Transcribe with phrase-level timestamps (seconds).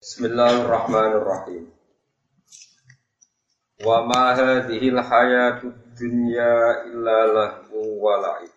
[0.00, 1.68] Bismillahirrahmanirrahim.
[3.84, 8.48] Wa ma hadhihi al-hayatud dunya illa lahu wa la'ib.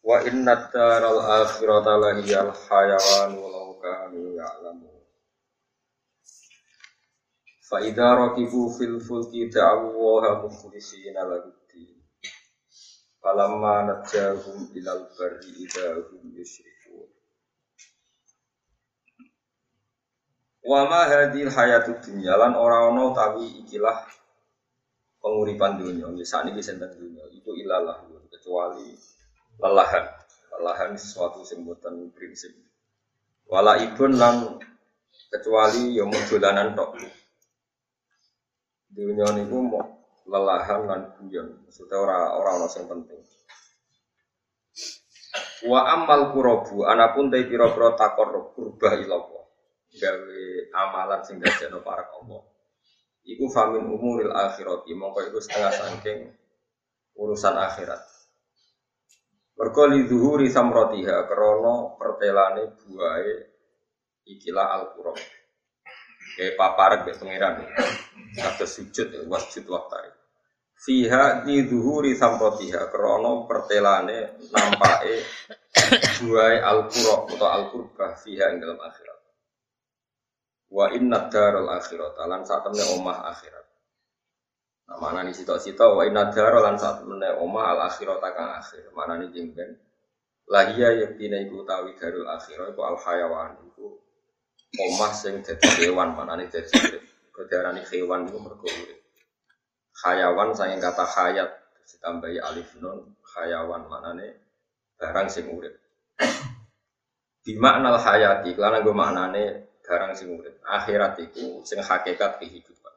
[0.00, 4.96] Wa inna ad-daral akhirata lahiyal hayawan walau kanu ya'lamun.
[7.68, 11.52] Fa idza rakibu fil fulki da'u wa mukhlisina lahu.
[13.20, 16.77] Falamma najahum ilal barri idza hum yusyrikun.
[20.68, 24.04] Wa ma hadhil hayatud dunya lan ora ana utawi ikilah
[25.16, 26.12] penguripan dunia.
[26.12, 28.92] Misalnya ini senten dunia itu ilalah kecuali
[29.56, 30.04] lelahan.
[30.60, 32.52] Lelahan sesuatu boten prinsip.
[33.48, 34.60] Wala ibun lan
[35.32, 37.00] kecuali ya mudulanan tok.
[38.92, 39.88] Dunia niku mau
[40.28, 41.64] lelahan lan guyon.
[41.64, 43.24] Maksudnya ora ora ana sing penting.
[45.64, 49.47] Wa amal kurobu anapun te pira-pira takor kurbah ilallah
[49.96, 50.42] gawe
[50.76, 52.42] amalan sing dadekno para Allah.
[53.28, 56.32] Iku famin umuril akhirat, mongko iku setengah saking
[57.18, 58.00] urusan akhirat.
[59.58, 63.36] Mergo li zuhuri samratiha krana pertelane buahe
[64.22, 65.18] ikilah al-qur'an.
[66.38, 67.66] Kayak paparek be pangeran.
[68.38, 70.14] Kata sujud wasjud waktari.
[70.78, 75.14] Fiha di zuhuri samratiha krana pertelane nampake
[76.22, 79.17] buahe al-qur'an atau al-qurbah fiha ing dalam akhirat.
[80.68, 83.66] Wa inna darul akhirat lan saat temne omah akhirat.
[84.88, 88.92] Nah, mana nih sito-sito wa inna darul lan saat temne omah al akhirat kang akhir.
[88.92, 89.80] Mana nih jengben.
[90.48, 93.96] Lahia yaktina iku tawi darul akhirat iku al hayawan iku
[94.76, 97.04] omah sing dadi hewan mana nih dadi urip.
[97.32, 98.68] Kedarani hewan iku mergo.
[100.04, 101.50] Hayawan saking kata hayat
[101.88, 104.36] ditambahi alif nun hayawan mana nih
[105.00, 105.80] barang sing urip.
[107.48, 110.60] Bimaknal hayati, kelana gue maknane barang sing urip.
[110.68, 112.94] Akhirat iku sing hakikat kehidupan.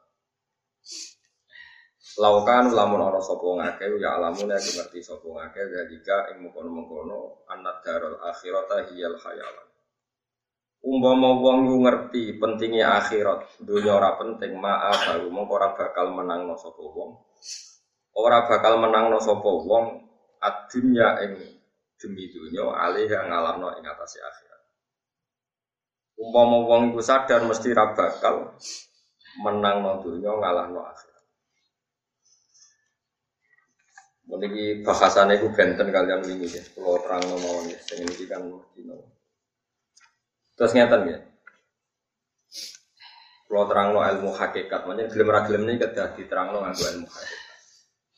[2.20, 7.80] Laukan lamun ana sapa ngake ya alamun ya ngerti sapa ngake dalika ing mengkono-mengkono annad
[7.80, 9.68] darul akhirata hiyal hayawan.
[10.82, 16.58] Umpama wong yu ngerti pentingnya akhirat, dunia ora penting, maaf baru mongko ora bakal menangno
[16.58, 17.22] sapa wong.
[18.18, 19.84] Ora bakal menangno sapa wong
[20.42, 21.32] ad-dunya ing
[22.02, 24.51] demi dunya alih yang ngalamno ing atase akhirat.
[26.22, 28.54] Umpama wong iku sadar mesti ra bakal
[29.42, 31.24] menang no dunya ngalah no akhirat.
[34.30, 38.46] Meniki bahasane iku benten kalian wingi ya, kula terang mawon ya, sing iki kan
[38.78, 39.02] dino.
[40.54, 41.18] Terus ngeten ya.
[43.50, 47.50] Kula terang ilmu hakikat, makanya gelem ra gelem niki kedah diterangno nganggo ilmu hakikat.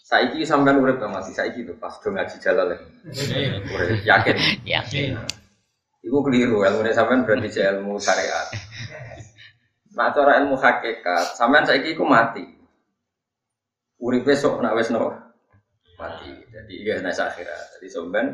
[0.05, 2.77] Saiki sampean urip ta masih saiki lho pas do ngaji jalal.
[3.73, 4.37] Urip yakin.
[4.69, 5.17] Yakin.
[6.05, 8.53] Iku keliru, ilmu ini sampean berarti cek ilmu syariat.
[9.97, 12.45] Nah, cara ilmu hakikat, sampean saiki iku mati.
[14.05, 15.17] Urip besok nak wis no
[15.97, 16.29] mati.
[16.53, 17.79] Jadi iya nek akhirat.
[17.79, 18.27] Jadi sampean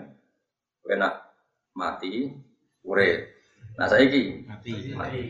[0.82, 1.30] kowe nak
[1.78, 2.34] mati
[2.82, 3.30] urip.
[3.78, 4.72] Nah, saiki Mati.
[4.98, 5.22] mati.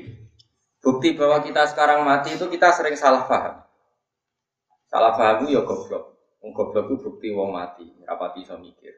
[0.81, 3.61] Bukti bahwa kita sekarang mati itu kita sering salah paham.
[4.89, 6.17] Salah paham itu ya goblok.
[6.41, 8.97] Wong goblok itu bukti wong mati, rapati iso mikir.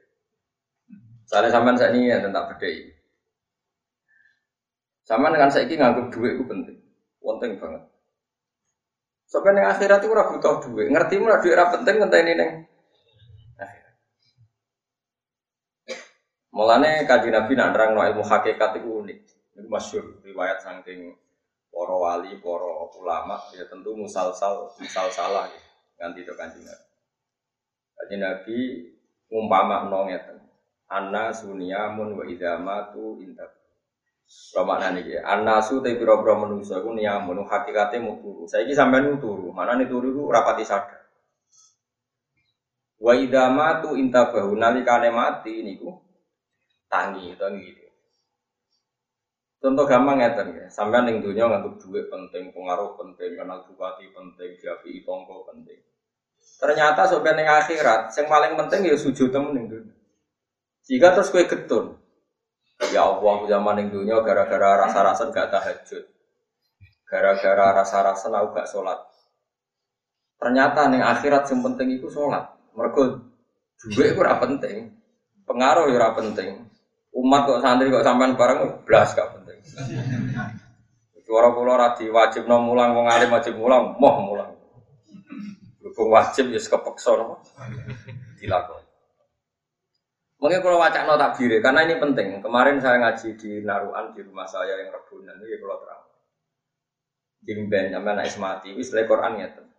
[1.26, 3.01] Soalnya sampean saat ini ya tentang bedai.
[5.02, 6.78] Sama dengan saya ini nganggep duit itu penting,
[7.18, 7.82] penting banget.
[9.26, 12.50] Sampai yang akhirat itu ora butuh duit, ngerti mulai duit ora penting ngenteni neng
[13.58, 13.94] akhirat.
[16.54, 19.18] Mulane kaji Nabi nak nerang ilmu hakikat itu unik.
[19.58, 21.16] Itu masyur riwayat saking
[21.72, 25.62] para wali, para ulama ya tentu musalsal, musal salah ya.
[25.98, 26.86] Ganti itu kanji Nabi.
[27.98, 28.58] Kaji Nabi
[29.32, 30.38] umpama nongeten.
[30.92, 33.61] Anna sunyamun wa idamatu intab
[34.52, 38.44] Kalau makna nih ya, anasu tapi biro-biro manusia itu niamun, hakikatnya mau turu.
[38.48, 41.08] Sampai nu turu, mana nih turu itu rapati sadar.
[43.00, 45.90] Wa idama tu intabahu nalikane mati niku
[46.86, 47.88] tangi tangi gitu.
[49.62, 54.58] Contoh gampang ya ya, sampai ning dunia ngantuk duit penting, pengaruh penting, kenal bupati penting,
[54.58, 55.80] japi tonggo penting.
[56.60, 59.66] Ternyata sampai ning akhirat, yang paling penting ya sujud temen ning.
[60.82, 61.94] Jika terus kue getun,
[62.90, 66.04] Ya Allah, zaman yang dunia gara-gara rasa-rasa gak tahajud.
[67.06, 68.98] Gara-gara rasa-rasa aku gak sholat.
[70.42, 72.50] Ternyata nih akhirat yang penting itu sholat.
[72.74, 73.22] Mereka
[73.78, 74.76] juga itu penting.
[75.46, 76.66] Pengaruh ya penting.
[77.12, 79.58] Umat kok santri kok sampean bareng belas gak penting.
[81.22, 84.52] Suara pulau radi wajib nom mulang, wong alim wajib mulang, moh mulang.
[85.80, 87.40] Berhubung wajib ya kepeksa no.
[88.36, 88.81] Dilakon.
[90.42, 92.42] Mungkin kalau wacana no takbir karena ini penting.
[92.42, 96.02] Kemarin saya ngaji di Naruan di rumah saya yang Rebunan ini kalau terang.
[97.46, 99.70] Jimben sampai anak ismati wis le Quran ya tuh.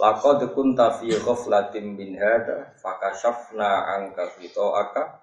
[0.00, 5.20] Laqad kunta fi ghaflatin min hada fakashafna anka aka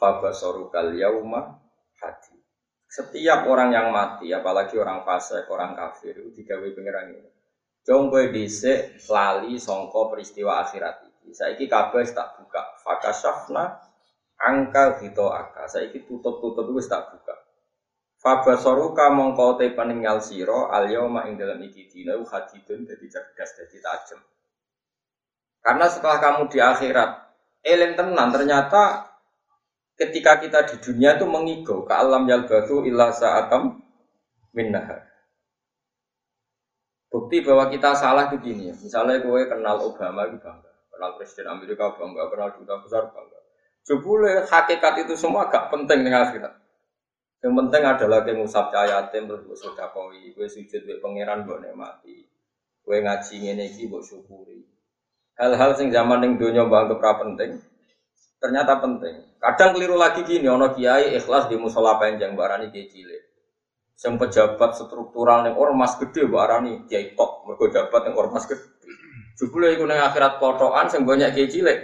[0.00, 1.60] fabasarukal yauma
[2.00, 2.40] hati.
[2.88, 7.30] Setiap orang yang mati, apalagi orang fasik, orang kafir, itu digawe pengiran ini.
[7.88, 12.74] Jong kowe lali sangka peristiwa akhirat Saiki kabeh tak buka.
[12.82, 13.78] Fakasafna
[14.42, 15.70] angka hito aka.
[15.70, 17.38] Saiki tutup-tutup wis tak buka.
[18.22, 23.78] Fabasoruka mongko te peninggal siro al yauma ing dalam iki dina hadidun dadi cerdas dadi
[23.82, 24.20] tajem.
[25.62, 27.10] Karena setelah kamu di akhirat
[27.62, 29.10] eling tenan ternyata
[29.94, 33.78] ketika kita di dunia itu mengigo ke alam yalbatu illa sa'atam
[34.54, 35.06] minnahar.
[37.10, 38.74] Bukti bahwa kita salah itu gini ya.
[38.78, 43.40] Misalnya gue kenal Obama itu bangga kenal presiden Amerika bangga, kenal duta besar bangga.
[43.82, 46.54] Jebule hakikat itu semua gak penting dengan akhirat.
[47.42, 51.74] Yang penting adalah kayak musab cahayatim terus gue sudah koi, gue sujud gue pangeran gue
[51.74, 52.22] mati,
[52.86, 54.62] gue ngaji ini gue syukuri.
[55.34, 57.58] Hal-hal sing zaman yang dunia bangga pra penting,
[58.38, 59.26] ternyata penting.
[59.42, 63.22] Kadang keliru lagi gini, ono kiai ikhlas di musola panjang barani kiai cilik.
[64.02, 68.71] Yang pejabat struktural yang ormas gede barani kiai top, mereka jabat yang ormas gede.
[69.42, 71.78] Jebule iku ning akhirat kotokan sing banyak kiai cilik.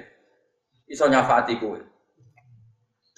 [0.86, 1.82] Iso nyafati kowe.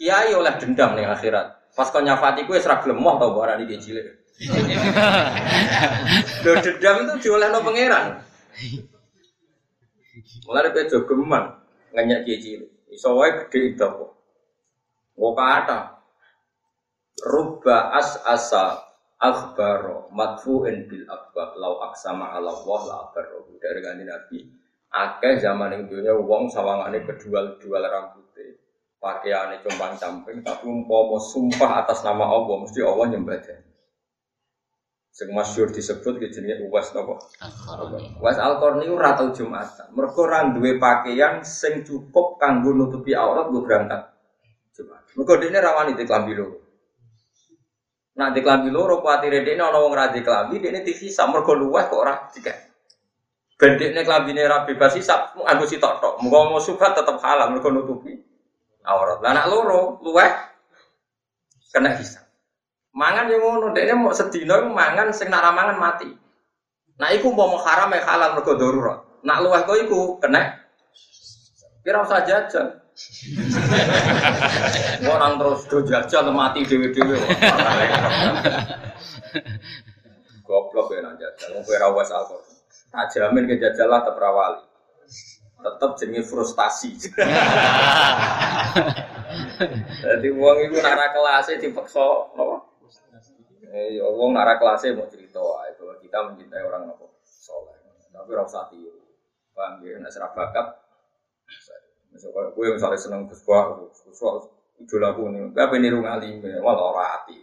[0.01, 1.77] Kiai oleh dendam ning akhirat.
[1.77, 4.07] Pas kau nyafati kowe gelem moh tau barani kiai cilik.
[6.41, 8.25] Lho dendam itu diolehno pangeran.
[10.49, 11.45] Mulai dari jogeman
[11.93, 12.71] nganyak kiai cilik.
[12.97, 13.93] Iso wae gede itu.
[15.21, 16.01] Kok kata.
[17.29, 18.90] Rubba as asa
[19.21, 24.39] akhbaro matfu'in bil akbar lau aksama ala Allah la akbaro dari kanji Nabi
[24.89, 28.57] akeh zaman yang dunia wong sawangane kedual-dual rambutnya
[28.97, 33.39] pakaiannya compang camping tapi umpama sumpah atas nama Allah mesti Allah nyembah
[35.11, 37.19] sing masyhur disebut ke jenenge Uwas napa?
[38.23, 39.93] Uwas Al-Qarni ora tau Jumatan.
[39.93, 44.07] Mergo ora duwe pakaian sing cukup kanggo nutupi aurat gue berangkat
[44.73, 45.03] Jumat.
[45.19, 46.70] Mergo dene rawani diklambi loro
[48.11, 52.27] Di kelambi loro kuatire ini ana wong ra di kelambi dene dihisab mergo kok ora
[52.35, 52.57] dikek.
[53.61, 56.15] Bendekne klambine ra bebas hisab nganggo sitok tok.
[56.25, 58.17] Muga mau subhat tetep halal mergo nutupi
[58.89, 59.21] aurat.
[59.21, 60.33] Lah anak loro luweh
[61.71, 62.25] kena hisab.
[62.97, 66.11] Mangan yang ngono dekne mau sedina mangan sing nak mangan mati.
[66.99, 68.99] Nah iku mau haram ya halal mergo darurat.
[69.23, 70.57] Nak luweh kok iku kena
[71.81, 72.80] Kira usah jajan.
[75.15, 77.17] Orang terus do jajal mati dewe-dewe.
[80.45, 81.49] Goblok ya nang jajal.
[81.57, 82.43] Wong kowe ora wis alkohol.
[82.91, 84.67] Tak jamin ke jajal lah terperawali.
[85.61, 86.97] Tetap jenis frustasi.
[90.01, 92.01] Jadi uang itu nara kelasnya dipaksa,
[92.33, 92.57] apa?
[93.71, 97.07] Eh, ya uang nara kelasnya mau cerita, itu kita mencintai orang apa?
[97.23, 97.77] Soleh.
[98.11, 99.05] Tapi rasa tiru.
[99.53, 100.01] Paham ya?
[100.09, 100.81] Serap bakat.
[102.11, 104.43] Misalnya gue misalnya seneng kuswa, kuswa
[104.81, 107.37] idola aku nih, gak niru ngalim, malah ora hati.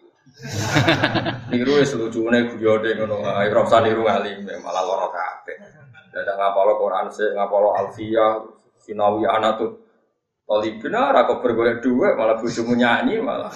[1.53, 5.55] niru ya selucunya gue jode ngono, ayo rasa niru ngalim, malah loro kafe.
[6.17, 8.41] Ada ngapalo Quran sih, ngapalo Alfia,
[8.81, 9.29] Sinawi
[9.61, 9.71] tuh.
[10.47, 13.51] Tali benar, aku bergolek dua, malah bujumu nyanyi, malah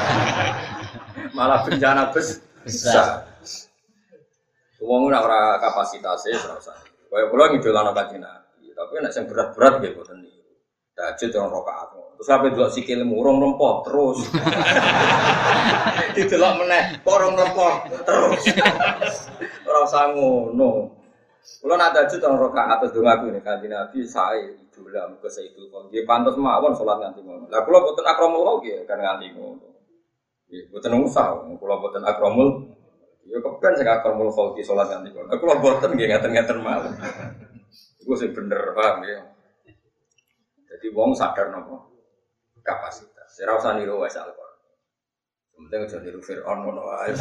[1.36, 3.28] malah bencana bes besar.
[4.80, 6.72] Uang ora kapasitasnya, serasa.
[7.12, 8.08] Kayak pulau ngidolan apa
[8.80, 10.40] tapi nek sing berat-berat nggih boten niku.
[10.96, 11.88] Tahajud orang rakaat.
[12.16, 14.24] Terus sampe delok sikile murung rempot terus.
[16.16, 18.40] Didelok meneh, porong rempot terus.
[19.68, 20.96] Ora usah ngono.
[21.60, 25.60] Kula nak tahajud orang rakaat terus donga aku nek kanthi Nabi sae idola muga itu
[25.68, 25.82] kok.
[25.92, 27.44] Nggih pantes mawon salat nganti ngono.
[27.52, 29.68] Lah kula boten akramul nggih kan nganti ngono.
[30.48, 32.80] Nggih boten usah, kula boten akramul
[33.28, 35.36] Ya kepen sing akramul khalqi salat nganti ngono.
[35.36, 36.92] Kula boten nggih ngaten-ngaten mawon.
[38.10, 39.22] Itu sih bener paham ya.
[40.66, 41.94] Jadi wong sadar nopo
[42.58, 43.38] kapasitas.
[43.38, 44.50] Saya rasa niru wes alkohol.
[45.54, 47.14] Penting aja niru Fir'aun ngono ae.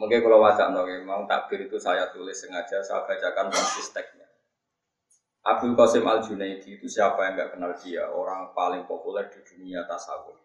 [0.00, 4.24] Mungkin kalau wajah nopo mau takbir itu saya tulis sengaja saya bacakan konsisteknya.
[5.44, 8.08] Abdul Qasim Al Junaidi itu siapa yang nggak kenal dia?
[8.08, 10.40] Orang paling populer di dunia tasawuf.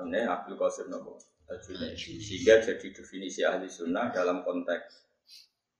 [0.00, 2.16] Namanya Abdul Qasim Al Junaidi.
[2.24, 5.07] Sehingga jadi definisi ahli sunnah dalam konteks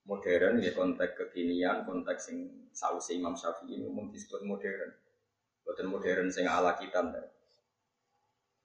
[0.09, 4.91] modern ya konteks kekinian konteks sing sausi Imam Syafi'i umum disebut modern
[5.69, 7.05] bukan modern sing ala kita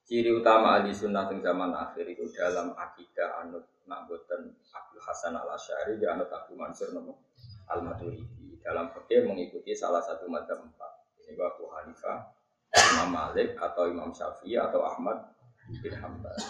[0.07, 5.35] ciri utama ahli sunnah di zaman akhir itu dalam akidah anut nak buatan Abdul Hasan
[5.35, 7.23] al Ashari di anut Abu Mansur nopo
[7.71, 8.59] Al-Maturidi.
[8.63, 10.91] Dalam fikih mengikuti salah satu madzhab empat.
[11.23, 12.31] Ini Abu Hanifah,
[12.71, 15.31] Imam Malik atau Imam Syafi'i atau Ahmad
[15.79, 15.91] bin.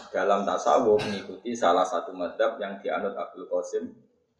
[0.09, 3.93] Dalam tasawuf mengikuti salah satu madzhab yang dianut Abdul Qasim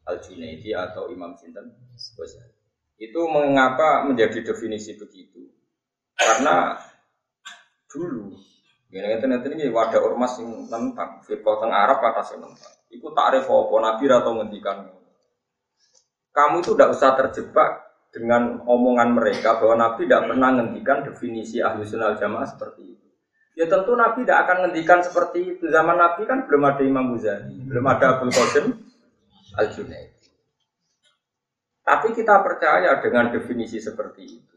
[0.03, 1.71] Al-Junaidi atau Imam Sinten
[2.99, 5.47] Itu mengapa menjadi definisi begitu?
[6.19, 6.77] Karena
[7.89, 8.35] dulu
[8.93, 12.73] ini nanti ini wadah ormas yang tentang firqah teng Arab atas yang tentang.
[12.93, 14.77] Iku takrif apa Nabi atau ngendikan.
[16.29, 17.69] Kamu itu tidak usah terjebak
[18.13, 23.07] dengan omongan mereka bahwa Nabi tidak pernah ngendikan definisi ahli sunnah jamaah seperti itu.
[23.57, 25.73] Ya tentu Nabi tidak akan ngendikan seperti itu.
[25.73, 28.65] Zaman Nabi kan belum ada Imam Ghazali, belum ada Abdul Qasim
[29.53, 30.11] Al Junaid.
[31.83, 34.55] Tapi kita percaya dengan definisi seperti itu.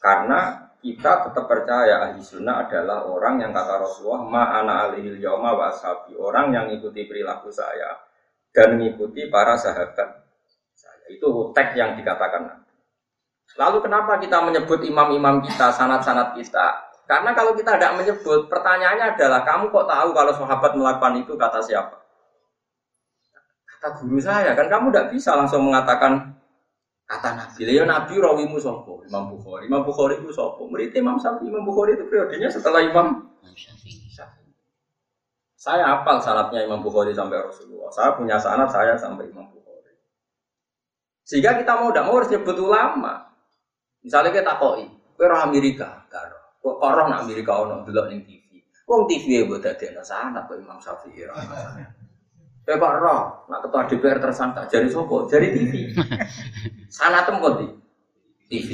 [0.00, 5.68] Karena kita tetap percaya ahli sunnah adalah orang yang kata Rasulullah ma'ana alihil yawma wa
[5.68, 6.16] ashabi.
[6.16, 8.00] Orang yang mengikuti perilaku saya
[8.56, 10.24] dan mengikuti para sahabat
[10.72, 11.04] saya.
[11.12, 12.64] Itu teks yang dikatakan
[13.58, 16.88] lalu kenapa kita menyebut imam-imam kita sanat-sanat kita?
[17.04, 21.34] Karena kalau kita tidak menyebut pertanyaannya adalah kamu kok tahu kalau sahabat melakukan itu?
[21.34, 21.99] kata siapa
[23.80, 26.40] kata guru saya kan kamu tidak bisa langsung mengatakan
[27.10, 29.66] Kata Nabi, ya Nabi rawimu sopo, Imam Bukhari.
[29.66, 30.70] Imam Bukhari itu sopo.
[30.70, 34.54] Murid Imam Syafi'i, Imam Bukhari itu periodenya setelah Imam Syafi'i.
[35.58, 37.90] Saya hafal sanatnya Imam Bukhari sampai Rasulullah.
[37.90, 39.98] Saya punya sanat saya sampai Imam Bukhari.
[41.26, 43.14] Sehingga kita mau tidak mau harus nyebut ulama.
[44.06, 44.86] Misalnya kita koi,
[45.18, 46.38] kue Amerika, karo.
[46.62, 48.62] Kok orang Amerika ono dulu ning TV.
[48.86, 51.26] Wong TV ya buat ada sanat kok Imam Syafi'i.
[52.70, 55.90] Eh Pak Roh, nak ketua DPR tersangka, jadi sopo, jadi TV.
[56.96, 57.66] Sana tempat di
[58.46, 58.68] TV.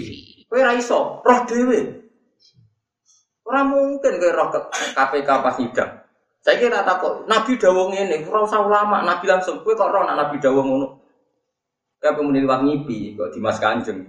[0.44, 1.80] Kue raiso, roh dewi.
[3.48, 4.60] Orang mungkin kue roh ke
[4.92, 5.92] KPK pas sidang.
[6.44, 10.28] Saya kira takut, Nabi dawung ini, kurang usah ulama, Nabi langsung, kue kok roh nak
[10.28, 10.88] Nabi dawung ngono.
[11.96, 14.04] Kayak kemudian liwat ngipi, kok Dimas Kanjeng.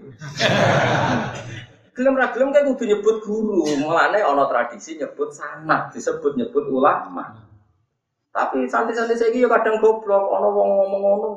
[1.96, 7.47] Gelem ra gelem kayak kudu nyebut guru, mulane ana tradisi nyebut sanad, disebut nyebut ulama.
[8.38, 11.30] Tapi santri-santri saya ya kadang goblok, ono wong ngomong ngono.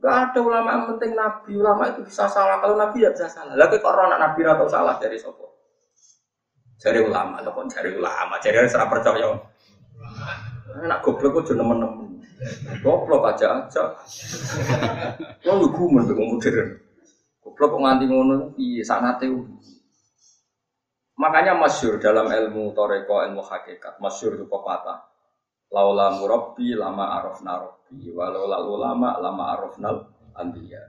[0.00, 2.56] Gak ada ulama yang penting nabi, ulama itu bisa salah.
[2.64, 3.52] Kalau nabi ya bisa salah.
[3.52, 5.44] Lagi kok orang nabi atau salah dari sopo?
[6.80, 9.28] Dari ulama, atau dari ulama, dari serap percaya.
[10.88, 12.16] Nak goblok kok nemen-nemen.
[12.80, 13.92] Goblok aja aja.
[15.44, 16.68] Lo lu gumen dengan modern.
[17.44, 19.28] Goblok kok nganti ngono, iya sanate.
[21.18, 25.07] Makanya masyur dalam ilmu toreko, ilmu hakikat, masyur itu pepatah
[25.68, 28.08] laula murabbi lama arafna rabbi.
[28.12, 29.96] Walau lalu lama lama arafnal
[30.36, 30.82] anbiya.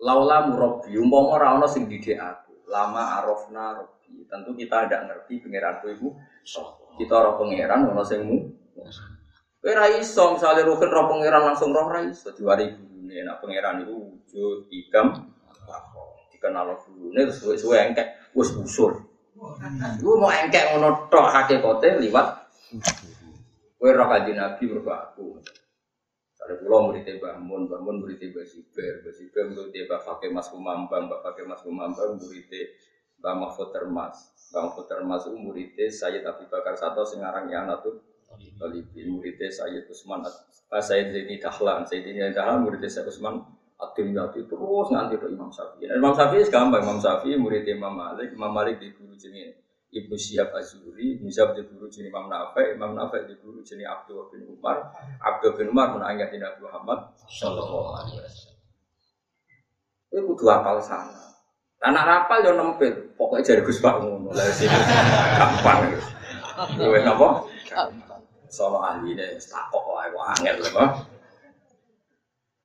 [0.00, 2.64] Laula murabbi umpama ora ana sing didik aku.
[2.68, 4.24] Lama arafna rabbi.
[4.26, 6.08] Tentu kita tidak ngerti pangeranku ibu
[6.98, 8.36] kita ora pangeran ana sing mu
[9.60, 13.16] kowe ra iso misale ora pangeran langsung roh ra iso diwari gurune.
[13.22, 15.30] Nek pangeran iku wujud idam
[16.32, 19.04] dikenal gurune terus suwe-suwe engkek wis usul
[20.00, 22.40] Iku mau engkek ngono tok hakikate liwat
[23.80, 25.40] Kue roh kaji Nabi mergo aku.
[26.44, 30.52] Ada pulau murid Mbah Mun, Mbah Mun murid Mbah Siber, Siber murid Mbah Fakih Mas
[30.52, 32.52] Kumambang, Mbah Fakih Mas Kumambang murid
[33.24, 34.36] Mbah Mahfud Termas.
[34.52, 38.04] Mbah Mahfud Termas itu murid Sayyid Abi Bakar Sato Sengarang yang Yanatut
[38.60, 40.28] Talibin, murid Sayyid Usman,
[40.68, 43.40] Sayyid Zaini Dahlan, Sayyid Zaini Dahlan murid Sayyid Usman
[43.80, 45.88] Adim Yati terus nanti ke Imam Syafi'i.
[45.88, 49.56] Imam Syafi'i gampang, Imam Syafi'i murid Imam Malik, Imam Malik di guru jenis
[49.90, 54.30] Ibnu Syihab Azuri, bisa di guru jenis Imam Nafi, Imam Nafi di guru jenis Abdul
[54.30, 58.58] bin Umar, Abdul bin Umar menangani Nabi Muhammad Shallallahu Alaihi Wasallam.
[60.14, 61.34] Itu kudu apal sana.
[61.82, 64.78] Anak rapal yang nempel, pokoknya jadi Gus Pak ngono lah sini
[65.40, 65.96] gampang.
[66.78, 67.48] Luwe napa?
[68.52, 70.86] Sono ahli deh, takok wae angel lho.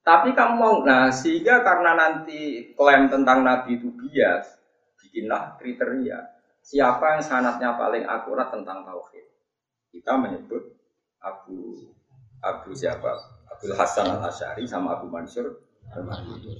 [0.05, 4.46] Tapi kamu mau, nah sehingga karena nanti klaim tentang Nabi itu bias,
[5.01, 6.34] bikinlah kriteria
[6.65, 9.25] siapa yang sanatnya paling akurat tentang tauhid.
[9.93, 10.74] Kita menyebut
[11.22, 11.86] Abu
[12.41, 13.13] Abu siapa?
[13.53, 15.62] Abdul Hasan al Asyari sama Abu Mansur.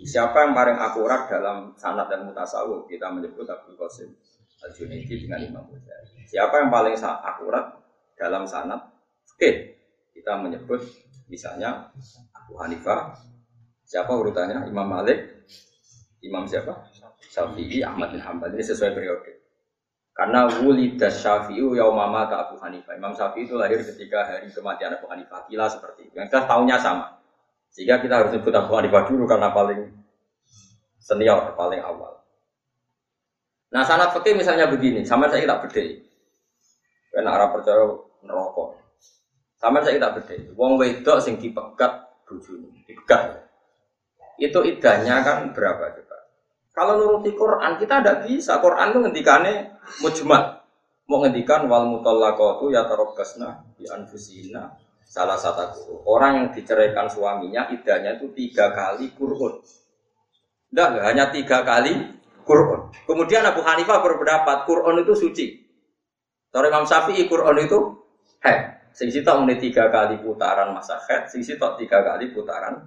[0.06, 2.86] Siapa yang paling akurat dalam sanat dan mutasawuf?
[2.86, 4.14] Kita menyebut Abu Qasim
[4.62, 6.24] al Junaidi dengan Imam Ghazali.
[6.30, 7.74] Siapa yang paling akurat
[8.16, 8.86] dalam sanat?
[9.36, 9.82] Oke,
[10.14, 10.80] kita menyebut
[11.28, 11.90] misalnya
[12.32, 13.18] Abu Hanifah.
[13.86, 14.66] Siapa urutannya?
[14.70, 15.46] Imam Malik,
[16.22, 16.90] Imam siapa?
[17.22, 18.54] Syafi'i, Ahmad bin Hambal.
[18.56, 19.45] Ini sesuai periode.
[20.16, 22.96] Karena wulidah syafi'u yaumama ta Abu Hanifah.
[22.96, 25.44] Imam Syafi'i itu lahir ketika hari kematian Abu Hanifah.
[25.52, 26.16] Kila seperti itu.
[26.16, 27.20] Yang kita tahunnya sama.
[27.76, 29.92] Sehingga kita harus sebut Abu Hanifah dulu karena paling
[30.96, 32.24] senior, paling awal.
[33.76, 35.84] Nah sanat fikih misalnya begini, sama saya tak beda.
[37.12, 37.84] Karena Arab percaya
[38.24, 38.66] neraka.
[39.60, 40.56] Sama saya tak beda.
[40.56, 43.44] Wong wedok sing dipegat bojone, dipegat.
[44.36, 46.15] itu idahnya kan berapa coba?
[46.76, 48.60] Kalau nuruti Quran kita tidak bisa.
[48.60, 49.54] Quran itu ngendikane
[50.04, 50.44] mujmal.
[51.08, 58.18] Mau ngendikan wal mutallaqatu ya tarabbasna bi anfusina salah satu orang yang diceraikan suaminya idahnya
[58.18, 59.62] itu tiga kali kurun.
[60.74, 61.94] Tidak, hanya tiga kali
[62.44, 62.92] kurun.
[63.06, 65.46] Kemudian Abu Hanifah berpendapat kurun itu suci.
[66.52, 67.80] Kalau Imam Syafi'i kurun itu
[68.44, 68.92] head.
[68.96, 72.80] Sing sitok tiga kali putaran masa head, sing sitok tiga kali putaran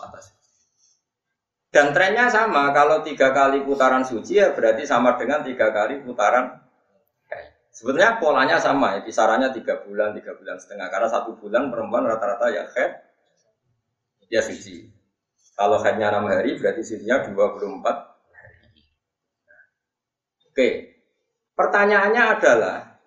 [0.00, 0.39] mata.
[1.70, 6.58] Dan trennya sama, kalau tiga kali putaran suci ya berarti sama dengan tiga kali putaran
[7.30, 7.46] head.
[7.70, 10.90] Sebetulnya polanya sama ya, kisarannya tiga bulan, tiga bulan setengah.
[10.90, 12.90] Karena satu bulan perempuan rata-rata ya head,
[14.26, 14.90] ya suci.
[15.54, 17.86] Kalau headnya enam hari berarti sucinya 24
[18.34, 18.82] hari.
[20.50, 20.68] Oke,
[21.54, 22.98] pertanyaannya adalah,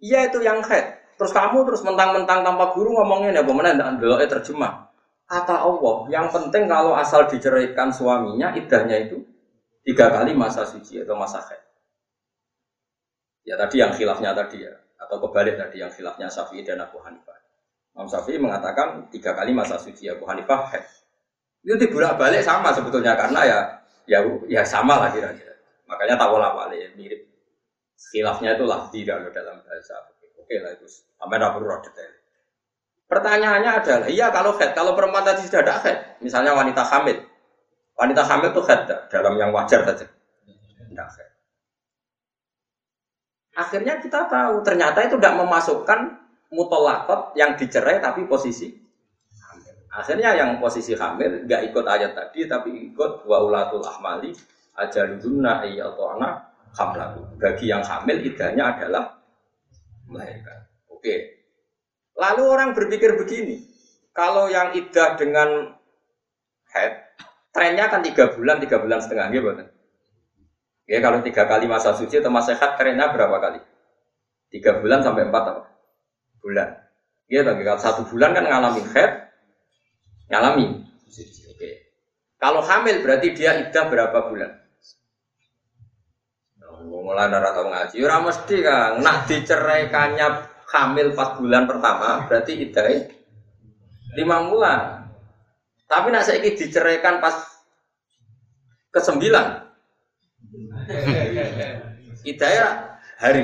[0.00, 4.87] iya itu yang head, Terus kamu terus mentang-mentang tanpa guru ngomongin ya bagaimana tidak terjemah.
[5.28, 9.20] Kata Allah, yang penting kalau asal diceraikan suaminya, idahnya itu
[9.84, 11.60] tiga kali masa suci atau masa haid.
[13.44, 17.36] Ya tadi yang khilafnya tadi ya, atau kebalik tadi yang khilafnya Syafi'i dan Abu Hanifah.
[17.92, 20.88] Imam Syafi'i mengatakan tiga kali masa suci Abu Hanifah haid.
[21.60, 23.58] Itu dibolak balik sama sebetulnya karena ya
[24.08, 25.52] ya ya sama lah kira-kira.
[25.84, 27.28] Makanya tawalah balik mirip.
[28.00, 30.08] Khilafnya itu lah tidak dalam bahasa
[30.40, 30.88] Oke lah itu.
[30.88, 32.17] Sampai tidak perlu detail.
[33.08, 37.24] Pertanyaannya adalah, iya kalau head, kalau perempuan tadi sudah ada head, misalnya wanita hamil,
[37.96, 41.28] wanita hamil itu head dalam yang wajar saja, tidak head.
[43.56, 46.00] Akhirnya kita tahu ternyata itu tidak memasukkan
[46.52, 48.76] mutolakot yang dicerai tapi posisi
[49.40, 49.74] hamil.
[49.88, 54.36] Akhirnya yang posisi hamil nggak ikut ayat tadi tapi ikut waulatul ahmali
[54.76, 56.32] ajaludunna atau anak
[56.76, 57.24] hamlaku.
[57.40, 59.16] Bagi yang hamil idahnya adalah
[60.06, 60.68] melahirkan.
[60.92, 61.37] Oke.
[62.18, 63.62] Lalu orang berpikir begini,
[64.10, 65.70] kalau yang idah dengan
[66.74, 67.14] head,
[67.54, 69.68] trennya kan tiga bulan, tiga bulan setengah, gitu kan?
[70.90, 73.60] Ya kalau tiga kali masa suci atau masa head, trennya berapa kali?
[74.50, 75.62] Tiga bulan sampai empat apa?
[76.42, 76.68] Bulan.
[77.28, 79.30] Ya, bagi kalau satu bulan kan ngalamin head,
[80.26, 80.66] ngalami.
[81.54, 81.70] Oke.
[82.40, 84.58] Kalau hamil berarti dia idah berapa bulan?
[86.88, 88.92] mulai darah tahu ngaji, ora mesti kang.
[89.02, 90.26] Nak diceraikannya
[90.68, 93.08] hamil 4 bulan pertama, berarti idai
[94.16, 95.08] lima bulan.
[95.88, 97.64] Tapi nak saya diceraikan pas
[98.92, 99.46] ke sembilan,
[102.28, 102.56] idai
[103.16, 103.42] hari.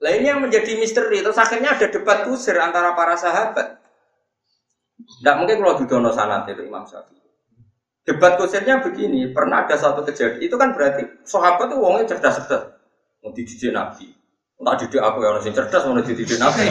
[0.00, 1.20] Ini yang menjadi misteri.
[1.20, 3.76] Terus akhirnya ada debat kusir antara para sahabat.
[4.96, 7.20] Tidak mungkin kalau didono sanat itu Imam Syafi'i.
[8.06, 12.62] Debat kusirnya begini, pernah ada satu kejadian, itu kan berarti sahabat itu uangnya cerdas-cerdas.
[13.20, 14.19] Mau dididik Nabi.
[14.60, 16.68] Entah didik aku yang orang cerdas, mau dididik Nabi.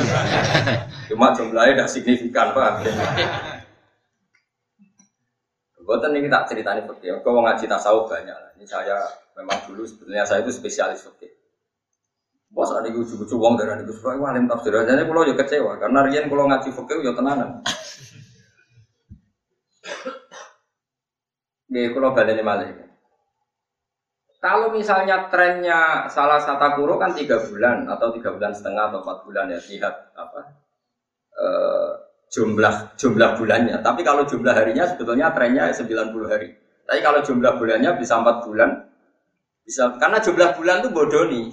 [1.09, 2.85] Cuma jumlahnya tidak signifikan, Pak.
[5.81, 7.17] Buatan ini tak ceritanya fakir.
[7.25, 8.61] Kau ngaji tasawuf banyak.
[8.61, 9.01] Ini saya
[9.33, 11.33] memang dulu sebenarnya saya itu spesialis fakir.
[12.53, 14.69] Bos ada gue cucu uang dari itu supaya alim tafsir.
[14.69, 17.65] Jadi kalau ya kecewa karena Rian kalau ngaji fakir ya tenanan.
[21.69, 22.88] Nggih, kalau baleni malih.
[24.39, 29.27] Kalau misalnya trennya salah satu kuro kan tiga bulan atau tiga bulan setengah atau empat
[29.27, 30.39] bulan ya lihat apa
[31.35, 31.45] e,
[32.31, 33.83] jumlah jumlah bulannya.
[33.83, 36.55] Tapi kalau jumlah harinya sebetulnya trennya 90 hari.
[36.87, 38.87] Tapi kalau jumlah bulannya bisa empat bulan,
[39.67, 41.51] bisa karena jumlah bulan tuh bodoh nih.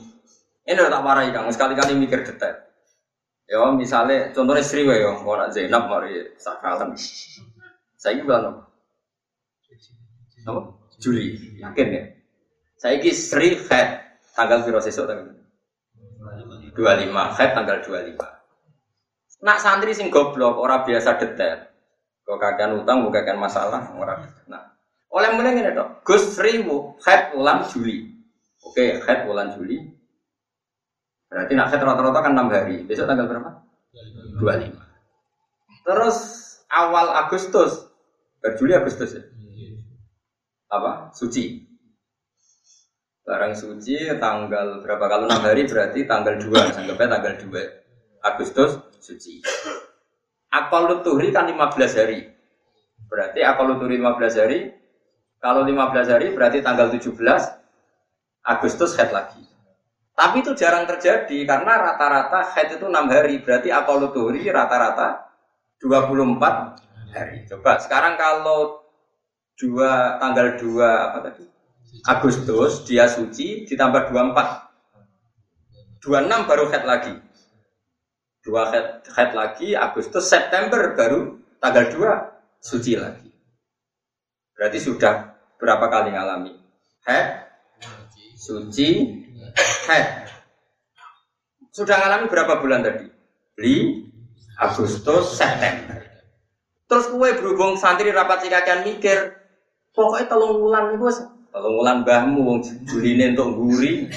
[0.67, 2.67] Ini udah tak marahi kang, sekali-kali mikir detail.
[3.47, 6.95] Ya misalnya contohnya Sri ya, orang Zainab mari sakalan.
[7.95, 8.67] Saya bilang
[10.47, 10.61] apa?
[10.99, 12.16] Juli, yakin ya?
[12.77, 13.89] Saya ini Sri Head
[14.37, 15.33] tanggal piro sesuk tanggal
[16.77, 19.45] 25 Head tanggal 25.
[19.45, 21.73] Nak santri sing goblok ora biasa detail.
[22.27, 24.21] Kok kakean utang bukan kakean masalah ora.
[24.53, 24.77] Nah,
[25.09, 26.05] oleh mulai ngene tok.
[26.05, 28.13] Gus Riwu Head bulan Juli.
[28.61, 29.81] Oke, Head bulan Juli.
[31.27, 32.77] Berarti nak head rata-rata kan 6 hari.
[32.87, 33.51] Besok tanggal berapa?
[34.39, 34.79] 25.
[35.83, 36.17] Terus
[36.71, 37.89] awal Agustus,
[38.59, 39.23] Juli Agustus ya
[40.67, 41.63] apa suci
[43.27, 45.05] barang suci tanggal berapa?
[45.11, 46.71] Kalau enam hari berarti tanggal dua.
[46.71, 47.63] Anggapnya tanggal dua
[48.23, 49.43] Agustus suci.
[50.55, 52.23] Akal luturi kan 15 hari.
[53.11, 54.59] Berarti akal luturi 15 hari.
[55.43, 57.13] Kalau 15 hari berarti tanggal 17
[58.47, 59.43] Agustus head lagi.
[60.17, 63.43] Tapi itu jarang terjadi karena rata-rata head itu enam hari.
[63.43, 65.35] Berarti akal luturi rata-rata
[65.83, 67.43] 24 hari.
[67.51, 68.87] Coba sekarang kalau
[69.59, 70.79] dua tanggal 2
[71.11, 71.56] apa tadi?
[72.05, 74.67] Agustus dia suci ditambah 24.
[76.05, 77.15] 26 baru head lagi.
[78.45, 83.31] Dua head, head lagi Agustus September baru tanggal 2 suci lagi.
[84.55, 86.53] Berarti sudah berapa kali ngalami?
[87.05, 87.29] Head,
[88.39, 88.89] suci,
[89.91, 90.31] head.
[91.75, 93.07] Sudah ngalami berapa bulan tadi?
[93.61, 94.07] Li,
[94.57, 96.01] Agustus, September.
[96.87, 99.35] Terus kue berhubung santri rapat sikakan mikir,
[99.91, 100.99] pokoknya telung bulan nih
[101.57, 104.13] telung bulan bahmu, juline untuk guri.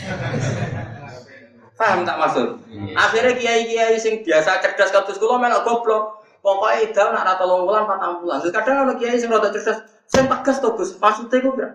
[1.80, 2.60] Paham tak maksud?
[2.92, 6.20] Akhirnya kiai-kiai sing biasa cerdas kados kula melok goblok.
[6.44, 8.20] Pokoknya itu nak rata telung bulan patang.
[8.44, 11.70] Terus kadang ada kiai sing rada cerdas, sing tegas to Gus, maksudnya kok kira.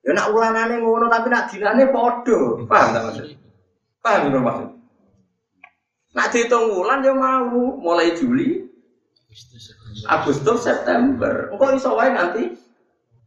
[0.00, 2.40] Ya nak ulanane ngono tapi nak dinane padha.
[2.64, 3.26] Paham tak maksud?
[4.00, 4.68] Paham bener maksud?
[6.16, 8.64] Nak dihitung bulan dia mau mulai Juli,
[10.08, 11.52] Agustus, September.
[11.52, 12.61] Engkau iso wae nanti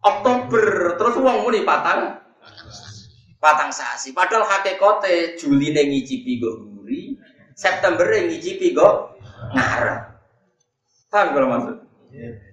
[0.05, 2.21] Oktober terus uang muni patang
[3.41, 4.13] patang sasi.
[4.13, 7.17] Padahal hakikate Juli ning ngicipi go guri,
[7.57, 9.17] September ning ngicipi go
[9.53, 10.13] ngarep.
[11.09, 11.75] Paham kalau maksud?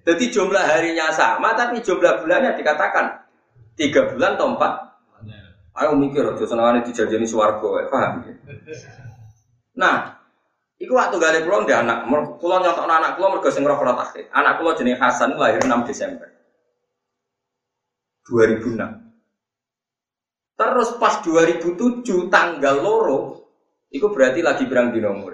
[0.03, 3.23] Jadi jumlah harinya sama, tapi jumlah bulannya dikatakan
[3.79, 4.73] tiga bulan atau empat.
[5.73, 8.21] Ayo mikir, aja senangannya dijajani suwargo, paham?
[9.73, 10.21] Nah,
[10.77, 12.03] Iku waktu gale pulau dia anak,
[12.43, 13.79] pulau nyontok anak pulau mergo sing roh
[14.35, 16.32] Anak pulau jenis Hasan lahir 6 Desember
[18.27, 19.03] 2006.
[20.53, 23.51] Terus pas 2007 tanggal loro,
[23.91, 25.33] itu berarti lagi berang di nomor.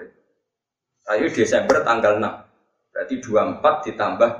[1.10, 2.90] Ayo Desember tanggal 6.
[2.90, 4.30] Berarti 24 ditambah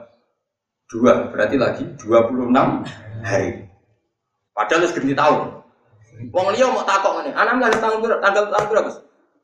[0.90, 3.70] 2, berarti lagi 26 hari.
[4.50, 5.40] Padahal harus ganti tahun.
[6.34, 8.20] Wong liya mau takok ngene, anak lahir tanggal berapa?
[8.20, 8.90] Tanggal tahun berapa?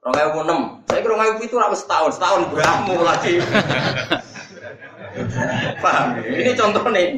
[0.07, 0.87] 2006.
[0.87, 3.35] Saya kira 2007 ora setahun, setahun beramu lagi.
[5.83, 6.07] Paham?
[6.21, 7.16] Ini contoh nih.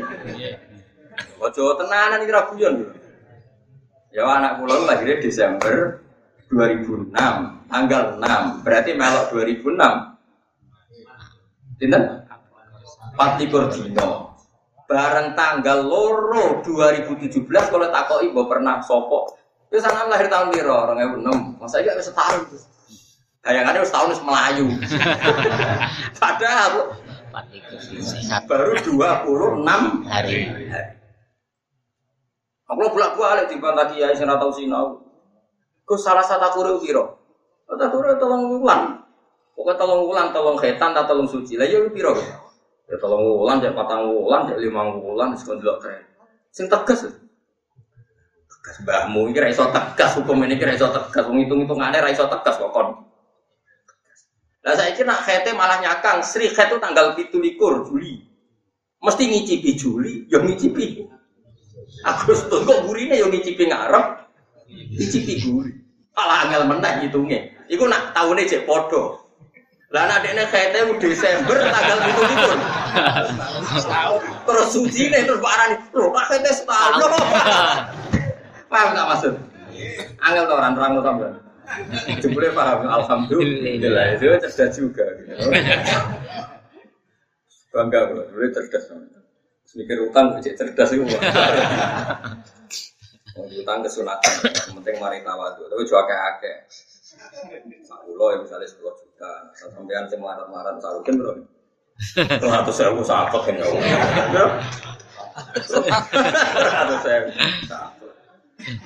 [1.38, 2.90] Ojo tenanan iki ra guyon
[4.08, 6.00] Ya anak kula lahirnya Desember
[6.48, 7.12] 2006,
[7.68, 8.64] tanggal 6.
[8.64, 10.16] Berarti melok 2006.
[11.76, 12.02] Dinten?
[13.14, 14.32] 24 dino.
[14.88, 19.36] Bareng tanggal loro 2017 kalau takoki mbok pernah sopok.
[19.68, 20.88] Itu sangat lahir tahun piro?
[20.96, 21.60] 2006.
[21.60, 22.48] Masa iki wis setahun.
[23.44, 24.66] Bayangannya wis tahun wis melayu.
[26.22, 26.96] Padahal
[28.48, 30.48] baru 26 hari.
[30.72, 30.97] hari.
[32.68, 35.00] Aku bolak balik di bantah kiai saya tahu sinau.
[35.88, 37.16] Ku salah satu kuru kiro.
[37.64, 39.00] Kata kuru tolong ulang.
[39.56, 41.56] Pokoknya tolong ulang, tolong khetan, tak tolong suci.
[41.56, 42.12] Lah ya piro.
[42.88, 46.04] Ya tolong ulang, jadi patang ulang, jadi lima ulang, sekon dulu keren.
[46.52, 47.08] Sing tegas.
[47.08, 52.56] Tegas mbahmu ini raiso tegas, hukum ini kira raiso tegas, menghitung hitung ada raiso tegas
[52.60, 52.88] kok kon.
[54.64, 58.24] Lah saya kira nak khete malah nyakang, Sri itu tanggal pitu likur Juli.
[59.00, 61.07] Mesti ngicipi Juli, yang ngicipi
[62.06, 64.22] Agustus kok gurine yo ngicipi ngarep,
[64.70, 65.72] ngicipi guri.
[66.18, 67.40] Alah angel meneh ngitungnya.
[67.70, 69.22] Iku nak tahunnya cek podo.
[69.88, 72.50] Lah nak dekne kete Desember tanggal itu itu.
[74.44, 77.08] Terus suci nih terus barang lho Pak kete setahun.
[78.68, 79.34] Paham tak maksud?
[80.20, 81.32] Angel to orang terang sampean.
[82.20, 85.04] Jebule paham alhamdulillah itu cerdas juga.
[87.72, 88.92] Bangga bro, cerdas.
[89.78, 91.06] Mikir utang cek cerdas itu.
[93.38, 94.34] Mau utang kesunatan,
[94.82, 95.70] penting mari tawadu.
[95.70, 96.56] Tapi jual kayak akeh.
[97.86, 101.38] Sakulo ya misalnya sepuluh juta, sampean sih marat-marat sarukin bro.
[102.18, 103.66] Seratus ribu sakit kan ya.
[105.62, 107.30] Seratus ribu
[107.70, 108.12] sakit.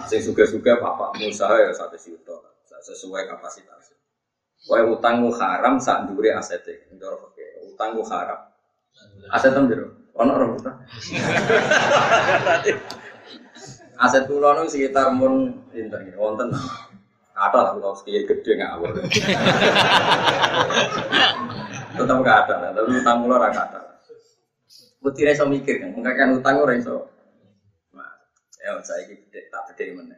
[0.04, 2.36] Sing suga-suga bapakmu usaha ya satu juta,
[2.68, 3.96] sesuai kapasitas.
[4.68, 6.92] Wae utangmu haram sak ndure asete.
[6.92, 7.32] Ndoro
[7.72, 8.52] utangmu haram.
[9.32, 10.01] Aset ndoro.
[10.12, 10.72] Ono orang kita.
[14.02, 16.52] Aset pulau nu sekitar mun pinter nih, wonten.
[17.32, 18.90] Ada lah pulau sekitar gede nggak awal.
[21.92, 23.80] Tetap nggak ada, tapi utang pulau nggak ada.
[25.02, 27.08] Putih reso mikir kan, nggak kan utang ora iso.
[28.62, 30.14] Ya saya gede, tak gede mana.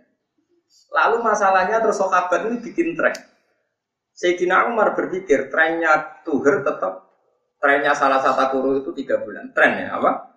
[0.93, 3.17] Lalu masalahnya terus sokabat ini bikin tren.
[4.15, 7.04] Sayyidina Umar berpikir trennya Tuher tetap
[7.59, 9.51] trennya salah satu guru itu tiga bulan.
[9.55, 10.37] Tren ya apa?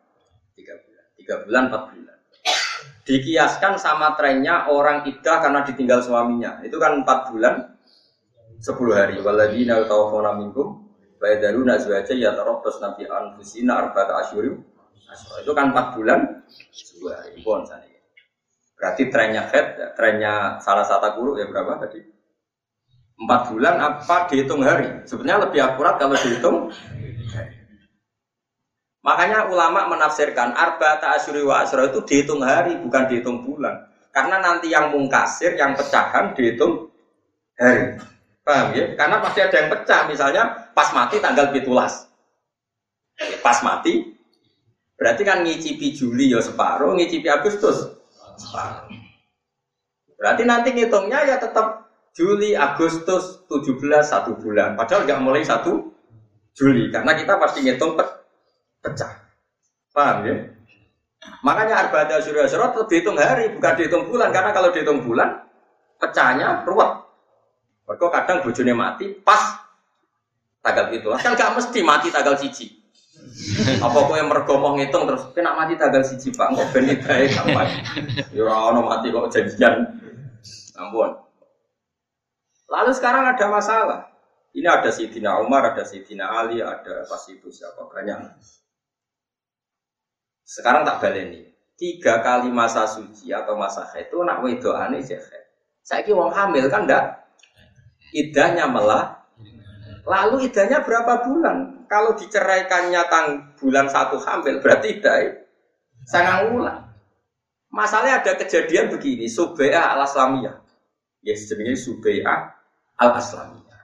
[0.58, 1.04] Tiga bulan.
[1.18, 2.18] Tiga bulan, empat bulan.
[3.08, 6.60] Dikiaskan sama trennya orang idah karena ditinggal suaminya.
[6.64, 7.78] Itu kan empat bulan,
[8.60, 9.20] sepuluh hari.
[9.24, 10.88] Waladina tawafona minkum.
[11.18, 14.62] Bayadalu nazwaja ya terobos nabi anfusina arba'ata asyurim.
[15.42, 17.42] Itu kan empat bulan, sepuluh hari.
[17.42, 17.66] Bon,
[18.78, 21.98] Berarti trennya head, ya, trennya salah satu guru ya berapa tadi?
[23.18, 25.02] Empat bulan apa dihitung hari?
[25.10, 26.70] Sebenarnya lebih akurat kalau dihitung
[29.08, 33.88] Makanya ulama menafsirkan arba ta'asyuri wa asra itu dihitung hari, bukan dihitung bulan.
[34.12, 36.92] Karena nanti yang mungkasir, yang pecahan dihitung
[37.56, 37.96] hari.
[38.44, 39.00] Paham ya?
[39.00, 40.44] Karena pasti ada yang pecah, misalnya
[40.76, 42.12] pas mati tanggal pitulas.
[43.40, 44.18] Pas mati
[44.98, 47.86] Berarti kan ngicipi Juli ya separuh, ngicipi Agustus
[48.34, 48.90] separuh.
[50.18, 51.86] Berarti nanti ngitungnya ya tetap
[52.18, 54.74] Juli, Agustus, 17, satu bulan.
[54.74, 55.94] Padahal nggak mulai satu
[56.58, 57.94] Juli, karena kita pasti ngitung
[58.82, 59.12] pecah.
[59.94, 60.36] Paham ya?
[61.42, 64.30] Makanya arba'ata surya tetap dihitung hari, bukan dihitung bulan.
[64.32, 65.44] Karena kalau dihitung bulan,
[65.98, 67.04] pecahnya ruwet.
[67.88, 69.64] Mereka kadang bojone mati pas
[70.60, 71.08] tanggal itu.
[71.24, 72.68] Kan gak mesti mati tanggal siji.
[73.80, 77.28] Apa kok yang mergo mau ngitung terus kena mati tanggal siji Pak, kok ben idae
[77.32, 77.68] kapan.
[78.36, 79.88] Ya ora mati kok janjian.
[80.78, 81.16] Ampun.
[82.68, 84.00] Lalu sekarang ada masalah.
[84.52, 88.20] Ini ada Sidina Umar, ada Sidina Ali, ada pas itu siapa banyak.
[90.48, 91.44] Sekarang tak baleni.
[91.76, 95.20] Tiga kali masa suci atau masa haid itu nak aneh sih
[95.86, 97.28] Saya kira wong hamil kan ndak
[98.16, 99.28] idahnya malah.
[100.08, 101.86] Lalu idahnya berapa bulan?
[101.86, 103.28] Kalau diceraikannya tang
[103.60, 105.18] bulan satu hamil berarti idah
[106.08, 106.88] sangat bulan.
[107.68, 110.56] Masalahnya ada kejadian begini, Subai'ah al-Aslamiyah.
[111.22, 112.40] Ya sebenarnya Subai'ah
[112.98, 113.82] al aslamiyah.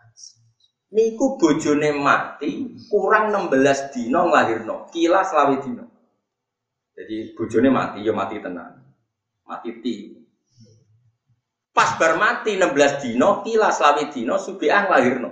[0.93, 5.85] Niku bojone mati kurang 16 dino nglahirno, kila selawi dino.
[6.93, 8.77] Jadi bojone mati ya mati tenang.
[9.49, 9.95] Mati ti.
[11.73, 15.31] Pas bar mati 16 dino, kila selawi dino subiah nglahirno.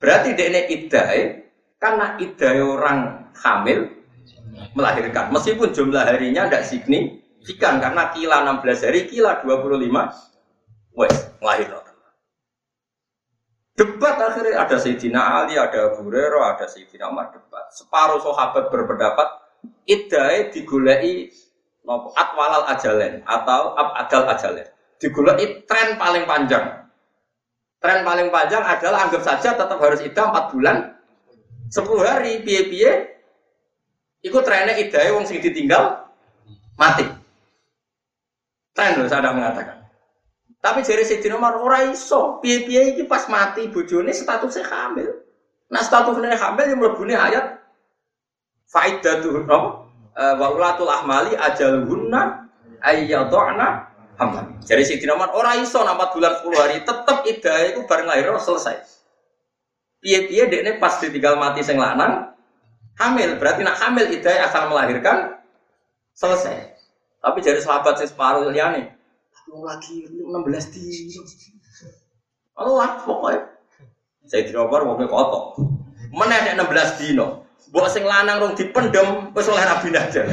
[0.00, 1.20] Berarti dekne iddae
[1.76, 3.84] karena iddae orang hamil
[4.72, 5.28] melahirkan.
[5.28, 11.68] Meskipun jumlah harinya tidak signifikan karena kila 16 hari, kila 25 wes lahir
[13.80, 17.64] Debat akhirnya ada Sayyidina Ali, ada Abu ada Sayyidina Umar debat.
[17.72, 19.39] Separuh sahabat berpendapat
[19.88, 21.30] idai digulai
[21.84, 24.66] nopo atwalal ajalen atau abadal ajalen.
[25.00, 26.86] Digulai tren paling panjang.
[27.80, 30.76] Tren paling panjang adalah anggap saja tetap harus idah 4 bulan
[31.72, 33.20] 10 hari piye-piye
[34.20, 36.04] Iku trennya idai wong sing ditinggal
[36.76, 37.08] mati.
[38.76, 39.80] Tren loh saya mengatakan.
[40.60, 42.36] Tapi jari Sayyidina Umar ora iso.
[42.44, 45.08] Piye-piye iki pas mati bojone statusnya hamil.
[45.72, 47.59] Nah statusnya hamil yang mlebune ayat
[48.70, 49.90] faidatuhun no?
[50.14, 52.50] Eh, wa ulatul ahmali ajaluhunna
[52.82, 54.44] ayyadhana hamil.
[54.62, 58.76] Jadi Sayyidina Umar ora iso 4 bulan 10 hari tetep idah iku bareng lahir selesai.
[60.00, 62.32] Piye-piye dekne pas ditinggal mati sing lanang
[63.00, 65.40] hamil berarti nak hamil idah asal melahirkan
[66.12, 66.76] selesai.
[67.20, 68.48] Tapi jadi sahabat sing separuh
[69.50, 71.10] Mau lagi 16 di.
[72.54, 73.50] Allah pokoknya.
[74.28, 75.58] Saya di nomor mau kotok.
[76.14, 77.49] Mana ada 16 dino.
[77.70, 80.26] Buat sing lanang rong dipendem wis oleh rabi aja.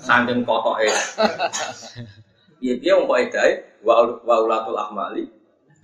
[0.00, 0.88] Saking kotok e.
[2.64, 3.52] Iya dia mau kok edai
[3.84, 4.00] wa
[4.40, 5.28] ulatul ahmali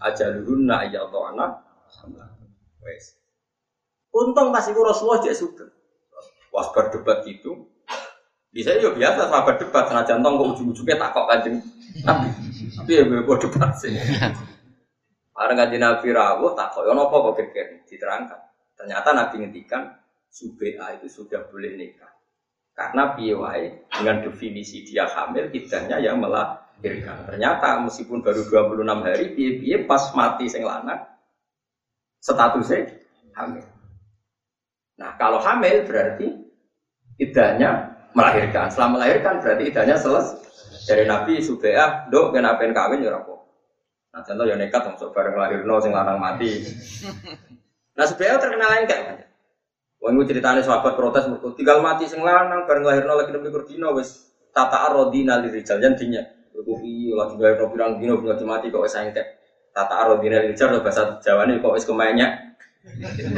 [0.00, 1.60] ajaluhunna ayyadana
[2.80, 3.20] wes.
[4.12, 5.68] Untung masih Rasulullah dia sudah.
[6.52, 7.64] Was berdebat itu,
[8.52, 11.64] bisa ya biasa sahabat debat senajan tong kok ujung-ujungnya tak kok kanjeng
[12.04, 12.28] Nabi.
[12.76, 13.96] Tapi ya gue debat sih.
[15.32, 18.40] Barang kanjeng Nabi rawuh tak kok ono apa kok kira diterangkan.
[18.82, 19.94] Ternyata Nabi ngendikan
[20.26, 22.10] Subea itu sudah boleh nikah.
[22.74, 27.30] Karena piawai dengan definisi dia hamil idahnya yang melahirkan.
[27.30, 30.98] Ternyata meskipun baru 26 hari piye-piye pas mati sing lanang
[32.18, 32.90] statusnya
[33.38, 33.62] hamil.
[34.98, 36.42] Nah, kalau hamil berarti
[37.22, 38.66] idahnya melahirkan.
[38.66, 40.42] Setelah melahirkan berarti idahnya selesai.
[40.82, 43.14] Dari Nabi Subeah, dok kenapa kawin ya.
[44.12, 46.60] Nah contoh ya nekat masuk bareng lahirno sing lanang mati.
[47.92, 49.32] Nah Subeah terkenal lain kayak
[50.02, 54.34] Wah, gue ceritanya sahabat protes, tinggal mati sing lanang bareng lahirno lagi nembe kurdino wes
[54.50, 56.18] tata arodina lirijal jantinya.
[56.50, 59.38] Gue iya lagi lahirno bilang dino punya mati kok wes engkek.
[59.70, 62.34] Tata arodina lirijal bahasa Jawa nih kok wes kemanya.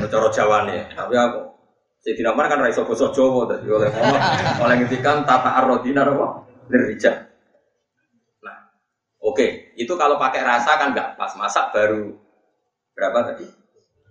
[0.09, 1.53] Cara Jawa nih, tapi aku
[2.01, 4.21] jadi Umar kan raiso basa Jawa tadi oleh Allah
[4.65, 7.29] oleh ngintikan tata arrodina apa derija.
[8.41, 8.73] Nah,
[9.21, 9.77] oke, okay.
[9.77, 12.13] itu kalau pakai rasa kan nggak pas masak baru
[12.97, 13.64] berapa tadi?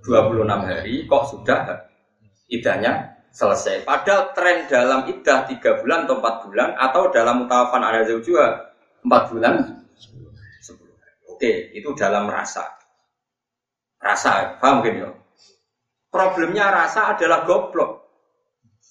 [0.04, 1.60] 26 hari kok sudah
[2.52, 3.88] idahnya selesai.
[3.88, 9.32] Padahal tren dalam idah 3 bulan atau 4 bulan atau dalam mutawafan ada juga 4
[9.34, 9.54] bulan
[10.62, 12.64] 10 Oke, itu dalam rasa.
[13.98, 15.10] Rasa, paham mungkin ya?
[16.14, 18.06] Problemnya rasa adalah goblok.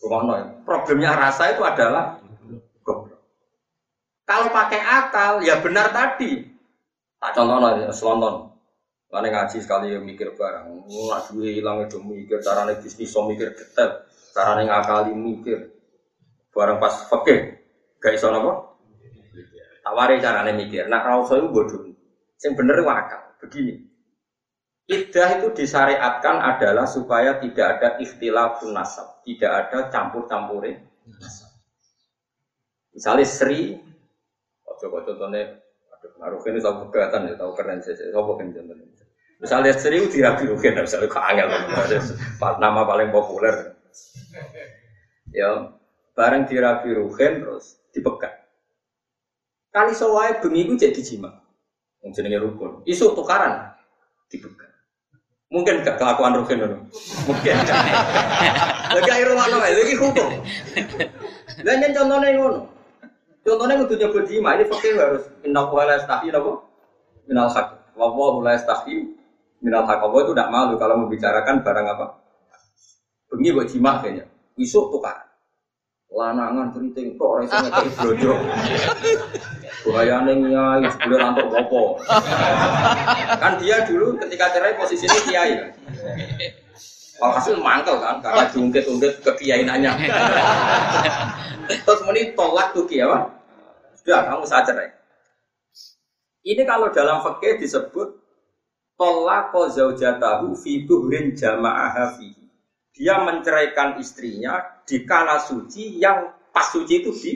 [0.03, 2.19] Rumono, problemnya rasa itu adalah
[2.83, 3.23] goblok.
[4.27, 6.43] Kalau pakai akal, ya benar tadi.
[7.23, 8.52] Tak contoh ya, selonton.
[9.13, 10.89] Karena ngaji sekali ya mikir barang.
[10.89, 12.41] Nggak duit hilang itu mikir.
[12.41, 14.09] Caranya bisnis so mikir detail.
[14.33, 15.69] Caranya ngakali mikir.
[16.49, 17.61] Barang pas fakir.
[18.01, 18.73] Gak iso apa?
[19.85, 20.89] Tawari caranya mikir.
[20.89, 21.93] Nah, rasa itu bodoh.
[22.41, 23.21] Yang bener itu akal.
[23.45, 23.75] Begini.
[24.89, 30.83] Iddah itu disyariatkan adalah supaya tidak ada ikhtilafun nasab, tidak ada campur-campurin.
[32.93, 33.79] Misalnya Sri,
[34.67, 35.55] kok contohnya,
[35.97, 38.92] aduh, naruh ini tahu kegatan ya, tahu keren saja, tahu kan contohnya.
[39.43, 41.51] Misalnya Sri itu dirabi rugen, misalnya kok angel,
[42.63, 43.75] nama paling populer.
[45.35, 45.75] Ya,
[46.15, 48.39] bareng dirabi rugen terus dipegang.
[49.75, 51.43] Kali sawai bengi itu jadi jima,
[52.07, 52.87] yang jenenge rukun.
[52.87, 53.75] Isu tukaran
[54.31, 54.71] dipegang.
[55.53, 56.79] Mungkin gak kelakuan Rugen itu.
[57.29, 57.55] Mungkin.
[58.89, 60.29] Lagi air rumah noe, lagi hukum.
[61.61, 62.61] Dan yang contohnya ngono.
[63.45, 66.63] Contohnya kudu nyebut jima, ini fakir harus minal la yastahi napa?
[67.29, 67.93] Minal hak.
[67.93, 68.09] Wa
[68.41, 69.22] la yastahi
[69.63, 70.03] minal hak.
[70.03, 72.07] Allah itu tidak malu kalau membicarakan barang apa?
[73.31, 74.27] Bengi buat jima kayaknya.
[74.59, 75.33] Isuk tukar.
[76.13, 78.33] Lanangan keriting kok ora iso ngekeki blojo.
[79.89, 82.05] Bahayane nyai sebelum rantok bopo.
[83.41, 85.71] Kan dia dulu ketika cerai posisinya kiai kan.
[87.17, 89.93] Walhasil mangkel kan karena diungkit-ungkit kekiainannya.
[91.73, 93.09] Terus meni tolak tuh kiai?
[93.97, 94.93] Sudah kamu saja cerai.
[96.45, 98.21] Ini kalau dalam fikih disebut
[99.03, 102.43] tolak zaujatahu fi duhrin jama'aha fihi
[102.93, 107.33] dia menceraikan istrinya di kala suci yang pas suci itu di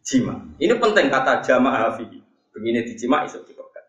[0.00, 0.38] jima.
[0.62, 2.06] Ini penting kata jamaah hafi.
[2.54, 3.86] Begini di jima iso dipegang.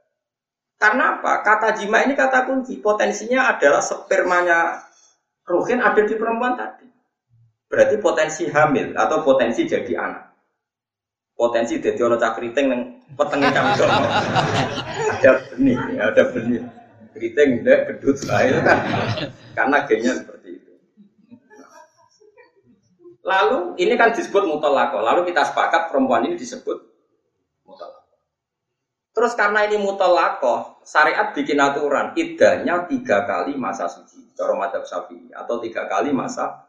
[0.82, 1.46] Karena apa?
[1.46, 2.82] Kata jima ini kata kunci.
[2.82, 4.82] Potensinya adalah spermanya
[5.46, 6.90] rohin ada di perempuan tadi.
[7.70, 10.24] Berarti potensi hamil atau potensi jadi anak.
[11.34, 12.82] Potensi jadi orang cakriting yang
[13.18, 13.90] petengnya campur.
[15.18, 16.62] ada benih, ada benih.
[17.14, 18.80] Keriting, gedut, itu kan.
[19.54, 20.50] Karena gennya seperti
[23.24, 25.00] Lalu ini kan disebut mutolako.
[25.00, 26.76] Lalu kita sepakat perempuan ini disebut
[27.64, 28.20] mutolako.
[29.16, 34.36] Terus karena ini mutolako, syariat bikin aturan idahnya tiga kali masa suci.
[34.36, 36.68] Cara madhab syafi'i atau tiga kali masa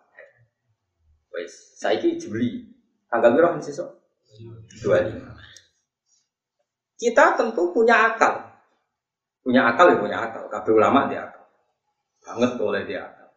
[1.34, 2.62] Wes, saiki Juli.
[3.10, 3.90] Tanggal berapa besok?
[4.38, 5.34] lima.
[6.94, 8.53] Kita tentu punya akal.
[9.44, 10.48] Punya akal ya punya akal.
[10.48, 11.44] Kabeh ulama dia akal.
[12.24, 13.28] Banget oleh dia akal.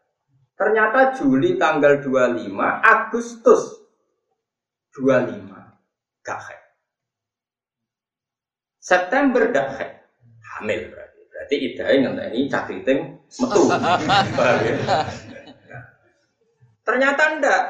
[0.56, 2.48] Ternyata Juli tanggal 25,
[2.82, 3.84] Agustus
[4.96, 5.52] 25
[6.24, 6.64] gak haid.
[8.80, 9.94] September gak haid.
[10.56, 11.20] Hamil berarti.
[11.28, 13.62] Berarti idahnya ngenteni cakriting metu.
[15.70, 15.80] ya?
[16.88, 17.64] Ternyata ndak.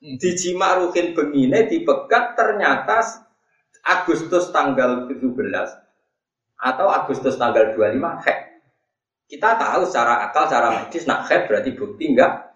[0.00, 3.04] Di Jima Rukin Bengine dipegat ternyata
[3.84, 5.20] Agustus tanggal 17
[6.60, 8.38] atau Agustus tanggal 25 haid.
[9.30, 12.50] Kita tahu secara akal, secara medis, nak head berarti bukti enggak?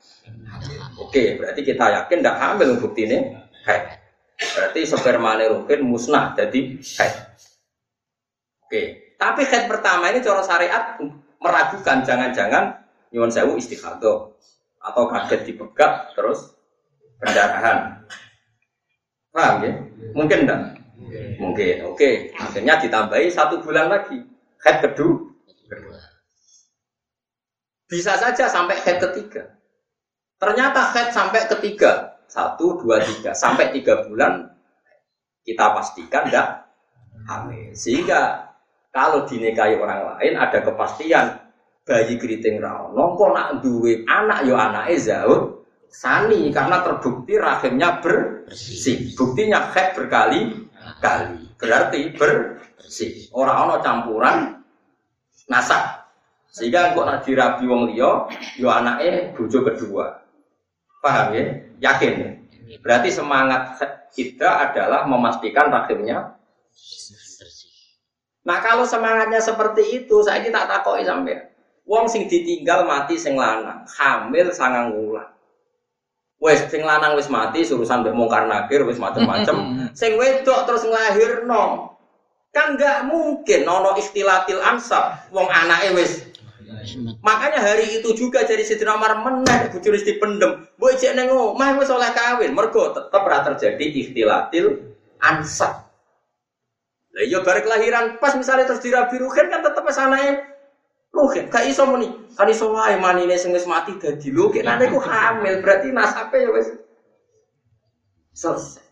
[0.99, 3.19] Oke, berarti kita yakin enggak hamil bukti ini
[3.65, 4.03] head.
[4.35, 7.15] Berarti sperma rukin musnah jadi head.
[8.67, 10.99] Oke, tapi head pertama ini cara syariat
[11.39, 12.75] meragukan jangan-jangan
[13.15, 14.35] nyuwun sewu istihadah
[14.85, 16.59] atau kaget dipegat terus
[17.23, 18.03] pendarahan.
[19.31, 19.73] Paham ya?
[20.11, 20.84] Mungkin enggak?
[21.41, 21.77] Mungkin.
[21.91, 24.19] Oke, akhirnya ditambahi satu bulan lagi.
[24.63, 25.35] Head kedua.
[27.85, 29.59] Bisa saja sampai head ketiga.
[30.41, 32.19] Ternyata head sampai ketiga.
[32.25, 33.37] Satu, dua, tiga.
[33.37, 34.49] Sampai tiga bulan
[35.45, 36.65] kita pastikan tidak
[37.29, 37.71] hamil.
[37.77, 38.51] Sehingga
[38.91, 41.27] kalau dinikahi orang lain ada kepastian
[41.85, 42.97] bayi keriting rawon.
[42.97, 49.13] Nongko nak duwe anak yo anak jauh sani karena terbukti rahimnya bersih.
[49.15, 50.65] Buktinya head berkali
[51.03, 51.51] kali.
[51.57, 53.31] Berarti bersih.
[53.35, 54.37] Orang-orang campuran
[55.49, 56.05] nasab.
[56.55, 60.23] Sehingga kok nak dirabi wong liya, yo anake bojo kedua.
[61.03, 61.45] Paham ya?
[61.83, 62.47] Yakin.
[62.79, 63.75] Berarti semangat
[64.15, 66.39] kita adalah memastikan rahimnya
[68.45, 71.49] Nah kalau semangatnya seperti itu, saya kita takoi sampai
[71.89, 75.34] wong sing ditinggal mati sing lanang, hamil sangang wulan.
[76.45, 79.57] Wes sing lanang wis mati, urusan mbek mungkar nakir wis macem-macem.
[80.01, 81.97] sing wedok terus nglahirno.
[82.53, 86.13] Kan enggak mungkin nono istilatil ansab, wong anake wis
[87.25, 90.69] Makanya hari itu juga jadi Siti Umar menang bujur dipendem.
[90.77, 92.53] Boy cek nengo, mah wis oleh kawin.
[92.53, 94.85] Mergo tetep ora terjadi ikhtilatil
[95.25, 95.89] ansab.
[97.15, 100.54] Lah iya barek kelahiran pas misalnya terus dirabi ruhen kan tetep anake
[101.15, 101.47] ruhen.
[101.49, 102.11] Gak iso muni.
[102.35, 104.67] Kan iso wae manine sing wis mati dadi ruhen.
[104.67, 106.69] Nanti ku hamil berarti nasabe ya wis
[108.35, 108.83] selesai.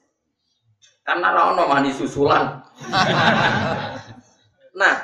[1.03, 2.63] Karena ra ono mani susulan.
[4.81, 4.95] nah,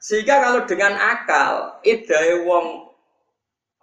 [0.00, 2.88] sehingga kalau dengan akal, idai wong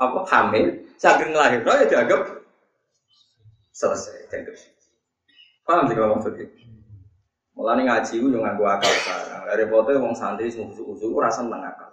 [0.02, 2.42] apa hamil, saking lahir, ya dianggap
[3.70, 4.58] selesai, dianggap
[5.62, 6.50] Paham sih kalau maksudnya?
[7.54, 9.70] Mulai ngaji itu yang ngaku akal sekarang.
[9.70, 11.91] Foto wong santri usuk-usuk rasa seneng akal.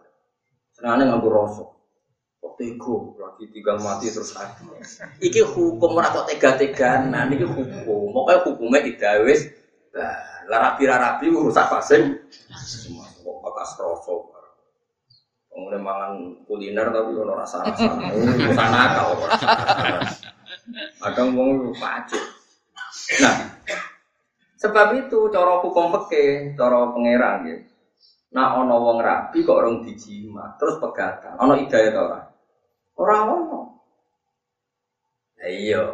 [0.78, 1.68] Senangnya nganggur rosok.
[2.38, 4.62] Kok tego lagi tinggal mati terus lagi.
[5.18, 8.14] Iki hukum ora kok tega-teganan, iki hukum.
[8.14, 9.42] Pokoknya hukumnya tidak wis.
[10.46, 12.14] Lah rapi rapi rusak pasing.
[12.62, 14.38] Semua kok bekas rosok.
[15.50, 17.98] Kemudian mangan kuliner tapi ono rasa-rasa.
[18.14, 19.18] Urusan akal.
[21.02, 22.22] Kadang wong pacet.
[23.18, 23.58] Nah,
[24.54, 27.66] sebab itu cara hukum peke, cara pangeran gitu.
[28.28, 31.40] Nah ono wong rapi kok orang dijima, terus pegatan.
[31.40, 32.20] Ono hidayah ta ora?
[33.00, 33.60] Ora ono.
[35.38, 35.84] Lah iya.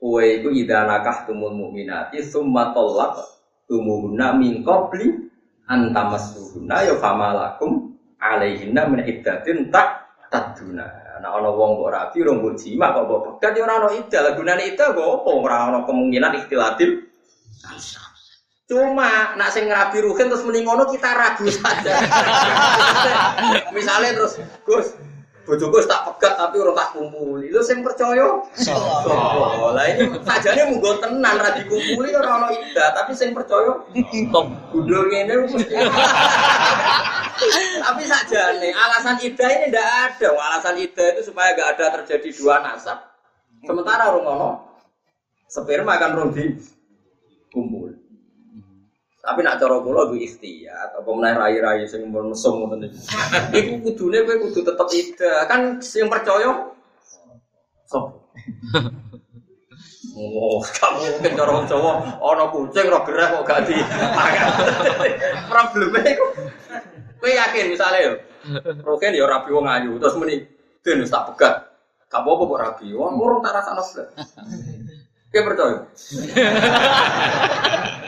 [0.00, 3.20] Kowe iku idza nakahtumul mukminati summa talaq
[3.68, 5.12] tumuhunna min qabli
[5.68, 10.88] an tamassuhunna ya famalakum alaihinna min iddatin tak taduna.
[11.20, 13.92] Nah ono wong kok rapi rong mbok kok mbok pegat ya ono.
[13.92, 16.90] Lah gunane iddah kok apa ora ono kemungkinan ikhtilatil.
[18.70, 22.06] Cuma nak sing ngerabi ruhin terus mending ngono kita ragu saja.
[23.74, 24.94] Misalnya terus Gus,
[25.42, 27.50] bojoku tak pegat tapi orang tak kumpuli.
[27.50, 28.30] Lu sing percaya?
[28.54, 29.74] Sopo.
[29.74, 33.74] Lah ini sajane munggo tenan ra dikumpuli ora ono ida, tapi sing percaya
[34.30, 35.34] tok gundul ngene.
[37.80, 40.28] Tapi sajane alasan ida ini ndak ada.
[40.30, 43.02] Alasan ida itu supaya gak ada terjadi dua nasab.
[43.66, 44.50] Sementara orang ngono
[45.50, 46.79] sperma rong kumpul.
[49.20, 52.88] Tapi nak cara kula ku ikhtiyat apa meneh rai-rai sing mun mesum ngoten.
[53.52, 55.44] Iku kudune kowe kudu tetep ida.
[55.44, 56.72] Kan sing percaya
[57.84, 58.16] sop.
[60.20, 63.78] Oh, kamu mungkin cara wong Jawa ana kucing ora gerah kok gak di.
[65.48, 66.26] Probleme iku.
[67.16, 68.12] Kowe yakin misalnya yo.
[68.84, 70.44] Roken yo rabi wong ayu terus muni
[70.84, 71.72] den tak pegat.
[72.10, 72.92] Gak apa-apa kok rabi.
[72.92, 73.80] Wong urung tak rasakno.
[75.30, 75.78] Kowe percaya?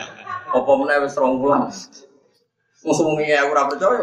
[0.53, 1.65] Apa meneh wis rong wulan.
[2.85, 4.01] Musuh-musuhe aku ora percaya.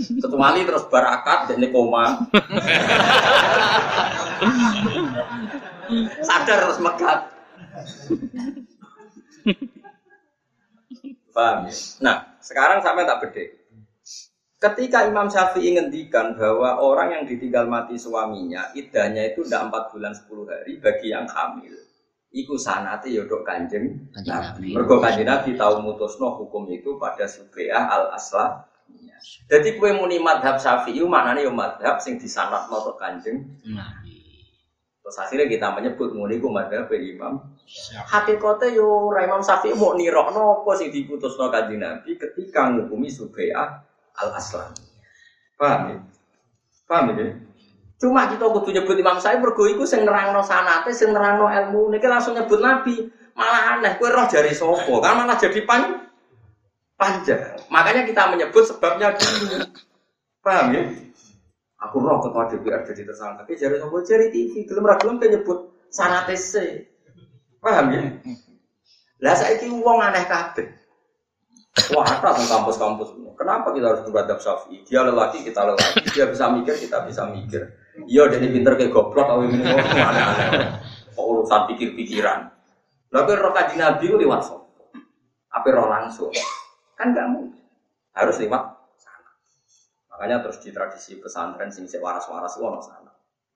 [0.00, 2.24] Terus barakat dan koma.
[6.24, 7.20] Sadar terus megat.
[11.30, 11.74] Paham ya?
[12.00, 13.44] Nah, sekarang sampai tak beda.
[14.60, 20.12] Ketika Imam Syafi'i ngendikan bahwa orang yang ditinggal mati suaminya, idahnya itu tidak 4 bulan
[20.12, 21.72] 10 hari bagi yang hamil.
[22.30, 24.70] Iku sanate yodok kanjeng Nabi.
[24.70, 28.70] Mergo kanjeng Nabi tahu mutusno hukum itu pada Subeah al Aslah.
[29.50, 34.46] Jadi kue muni madhab Syafi'i maknanya yo madhab sing disanat tok kanjeng Nabi.
[35.02, 37.58] Terus hasilnya kita menyebut muni ku madhab Imam.
[38.06, 43.82] Hakikatnya yo ra Imam Syafi'i mau nirokno apa sing diputusno kanjeng Nabi ketika ngukumi Subeah
[44.22, 44.70] al Aslah.
[45.58, 45.96] Paham ya?
[46.86, 47.49] Paham ya?
[48.00, 51.92] Cuma kita kudu nyebut Imam Syafi'i mergo iku sing nerangno sanate, sing nerangno ilmu.
[51.92, 52.96] Niki langsung nyebut Nabi.
[53.36, 55.04] Malah aneh, kowe roh jari sopo?
[55.04, 56.08] Kan malah jadi pan
[56.96, 57.60] panjang.
[57.68, 59.68] Makanya kita menyebut sebabnya dulu.
[60.40, 60.82] Paham ya?
[61.84, 63.44] Aku roh ketua DPR jadi tersangka.
[63.44, 64.64] Tapi jari sopo jari TV.
[64.64, 66.88] Belum ra belum nyebut sanate se.
[67.60, 68.00] Paham ya?
[69.20, 70.80] Lah saiki wong aneh kabeh.
[71.94, 73.14] Wah, ada di kampus-kampus.
[73.38, 74.82] Kenapa kita harus beradab Syafi'i?
[74.84, 76.02] Dia lelaki, kita lelaki.
[76.12, 77.62] Dia bisa mikir, kita bisa mikir.
[78.06, 79.60] Iya, jadi pinter kayak goblok, atau ini
[81.16, 82.48] Kok urusan pikir-pikiran.
[83.10, 84.62] Lalu roh kaji Nabi lewat sok.
[85.50, 86.30] Apa roh langsung?
[86.94, 87.58] Kan gak mungkin.
[88.14, 88.62] Harus lewat
[88.94, 89.30] sana.
[90.14, 93.10] Makanya terus di tradisi pesantren sing waras-waras orang sana.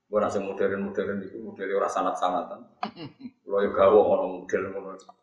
[0.05, 2.59] Gue nasi modern-modern itu model orang sanat-sanatan.
[3.47, 5.15] Lo yang gawo orang model model.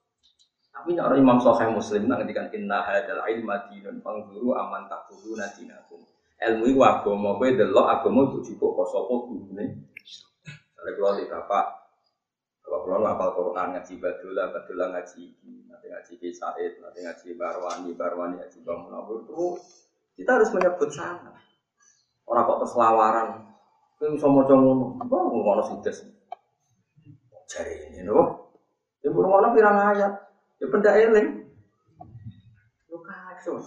[0.73, 6.03] Tapi orang Imam Sahih Muslim nang ngendikan inna hadal ilma dinun fanzuru aman takfuruna dinakum.
[6.43, 9.65] Ilmu iku agama kowe delok agama itu cukup kok sapa gurune.
[10.75, 11.67] Kalau kula di bapak
[12.67, 17.37] kalau kula apal Quran ngaji badula badula ngaji iki, nanti ngaji Ki Said, nanti ngaji
[17.39, 19.61] Barwani, Barwani ngaji Bang Munawir itu
[20.17, 21.37] kita harus menyebut sana.
[22.27, 23.29] Orang kok terslawaran.
[23.99, 25.99] Kowe iso maca ngono, ngono sing des.
[27.47, 28.25] Jare ini lho.
[29.05, 30.13] Ibu ngono pirang ayat.
[30.59, 31.29] Ya benda eling.
[32.89, 33.61] Lu kacau.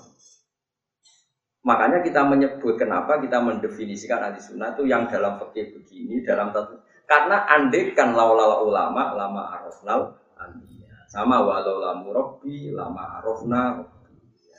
[1.66, 6.78] Makanya kita menyebut kenapa kita mendefinisikan ahli sunnah itu yang dalam fikih begini dalam tentu
[7.10, 13.82] karena andekan laulala ulama lama arafnal anbiya sama walau lamu robbi lama arafna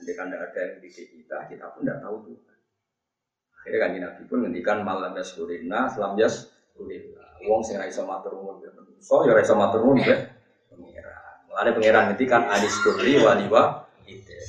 [0.02, 2.38] andekan tidak ada yang didik kita kita pun tidak tahu tuh
[3.54, 6.50] akhirnya kan nabi pun ngendikan malam yasurina selam yas
[7.46, 8.62] wong sing ra iso matur nuwun
[8.98, 10.02] so ya ra iso matur nuwun
[11.56, 13.85] ada pangeran kan anis kurri waliwa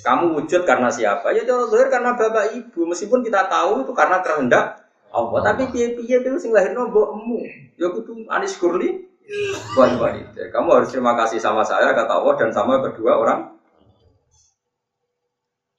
[0.06, 1.34] kamu wujud karena siapa?
[1.34, 2.86] Ya kalau lahir karena bapak ibu.
[2.86, 5.54] Meskipun kita tahu itu karena kehendak Allah.
[5.54, 7.42] Tapi piye piye itu sing lahir mbokmu.
[7.78, 9.10] Ya kudu anis kurli
[9.76, 13.58] waliwa Kamu harus terima kasih sama saya kata Allah dan sama kedua orang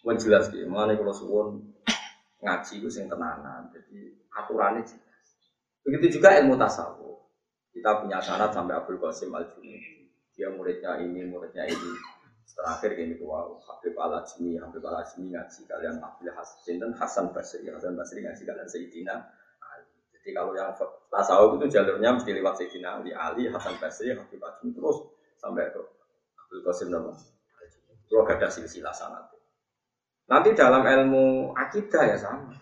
[0.06, 0.64] Wan jelas gitu.
[0.70, 1.48] Mana kalau suwon
[2.40, 3.68] ngaji itu sing tenanan.
[3.74, 5.26] Jadi aturannya jelas.
[5.84, 7.28] Begitu juga ilmu tasawuf.
[7.74, 9.44] Kita punya sanat sampai Abdul Qasim Al
[10.32, 11.90] Dia muridnya ini, muridnya ini.
[12.56, 17.26] Terakhir gini wow, Habib Al Ajmi, Habib Al Ajmi ngaji kalian Abdul Hasan dan Hasan
[17.30, 19.16] Basri, Hasan Basri ngaji kalian Sayyidina
[20.18, 20.74] Jadi kalau yang
[21.08, 24.96] tasawuf itu jalurnya mesti lewat Sayyidina Ali, Ali, Hasan Basri, Habib Ajmi terus
[25.38, 25.80] sampai ke
[26.46, 27.14] Abdul Qasim nama.
[28.08, 29.28] Kalau gak ada silsilah sanat.
[30.28, 32.56] Nanti dalam ilmu akidah ya sama.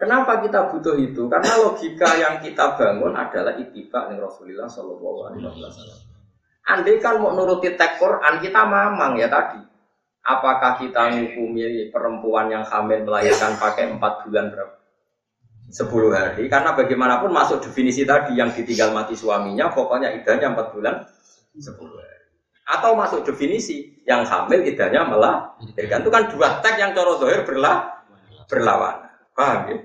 [0.00, 1.28] Kenapa kita butuh itu?
[1.28, 6.09] Karena logika yang kita bangun adalah itibak dengan Rasulullah Shallallahu Alaihi Wasallam.
[6.70, 9.58] Andai kan mau nuruti teks Quran kita mamang ya tadi.
[10.22, 14.78] Apakah kita menghukumi perempuan yang hamil melahirkan pakai empat bulan berapa?
[15.70, 16.46] Sepuluh hari.
[16.46, 21.02] Karena bagaimanapun masuk definisi tadi yang ditinggal mati suaminya, pokoknya idahnya empat bulan
[21.58, 22.26] sepuluh hari.
[22.70, 26.06] Atau masuk definisi yang hamil idahnya melahirkan.
[26.06, 28.06] Itu kan dua teks yang coro dohir berlah
[28.46, 29.10] berlawanan.
[29.34, 29.78] Paham ya?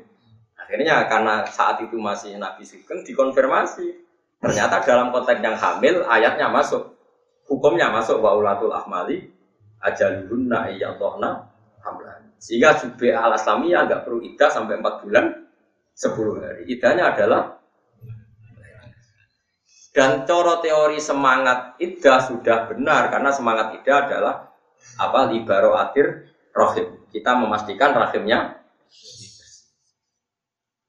[0.62, 4.05] Akhirnya karena saat itu masih Nabi Sugeng dikonfirmasi.
[4.46, 6.94] Ternyata dalam konteks yang hamil ayatnya masuk.
[7.50, 9.26] Hukumnya masuk wa ulatul ahmali
[9.82, 11.50] ajalunna iyadhna
[11.82, 12.30] hamlan.
[12.38, 15.26] Sehingga jube al aslamiyah nggak perlu idah sampai 4 bulan
[15.98, 16.62] 10 hari.
[16.70, 17.58] Idahnya adalah
[19.96, 24.36] dan coro teori semangat idah sudah benar karena semangat idah adalah
[25.02, 27.10] apa libaro atir rohim.
[27.10, 28.62] Kita memastikan rahimnya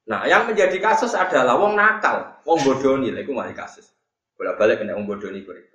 [0.06, 3.90] Nah, yang menjadi kasus adalah wong nakal, wong bodoni, itu mari kasus.
[4.38, 5.66] Bolak-balik kena wong bodoni kuwi.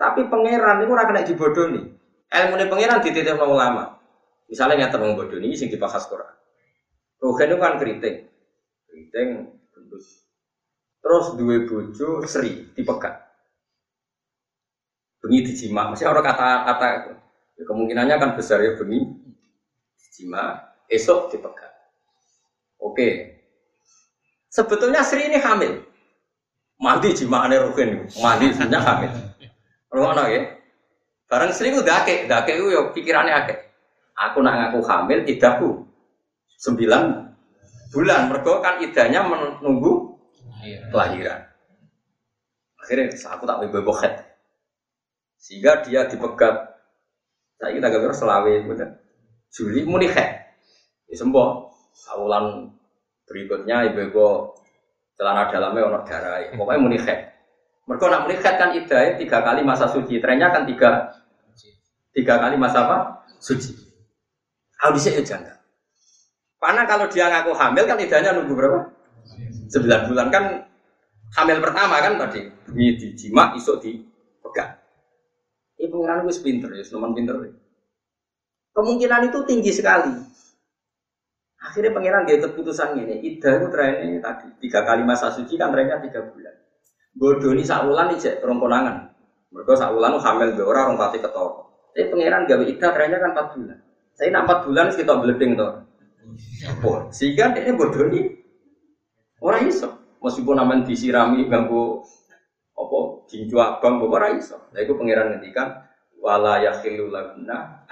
[0.00, 1.82] Tapi pangeran itu ora kena dibodoni.
[2.32, 4.00] Ini pangeran dititip wong ulama.
[4.48, 6.32] Misalnya nyata wong bodoni sing dibahas Quran.
[7.20, 8.16] Rogen itu kan keriting.
[8.88, 9.28] Keriting
[9.76, 10.24] gendus.
[11.04, 13.28] Terus dua bojo seri dipegat.
[15.20, 17.12] Bengi dijima, masih orang kata-kata
[17.60, 19.04] ya, kemungkinannya kan besar ya bengi
[20.00, 21.68] dijima, esok dipegat.
[22.80, 23.39] Oke,
[24.50, 25.78] Sebetulnya Sri ini hamil.
[26.82, 29.12] Mandi jimaane Rukin, mandi sebenarnya hamil.
[29.94, 30.42] Rumah ya.
[31.30, 33.58] Barang Sri itu dake, dake itu ya pikirannya akeh.
[34.18, 35.86] Aku nak ngaku hamil, idahku
[36.58, 37.30] sembilan
[37.94, 38.20] bulan.
[38.32, 40.18] Mereka kan idahnya menunggu
[40.90, 41.46] kelahiran.
[42.80, 44.14] Akhirnya aku tak bebohet.
[45.38, 46.74] Sehingga dia dipegat.
[47.60, 48.52] Saya kita gak selawe,
[49.52, 51.48] Juli muni Ya sembuh.
[53.30, 54.58] Berikutnya ibu-ibu
[55.14, 56.42] celana dalamnya ono darah.
[56.50, 57.30] Pokoknya muni head.
[57.86, 60.18] Mereka nak muni head kan idai tiga kali masa suci.
[60.18, 61.14] Trennya kan tiga
[62.10, 62.96] tiga kali masa apa?
[63.38, 63.70] Suci.
[64.82, 65.62] Audisi janda.
[66.58, 68.80] Karena kalau dia ngaku hamil kan idahnya nunggu berapa?
[69.70, 70.44] Sembilan bulan kan
[71.38, 72.50] hamil pertama kan tadi.
[72.74, 74.74] Ini dijima, isuk dipegang.
[75.80, 77.34] Ibu pengiran gue pinter ya, teman pinter.
[78.76, 80.12] Kemungkinan itu tinggi sekali.
[81.60, 86.00] Akhirnya pangeran dia keputusan ini, ida itu trennya tadi tiga kali masa suci kan trennya
[86.00, 86.56] tiga bulan.
[87.12, 88.96] Bodoh ini sakulan nih cek rongkonangan.
[89.52, 91.68] Mereka sakulan hamil dua orang orang pati ketor.
[91.92, 93.78] Tapi pangeran gawe ida trennya kan empat bulan.
[94.16, 95.72] Saya empat bulan kita beleding tuh.
[97.12, 98.20] Sehingga dia bodoh ini
[99.44, 100.00] orang iso.
[100.24, 102.00] Meskipun namanya disirami ganggu
[102.72, 102.98] apa
[103.28, 104.56] jinju abang orang iso.
[104.72, 105.84] Nah itu pangeran ngendikan
[106.24, 107.84] wala yakhilu laguna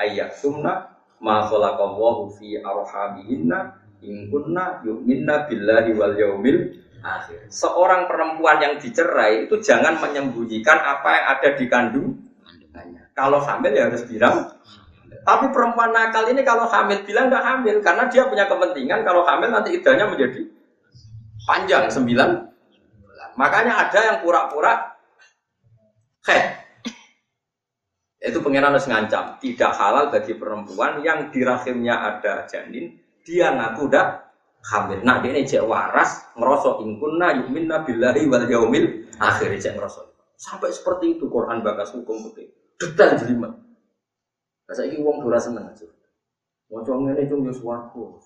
[1.19, 7.51] ma khalaqallahu fi arhamihinna in kunna yu'minna billahi wal yaumil akhir.
[7.51, 12.09] Seorang perempuan yang dicerai itu jangan menyembunyikan apa yang ada di kandung.
[13.15, 14.47] Kalau hamil ya harus bilang.
[15.27, 19.51] Tapi perempuan nakal ini kalau hamil bilang nggak hamil karena dia punya kepentingan kalau hamil
[19.51, 20.47] nanti idahnya menjadi
[21.45, 22.49] panjang sembilan
[23.39, 24.99] Makanya ada yang pura-pura
[26.27, 26.68] head
[28.19, 33.87] itu pengiran harus ngancam, tidak halal bagi perempuan yang di rahimnya ada janin, dia ngaku
[33.87, 34.27] dah
[34.75, 35.07] hamil.
[35.07, 40.35] Nah, dia ini cek waras, ngerosok ingkunna yuminna billahi wal yaumil akhir cek ngerosok.
[40.35, 42.51] Sampai seperti itu Quran bakas hukum putih.
[42.75, 43.55] Detail jelimet.
[44.67, 45.87] Nah, saya ini uang dora seneng aja.
[46.75, 48.19] Mau cong ini cuma suaraku.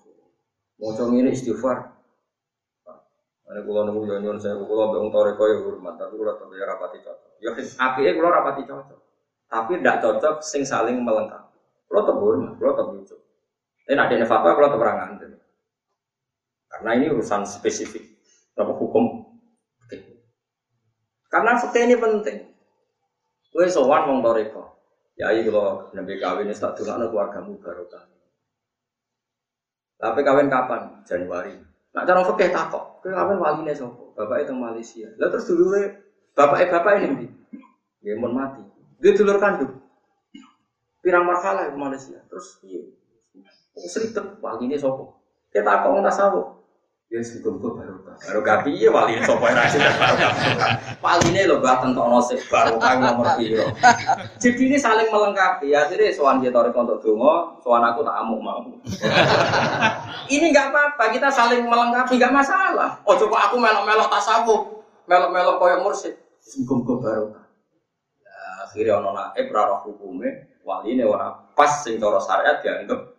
[0.81, 1.93] Mau cong ini istighfar.
[3.45, 6.97] Ada kulo nunggu janjian saya kulo beung toreko ya hormat, tapi kulo tahu ya rapati
[7.05, 7.31] cocok.
[7.37, 9.02] Ya api kulo rapati cocok
[9.53, 11.61] tapi tidak cocok sing saling melengkapi.
[11.85, 15.21] Kalau tebur, kalau tebur Tapi ada yang fatwa kalau teberangan.
[16.73, 18.17] Karena ini urusan spesifik,
[18.57, 19.29] apa hukum.
[21.29, 22.49] Karena fakta ini penting.
[23.53, 24.73] Gue sowan wong toriko.
[25.13, 28.09] Ya iya kalau nabi kawin ini tak keluarga keluargamu barokah.
[30.01, 31.05] Tapi kawin kapan?
[31.05, 31.53] Januari.
[31.93, 33.05] Nah cara fakih takok.
[33.05, 34.17] Kue kawin wali nih sopo.
[34.17, 35.09] Bapak itu Malaysia.
[35.21, 35.77] Lalu terus dulu
[36.33, 37.29] bapak bapak ini,
[38.01, 38.72] dia mau mati.
[39.03, 39.83] Dia dulur kandung.
[41.03, 42.15] pirang marhalah ke Malaysia.
[42.31, 42.79] Terus iya.
[43.75, 45.19] Seribet wali ini sopo.
[45.51, 46.63] Kita kok nggak tahu.
[47.11, 50.15] Ya sebelum gue baru baru gapi ya wali ini sopo yang baru
[51.03, 53.67] Wali ini lo gak tentu nasib baru kan nomor piro.
[54.39, 55.83] Jadi ini saling melengkapi ya.
[55.91, 58.63] Jadi soal dia tarik untuk dungo, soal aku tak amuk mau.
[60.33, 62.95] ini nggak apa-apa, kita saling melengkapi nggak masalah.
[63.03, 64.61] Oh coba aku melok-melok tasawuf,
[65.11, 66.15] melok-melok koyok mursid.
[66.39, 67.42] Sebelum gue baru Ya,
[68.73, 73.13] akhirnya ono naib rara hukumnya wali ini orang pas sing cara syariat dianggap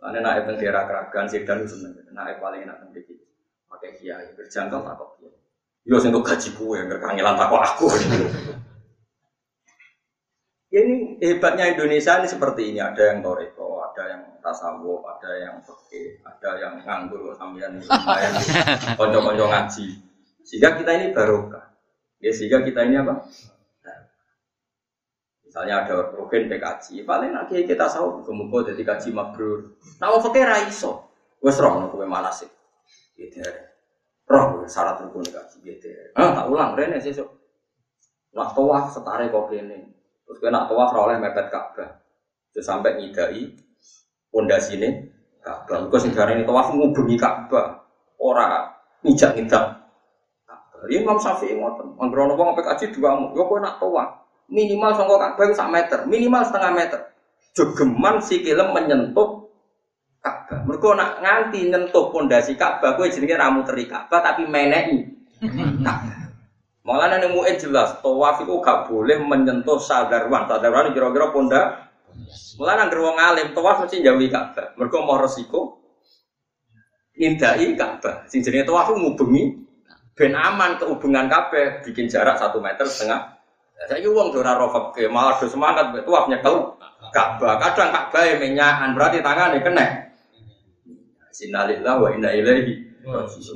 [0.00, 1.92] karena naik teng daerah keragan sih dan seneng.
[2.16, 3.20] Naik paling enak teng dikit.
[3.68, 5.36] Pakai kiai berjangkau tak kok kiai.
[5.84, 7.86] Yo sing gaji kue yang kangelan tak kok aku.
[10.72, 12.80] Ya, ini hebatnya Indonesia ini seperti ini.
[12.80, 17.76] Ada yang toreko, ada yang tasawuf, ada yang fakih, ada yang nganggur lumayan
[18.98, 19.86] konco-konco ngaji.
[20.48, 21.69] Sehingga kita ini barokah.
[22.20, 23.24] Ya, sehingga kita ini apa?
[25.50, 29.74] Misalnya ada rukun PKJ, paling nanti kita tahu kemudian jadi kaji mabrur.
[29.98, 31.10] Nah, fakir raiso,
[31.42, 32.46] wes roh nopo mana sih?
[33.18, 33.42] Gitu
[34.30, 35.90] Roh syarat rukun kaji gitu.
[36.14, 37.26] Ah, tak ulang rene sesuk.
[38.30, 39.90] Nak tawaf setare kok kene.
[40.22, 41.98] Terus kowe nak tawaf oleh mepet Ka'bah.
[42.54, 43.50] Terus sampai nyidai
[44.30, 45.10] pondasine
[45.42, 45.82] Ka'bah.
[45.82, 47.82] Engko sing darane tawaf ngubengi Ka'bah.
[48.22, 48.70] Ora
[49.02, 49.79] ngijak-ngijak.
[50.88, 51.98] Iya Imam Syafi'i ngoten.
[52.00, 54.20] Ana wong PKJ dua, yo kowe nak tawaf
[54.50, 57.00] minimal songkok Ka'bah sak meter, minimal setengah meter.
[57.54, 59.46] Jogeman si kilem menyentuh
[60.20, 60.66] Ka'bah.
[60.66, 65.06] Mereka nak nganti nyentuh pondasi Ka'bah, gue jenenge ramu teri Ka'bah tapi menei.
[65.80, 66.18] Ka'bah.
[66.80, 70.50] Malah nang mu'in jelas, tawaf itu gak boleh menyentuh sadarwan.
[70.50, 71.62] Sadarwan kira-kira ponda.
[72.58, 74.74] Malah nang wong alim tawaf mesti jauhi Ka'bah.
[74.74, 75.78] Mereka mau resiko
[77.14, 78.26] ngindai Ka'bah.
[78.26, 79.69] Sing jenenge tawaf ngubengi
[80.18, 83.40] ben aman kehubungan Ka'bah bikin jarak satu meter setengah
[83.88, 86.76] saya uang dora rofak ke malah do semangat tuaf nyekel
[87.08, 87.56] Ka'bah.
[87.56, 89.86] Kadang Ka'bah yang menyakan berarti tangannya kena.
[91.32, 92.92] Sinalillah wa inna ilaihi.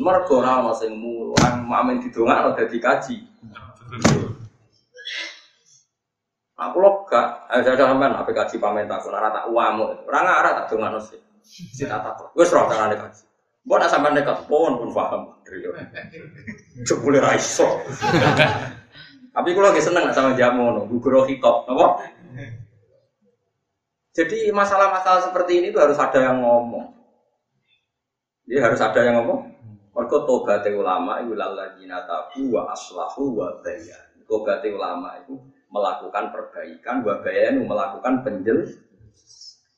[0.00, 3.16] Mergo ora ana sing mulang mamen didongakno dadi kaji.
[6.54, 10.08] Aku lo gak, ada sampean apa kaji pamen tak ora tak uamu.
[10.08, 11.20] Ora ngarah tak dongakno sih.
[11.44, 12.32] Si tak tak.
[12.32, 13.22] Wis carane kaji.
[13.64, 15.22] Mbok nak sampean nekat pun pun paham.
[16.84, 17.64] Jebule ra iso.
[19.34, 22.06] Tapi kalau lagi seneng sama jamu, no, gugur hitop, apa?
[24.14, 26.94] Jadi masalah-masalah seperti ini tuh harus ada yang ngomong.
[28.46, 29.50] Jadi harus ada yang ngomong.
[29.90, 34.06] Mereka tobat ulama itu laladzina tabu wa aslahu wa bayan.
[34.30, 35.34] Tobat ulama itu
[35.72, 38.70] melakukan perbaikan, wa bayan melakukan penjel.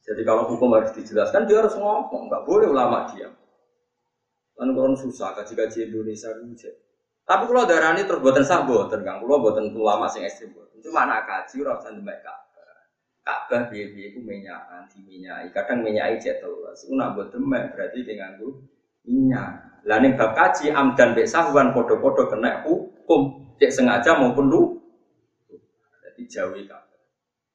[0.05, 2.29] Jadi kalau hukum harus dijelaskan, dia harus ngomong.
[2.29, 3.33] Nggak boleh ulama diam.
[4.57, 6.73] Kan orang susah, kaji-kaji Indonesia itu
[7.27, 10.79] tapi kalau darah ini terus buatan sah buatan kang, kalau buatan ulama sing ekstrim buatan.
[10.79, 12.79] Cuma anak kaji orang usah demek Ka'bah.
[13.27, 14.63] Ka'bah biaya biaya itu minyak,
[14.95, 15.51] di minyak.
[15.51, 16.87] Kadang minyak jet terus.
[16.87, 18.63] Una buat demek berarti dengan itu
[19.11, 19.83] minyak.
[19.91, 24.63] Lah ning bab kaji amdan bek sahwan podo-podo kena hukum cek sengaja maupun lu.
[26.07, 26.95] Jadi jauhi Ka'bah.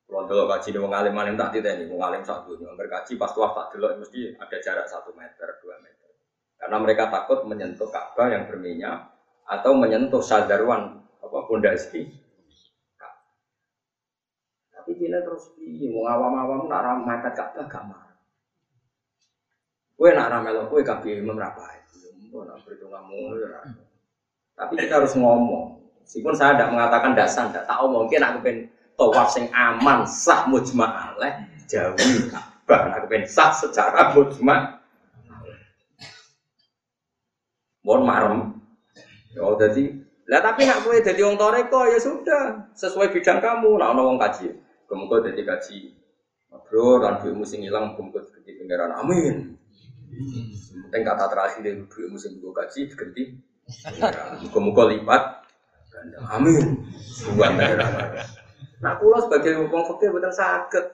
[0.03, 2.67] Kalau dulu kaji nih wong alim tak tidak nih wong alim satu nih.
[2.75, 5.90] Berkaji pas tuah tak dulu mesti ada jarak satu meter dua meter.
[6.62, 9.09] Karena mereka takut menyentuh Ka'bah yang berminyak
[9.49, 12.22] atau menyentuh sadarwan apa pondasi
[14.82, 18.18] tapi dia terus piye mau awam-awam nak ramai mepet Ka'bah gak marah.
[19.93, 23.62] Kowe nak ramai lo kowe kabeh imam ra nak perhitunganmu ya
[24.57, 25.78] tapi kita harus ngomong.
[26.01, 28.57] Meskipun saya tidak mengatakan dasar tidak tahu mungkin aku pengen
[28.97, 34.80] tawaf sing aman sah mujma alaih jauhi Ka'bah aku pengen sah secara mujma
[37.91, 38.39] mohon marem
[39.39, 39.95] Oh jadi,
[40.27, 43.79] lah tapi nak boleh jadi orang toreko ya sudah sesuai bidang kamu.
[43.79, 44.51] Nah orang kaji,
[44.91, 45.95] kamu kau jadi kaji.
[46.67, 48.91] Bro, dan duitmu sing hilang, kamu kau ganti pangeran.
[48.91, 49.55] Amin.
[50.83, 53.23] Penting kata terakhir dari duitmu sing gue kaji diganti.
[54.51, 55.23] Kamu kau lipat.
[56.27, 56.91] Amin.
[57.39, 57.51] Buat.
[58.83, 60.85] Nah, pulau sebagai orang fakir betul sakit.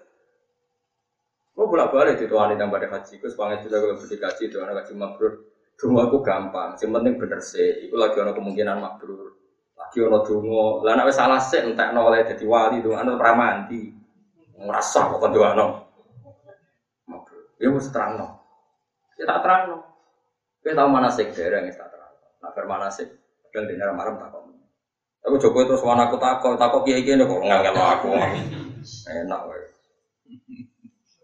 [1.57, 4.85] Lo bolak balik itu wanita yang pada haji, gue sepanjang juga kalau berdikaji itu anak
[4.85, 5.46] kaji mabrur.
[5.77, 7.85] Dungo aku gampang, yang penting bener sih.
[7.85, 9.37] Iku lagi ada kemungkinan makbrur.
[9.77, 10.81] Lagi ada dungo.
[10.81, 13.93] Lah nek salah sih entek oleh jadi wali dungo anu pramandi.
[14.57, 15.67] Ngrasa kok dungo anu.
[17.05, 17.61] Makbrur.
[17.61, 18.27] Ya mesti terang no.
[19.21, 19.77] Ya tak terang no.
[20.65, 22.13] Kita tahu mana sih dereng tak terang.
[22.41, 23.05] Nah mana sih?
[23.53, 24.49] Dan di dalam malam tak kok.
[25.29, 28.17] Aku coba terus wana aku takut, takut kiai kiai kok nggak aku.
[29.13, 29.65] Enak wae.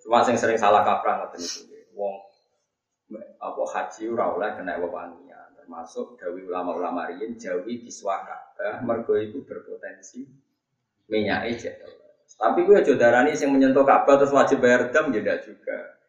[0.05, 1.72] Cuma sing sering salah kaprah ngoten itu.
[3.43, 9.43] Apa haji ora oleh kena wewangian termasuk dawi ulama-ulama riyin jauhi biswa Ka'bah mergo itu
[9.43, 10.23] berpotensi
[11.11, 11.79] minyak jet.
[12.33, 15.99] Tapi gue aja darani yang menyentuh Ka'bah terus wajib bayar dam ya juga.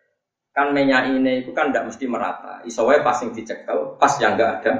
[0.55, 2.62] Kan minyak ini itu kan tidak mesti merata.
[2.62, 4.72] Isowai pas yang dicekel, pas yang enggak ada.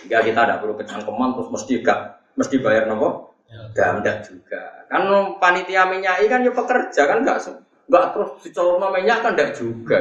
[0.00, 2.00] Sehingga kita tidak perlu kecangkeman terus mesti gak
[2.36, 3.36] mesti bayar nopo.
[3.72, 4.88] Dam enggak juga.
[4.88, 5.08] Kan
[5.40, 7.40] panitia minyak kan ya pekerja kan enggak
[7.88, 9.98] enggak terus dicolok minyak kan enggak juga.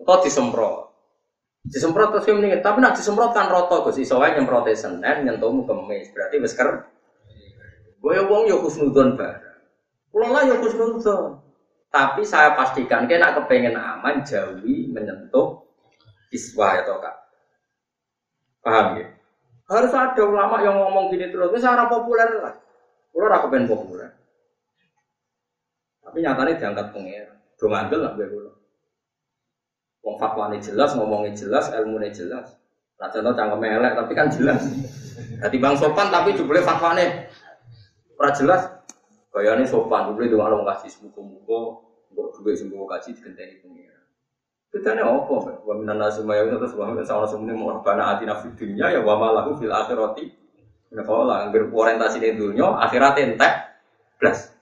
[0.00, 0.86] Atau disemprot.
[1.66, 6.14] Disemprot terus mendingan, tapi nak disemprot kan roto Gus iso wae nyemprote Senin nyentuhmu kemis.
[6.14, 6.86] Berarti wis ker.
[7.98, 9.58] Gue wong yo khusnudon bareng.
[10.14, 11.42] Kulo lah yo khusnudon.
[11.90, 15.66] Tapi saya pastikan kena kepengen aman jauhi menyentuh
[16.30, 17.16] iswa ya kak.
[18.62, 19.06] Paham ya?
[19.66, 21.50] Harus ada ulama yang ngomong gini terus.
[21.50, 22.54] Ini secara populer lah.
[23.10, 24.15] Kulo ora kepengen populer.
[26.16, 27.28] Tapi nyatanya diangkat pengen.
[27.60, 28.48] Dong ngandel lah gue kulo.
[30.00, 32.56] Wong fatwane jelas, ngomongnya jelas, ilmunya jelas.
[32.96, 34.64] Nah contoh cangkem elek tapi kan jelas.
[35.44, 37.28] Jadi bang sopan tapi juga fatwane
[38.16, 38.64] ora jelas.
[39.28, 41.84] Kayaknya sopan, juga itu kalau kasih sebuku-buku,
[42.16, 44.00] buku juga sebuku kasih digenteni pengira.
[44.72, 45.36] Ini apa?
[45.68, 49.04] Wa minan nasi maya itu terus wa minan sama semua mau bana atina dunya ya
[49.04, 50.32] wa malahu fil akhirati.
[50.96, 53.52] Nah kalau lah orientasi di dunia akhirat entek
[54.16, 54.55] plus.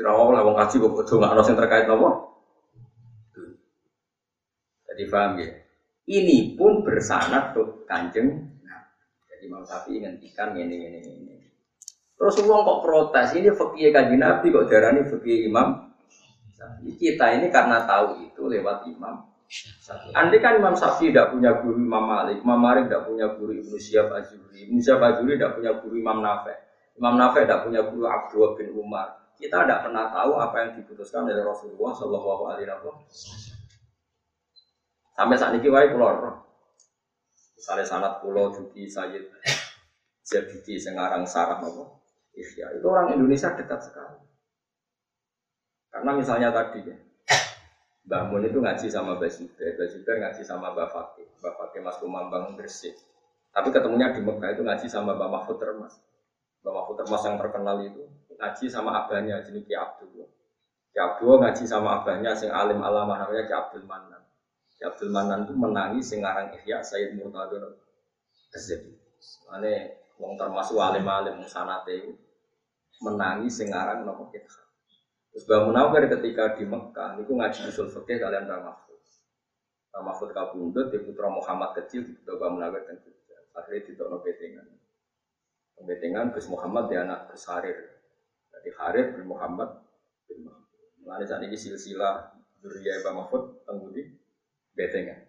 [0.00, 2.10] Jadi rawa lah wong kaji kok kudu nggak yang terkait apa?
[4.88, 5.48] Jadi paham ya?
[6.08, 8.48] Ini pun bersanad tuh kanjeng.
[8.64, 8.80] Nah,
[9.28, 11.36] jadi mau tapi ngendikan ini ini ini.
[12.16, 15.92] Terus uang kok protes ini fakir kaji nabi kok darani fakir imam.
[16.96, 19.20] Kita ini karena tahu itu lewat imam.
[20.16, 23.76] Andai kan Imam Syafi'i tidak punya guru Imam Malik, Imam Malik tidak punya guru Ibnu
[23.76, 26.54] Syihab Azuri, Ibnu Syihab Azuri tidak punya guru Imam Nafe,
[26.96, 29.19] Imam Nafe tidak punya guru Abdullah bin Umar.
[29.40, 33.00] Kita tidak pernah tahu apa yang diputuskan oleh Rasulullah Shallallahu Alaihi Wasallam.
[35.16, 36.44] Sampai saat ini wae roh.
[37.56, 39.32] Misalnya sanat pulau Juki Sayyid
[40.24, 42.04] Zabidi Sengarang Sarah nopo.
[42.36, 44.20] Iya, itu orang Indonesia dekat sekali.
[45.90, 46.96] Karena misalnya tadi ya,
[48.06, 51.80] Mbah Mun itu ngaji sama Mbah Zubair, Mbah Zubair ngaji sama Mbah Fakih, Mbah Fakih
[51.82, 52.94] Mas Kumambang Gresik.
[53.50, 55.98] Tapi ketemunya di Mekah itu ngaji sama Mbah Mahfud Termas.
[56.62, 58.09] Mbah Mahfud Termas yang terkenal itu
[58.40, 60.24] ngaji sama abahnya jenis Ki Abdul.
[60.90, 64.24] Ki Abdul ngaji sama abahnya sing alim alamah namanya Ki Abdul Manan.
[64.80, 67.76] Ya Abdul Manan itu menangis singarang Ihya Sayyid Murtadur
[68.56, 68.96] Azzabi.
[69.52, 72.16] Ane wong termasuk alim-alim sanate itu
[73.04, 74.56] menangis singarang nopo kita.
[75.30, 79.00] Terus Mbak Munawar ketika di Mekah itu ngaji usul fikih kalian Mbak Mahfud.
[79.92, 83.36] Mbak Mahfud kabundut di putra Muhammad kecil di Mbak Munawar dan Jogja.
[83.52, 84.66] Akhirnya di Tono Betengan.
[85.80, 87.99] Betengan Gus Muhammad di anak Gus Harir.
[88.60, 89.80] Jadi Harir bin Muhammad
[90.28, 90.84] bin Mahfud.
[91.00, 94.04] Mulai saat ini silsilah Duriya Mbak Mahfud tenggudi
[94.76, 95.24] Betengan.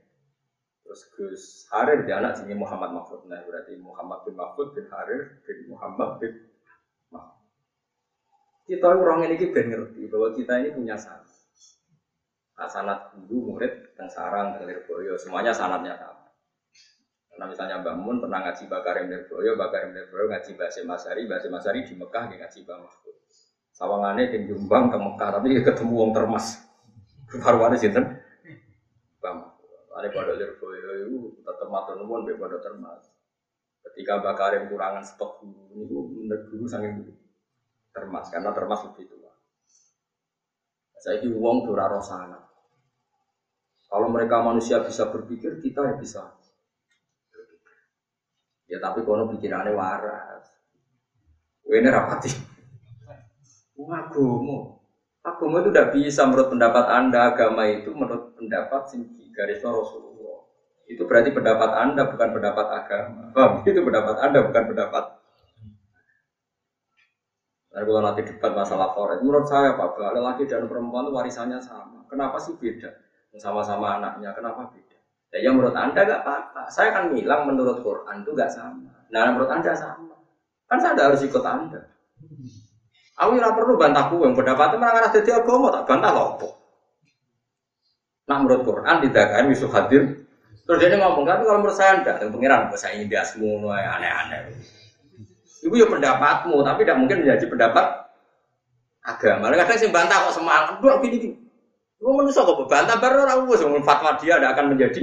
[0.84, 3.24] Terus Gus Harir dia anak sini Muhammad Mahfud.
[3.32, 6.52] Nah berarti Muhammad bin Mahfud bin Harir bin Muhammad bin
[7.08, 7.48] Mahfud.
[8.68, 11.32] Kita orang ini ben ngerti bahwa kita ini punya sanat.
[12.62, 16.30] Nah, sanat guru, murid, dan sarang, dan lirboyo, semuanya sanatnya sama.
[17.32, 21.82] Karena misalnya Mbak Mun pernah ngaji Bakarim Lirboyo, Bakarim Lirboyo ngaji Basim Masari, Basim Masari
[21.88, 23.11] di Mekah dia ngaji Mbak Mahfud.
[23.82, 26.62] Sawangannya di Jombang ke Mekah, tapi ketemu wong termas.
[27.42, 28.22] Farwane sinten?
[29.92, 33.12] Ane pada Lirboyo itu tetap matur nuwun be pada termas.
[33.86, 37.02] Ketika Bakarim kurangan stok guru itu menurut guru sangat
[37.92, 39.34] termas karena termas lebih tua.
[41.02, 42.40] Saya ini uang dura rosana.
[43.92, 46.24] Kalau mereka manusia bisa berpikir, kita ya bisa.
[48.72, 50.46] Ya tapi kono pikirannya waras.
[51.68, 52.51] Ini rapati.
[53.78, 54.80] Agama.
[55.22, 57.20] Agama itu tidak bisa menurut pendapat anda.
[57.32, 60.12] Agama itu menurut pendapat sing garis Rasulullah.
[60.92, 63.32] Itu berarti pendapat Anda bukan pendapat agama.
[63.32, 65.04] Oh, itu pendapat Anda bukan pendapat.
[67.72, 72.04] Nah, kalau nanti debat masalah forex, menurut saya Pak, laki dan perempuan itu warisannya sama.
[72.12, 72.92] Kenapa sih beda?
[73.40, 75.00] Sama-sama anaknya, kenapa beda?
[75.32, 76.68] Ya, yang menurut Anda gak apa-apa.
[76.68, 78.92] Saya kan bilang menurut Quran itu gak sama.
[79.08, 80.20] Nah, menurut Anda sama.
[80.68, 81.88] Kan saya harus ikut Anda.
[83.22, 86.30] Aku tidak perlu bantah yang pendapatnya malah ada di agama, tak bantah loh.
[88.26, 90.26] Nah menurut Quran tidak kan bisa hadir.
[90.66, 94.58] Terus dia ngomong kan kalau menurut saya enggak, yang pengiran saya ini bias semua aneh-aneh.
[95.62, 97.86] Ibu ya pendapatmu, tapi tidak mungkin menjadi pendapat
[99.06, 99.54] agama.
[99.54, 101.38] Kadang sih bantah kok semangat, dua gini gini.
[102.02, 105.02] Ibu manusia kok bantah baru orang bos, fatwa dia tidak akan menjadi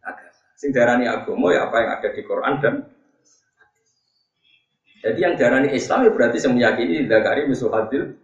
[0.00, 0.32] agama.
[0.56, 2.74] Sing darani agama ya apa yang ada di Quran dan
[5.02, 8.14] jadi yang darani Islam ya berarti saya meyakini dakari musuh hadir.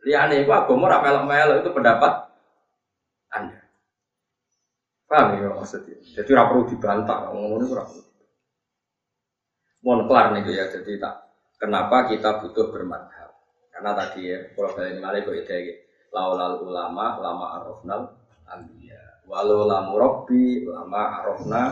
[0.00, 2.12] Liane itu agama ramelok melok itu pendapat
[3.28, 3.60] anda.
[5.04, 6.00] Paham ya maksudnya?
[6.00, 8.08] Jadi tidak perlu dibantah, ngomong ini kurang perlu.
[9.80, 11.14] mohon kelar nih ya jadi tak
[11.56, 13.32] kenapa kita butuh bermadhab
[13.72, 18.12] karena tadi ya kalau kalian malah kok ide laulal ulama lama arofnal
[18.44, 21.62] ambiya walau lamu robbi lama arofna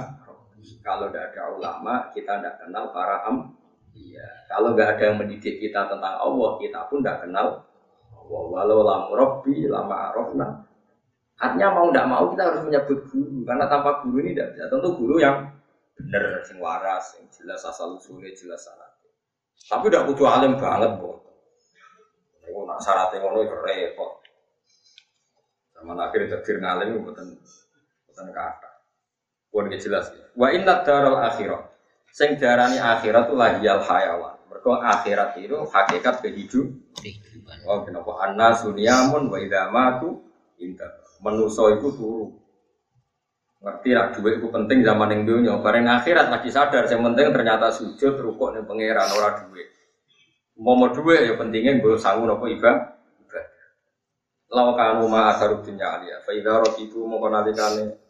[0.80, 3.57] kalau tidak ada ulama kita tidak kenal para am
[3.98, 7.66] iya kalau nggak ada yang mendidik kita tentang Allah kita pun tidak kenal
[8.14, 10.68] Allah walau lamu robbi lama arofna
[11.38, 14.66] Artinya mau tidak mau kita harus menyebut guru karena tanpa guru ini tidak bisa.
[14.66, 15.46] Tentu guru yang
[15.94, 18.90] benar, sing waras, yang jelas asal usulnya, jelas syarat.
[19.70, 21.14] Tapi tidak butuh alim banget, bu.
[22.42, 24.12] Ini nak syaratnya ngono itu repot.
[25.78, 27.38] Sama akhir takdir ngalim bukan
[28.10, 28.70] bukan kata.
[29.54, 30.26] Bukan jelas ya.
[30.34, 31.67] Wa inna daral akhirat.
[32.18, 34.42] Sing darani akhirat itu lagi al hayawan.
[34.50, 37.62] Mereka akhirat itu hakikat kehidupan.
[37.62, 38.26] Oh, kenapa?
[38.26, 40.18] Anna sunyamun wa idama tu
[40.58, 40.90] indah
[41.22, 42.26] menuso itu turu.
[43.62, 45.54] Ngerti lah, duit itu penting zaman yang dunia.
[45.62, 49.70] Bareng akhirat lagi sadar, yang penting ternyata sujud, rukuk nih pangeran ora duit.
[50.58, 52.98] Mau mau duit ya pentingnya gue sanggup nopo ibadah.
[54.50, 56.18] Lau kanu ma asarud dunya alia.
[56.26, 58.07] Faidah rot itu mau jenenge.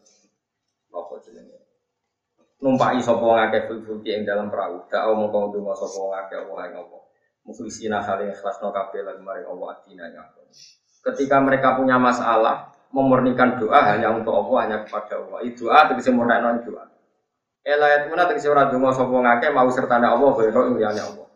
[2.58, 4.82] Numpai sopo ngake fulfulki yang dalam perahu.
[4.90, 6.98] Tak mau kau dungo sopo ngake Allah yang ngopo.
[7.46, 10.26] Mukhlisina saling ikhlas no kabeh lan maring Allah adina yang
[10.98, 15.38] Ketika mereka punya masalah, memurnikan doa hanya untuk Allah, hanya kepada Allah.
[15.46, 16.84] Itu doa tegese non doa.
[17.64, 21.28] Elayat mana tegese ora donga sapa ngake mau sertane Allah kaya liyane Allah.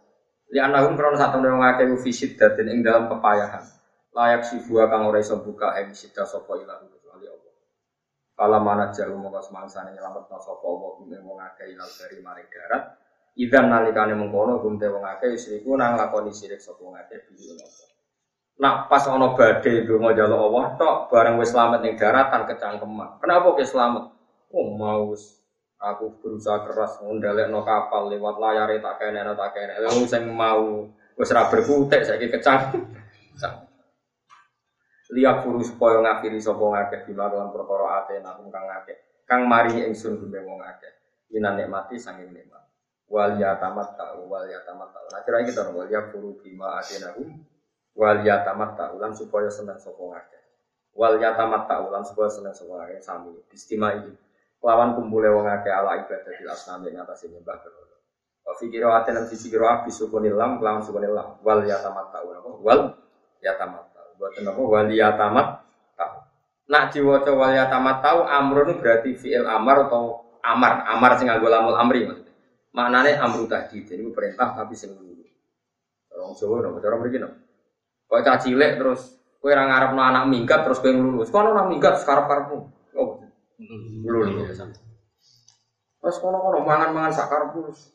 [0.52, 3.64] Li anahum krono sak temne ngake fisid datin ing dalam kepayahan.
[4.12, 7.01] Layak sibua kang ora iso buka ing sida sapa ilah kecuali Allah.
[8.42, 12.98] Kala mana jalu mongko semangsane nyelametno sapa Allah kuwi wong ngake ilal dari mari darat.
[13.38, 17.70] Idan nalikane mengkono gumte wong akeh isriku nang lakoni sirik sapa ngake bihi Allah.
[18.58, 23.22] Nak pas ono itu mau jalur Allah tok bareng wis selamat ning daratan kecangkeman.
[23.22, 24.10] Kenapa ke selamat?
[24.50, 25.14] Oh mau
[25.78, 29.86] aku berusaha keras ngundalek no kapal lewat layar tak kene tak kene.
[29.86, 32.74] Lalu saya mau wis ra berkutik kecang.
[35.12, 38.96] Lihat guru supaya ngakhiri sapa ngakeh bila dalam perkara ate nakum kang ngakeh.
[39.28, 40.92] Kang mari ingsun gume wong akeh.
[41.32, 42.64] Minan nikmati sanging nikmat.
[43.12, 45.00] Wal yatamat ta wal yatamat ta.
[45.12, 47.44] Nah kira kita wal yakfuru bima atenakum
[47.92, 50.40] wal yatamat ta'ulan supaya senang sapa ngake
[50.96, 54.12] wal yatamat ta'ulan supaya senang sapa ngake sami istimewa ini
[54.64, 57.96] lawan kumpule wong akeh ala ibadah di asnami ing atas nyembah berhala
[58.48, 62.80] wa fi qira'atin sisi qira'ah bisukunil lam lawan sukunil lam wal yatamat ta'ulan wal
[63.44, 63.91] yatamat
[64.22, 65.46] boten apa wal yatamat
[65.98, 66.18] ta'u
[66.70, 71.74] nak diwaca wal yatamat ta'u amrun berarti fi'il amar atau amar amar sing nganggo lamul
[71.74, 72.30] amri maksudnya
[72.70, 75.26] maknane amru tadi jadi perintah tapi sing dulu
[76.14, 77.42] orang Jawa nopo cara mriki nopo
[78.12, 81.32] Kau cah cilik terus kue orang Arab no anak minggat terus kue lulus.
[81.32, 82.68] Kau orang minggat sekarang karepmu.
[82.92, 83.24] Oh,
[84.04, 84.60] lulus.
[85.96, 87.88] Terus kono kono mangan mangan sakar pus.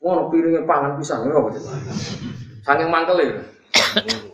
[0.00, 1.60] Kono piringnya pangan pisang apa
[2.64, 3.36] Saking mangkel ya.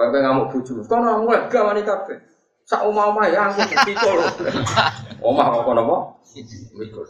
[0.00, 0.80] Kau kue ngamuk buju.
[0.88, 2.16] Kono gak wani kafe.
[2.64, 4.16] Sak omah omah ya aku pikul.
[5.28, 5.96] Omah kok kono apa?
[6.80, 7.04] Mikul.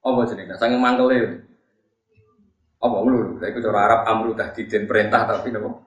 [0.00, 0.56] Apa jenenge?
[0.56, 1.28] Saking mangkel ya.
[2.80, 3.36] Apa ulul?
[3.36, 5.84] Lah iku cara Arab amru tahdidin perintah tapi napa?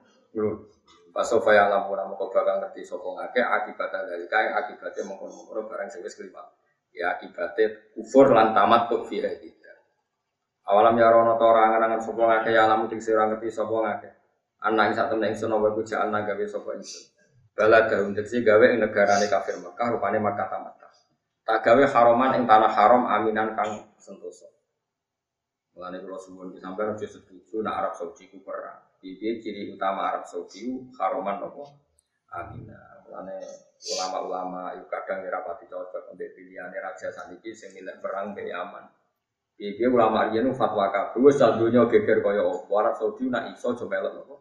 [1.10, 5.32] Pas sofa yang lampu nama kau bakal ngerti sopo ngake akibatnya dari kain akibatnya mengkono
[5.32, 6.44] mengkono barang sing wis kelima.
[6.94, 9.72] Ya akibatnya kufur lan tamat tuh kita.
[10.70, 14.25] Awalam ya rono tora angan-angan sopo ngake ya lamu ting sira ngerti sopo ngake.
[14.64, 17.12] Anak sak temen ingsun apa kuja anak gawe sopo ingsun.
[17.52, 20.76] Bala gawe tegese gawe ing negarane kafir Mekah rupane Makkah tamat.
[21.46, 24.50] Tak gawe haroman ing tanah haram aminan kang sentosa.
[25.78, 28.82] Mulane kalau suwun sampai harus setuju nak Arab Saudi ku perang.
[28.98, 30.66] Jadi ciri utama Arab Saudi
[30.98, 31.62] haroman nopo
[32.34, 32.98] Amina.
[33.06, 33.38] Mulane
[33.78, 38.82] ulama-ulama itu kadang ya rapati cocok untuk pilihan raja saniki sing milih perang be aman.
[39.54, 44.02] Jadi ulama nu fatwa kabeh wis dunya geger kaya opo Arab Saudi nak iso coba
[44.02, 44.35] melok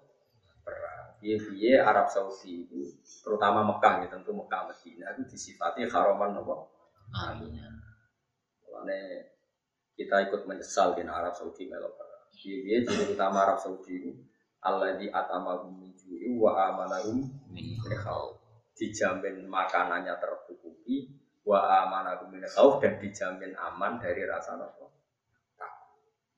[1.25, 1.41] perang.
[1.41, 2.85] Piye Arab Saudi itu
[3.25, 6.69] terutama Mekah ya tentu Mekah Medina itu disifati haroman nopo
[7.09, 7.73] Amina.
[8.61, 9.33] Mulane
[9.97, 11.97] kita ikut menyesal di Arab Saudi melok
[12.35, 14.11] Dia jadi utama Arab Saudi itu
[14.61, 17.77] Allah di atamahum minjui wa amanahum min
[18.75, 21.15] Dijamin makanannya tercukupi
[21.47, 24.91] wa amanahum min dan dijamin aman dari rasa nopo.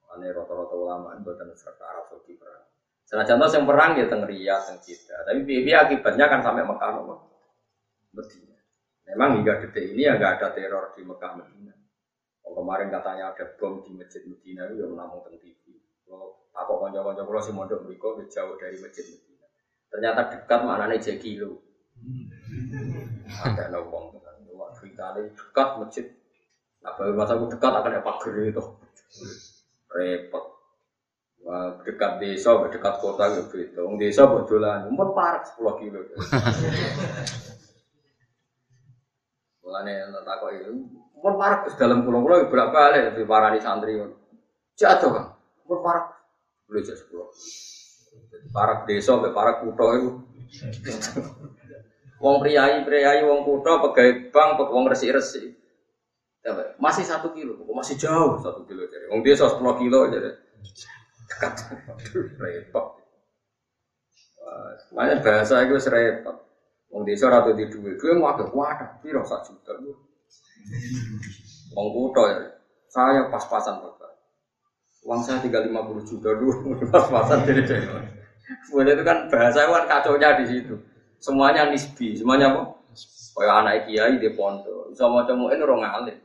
[0.08, 2.67] Ane rata-rata ulama buatan serta Arab Saudi perang.
[3.08, 5.24] Senajan yang perang ya teng Riyadh, teng Jeddah.
[5.24, 7.16] Tapi akibatnya kan sampai Mekah nopo.
[8.12, 8.60] Medina.
[9.08, 11.72] Memang hingga detik ini ya nggak ada teror di Mekah Medina.
[12.44, 15.80] Oh, kemarin katanya ada bom di masjid Medina itu yang namun teng TV.
[16.04, 19.48] Kalau aku konco-konco kalau si mondok berikut jauh dari masjid Medina.
[19.88, 21.64] Ternyata dekat mana nih Jekilo.
[23.40, 24.36] Ada kan.
[24.52, 26.06] Wah, kita dekat masjid
[26.84, 28.64] Apa masa aku dekat akan ada pagar itu.
[29.96, 30.57] Repot.
[31.48, 33.80] Wah, dekat desa, dekat kota gitu.
[33.88, 36.04] Wong desa bodolan, umur parah 10 kilo.
[39.64, 40.76] Mulane takok itu,
[41.16, 43.96] umur parah ke dalam pulau-pulau berapa kali di parani santri.
[44.76, 45.26] Jatuh kan,
[45.64, 46.12] umur.
[46.68, 47.32] Boleh jadi sepuluh.
[48.28, 50.10] Jadi parah desa, parah kutho itu.
[52.24, 55.54] Wong priayi, priayi, wong kutho, pegawai bank, wong resi-resi.
[56.76, 59.08] Masih satu kilo, masih jauh satu kilo jadi.
[59.08, 60.34] Wong desa sepuluh kilo jadi.
[61.28, 61.54] Dekat,
[62.40, 62.88] repot.
[64.96, 66.38] Makanya bahasa itu repot.
[66.88, 69.76] Wong desa ratu di duit, duit mau agak wadah, piro sak juta.
[71.76, 72.48] Wong kutho ya,
[72.88, 74.12] saya pas-pasan bapak.
[75.04, 77.88] Uang saya tinggal 50 juta dulu, pas-pasan jadi jadi.
[78.72, 80.76] Boleh itu kan bahasa kan kacau di situ.
[81.20, 82.80] Semuanya nisbi, semuanya apa?
[83.38, 86.18] Kayak anak kiai di pondok, bisa ini orang alim,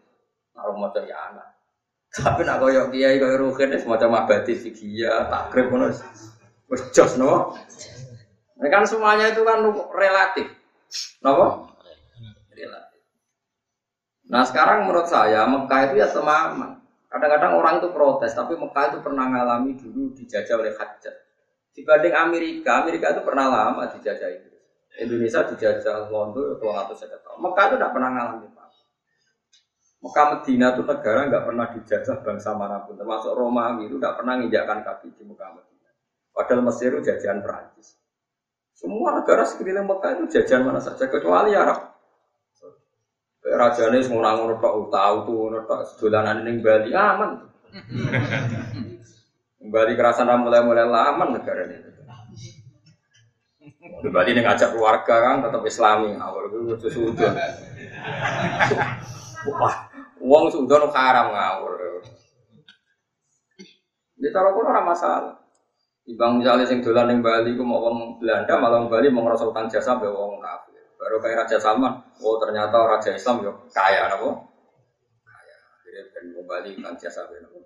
[0.57, 1.52] naruh mau ya anak.
[2.13, 6.05] Tapi nak koyok kiai koyok rugen, semacam abadi fikih, takrib pun harus
[6.93, 7.57] jos no.
[8.61, 9.65] Ini kan semuanya itu kan
[9.97, 10.47] relatif,
[11.25, 11.67] no?
[12.53, 13.01] Relatif.
[14.29, 16.79] Nah sekarang menurut saya Mekah itu ya semaman.
[17.13, 21.13] Kadang-kadang orang itu protes, tapi Mekah itu pernah mengalami dulu dijajah oleh Hajjat.
[21.73, 24.49] Dibanding Amerika, Amerika itu pernah lama dijajah itu.
[25.01, 27.41] Indonesia dijajah London itu atau saya tahu.
[27.41, 28.62] Mekah itu tidak pernah mengalami apa.
[30.03, 34.35] Mekah Medina itu negara nggak pernah dijajah bangsa mana pun, termasuk Romawi itu nggak pernah
[34.35, 35.91] menginjakkan kaki di Mekah Medina.
[36.35, 38.03] Padahal Mesir itu jajahan Perancis.
[38.75, 41.95] Semua negara sekeliling Mekah itu jajahan mana saja kecuali Arab.
[43.43, 47.43] Rajane semua ngono tok tahu tuh ngono tok dolanan ning Bali aman.
[49.63, 51.79] Bali kerasan mulai-mulai aman negara ini.
[54.03, 57.35] Di Bali nih ngajak keluarga kan tetap Islami, awal itu sudah.
[59.43, 59.91] Wah,
[60.23, 61.73] uang sudah haram ngawur.
[64.23, 65.35] Di taruh pun orang masalah.
[66.03, 69.71] Ibang misalnya sing dolan ning Bali ku mau wong Belanda malah Bali mau ngerasa utang
[69.71, 70.83] jasa be wong kafir.
[70.99, 74.31] Baru kayak Raja Salman, oh ternyata Raja Islam yo kaya napa?
[75.23, 75.57] Kaya.
[75.87, 77.59] Jadi ben wong Bali utang jasa be napa?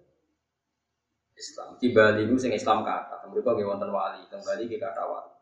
[1.37, 1.81] Islam.
[1.81, 5.33] Di Bali itu sing Islam kata, mereka nggih wonten wali, teng Bali ki kata wali.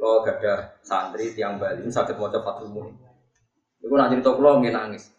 [0.00, 2.92] Lo gak ada santri tiang Bali sakit mau cepat umum.
[3.80, 5.13] Iku nak cerita kulo nggih nangis.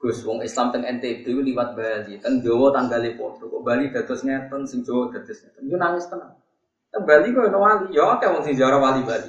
[0.00, 3.44] Gus wong Islam teng NTB liwat Bali, teng Jawa tanggali padha.
[3.44, 5.68] Kok Bali dados ngeten, sing Jawa dados ngeten.
[5.68, 6.40] Iku nangis tenang.
[6.88, 9.28] Teng Bali kok ono wali, ya akeh wong sing ziarah wali Bali.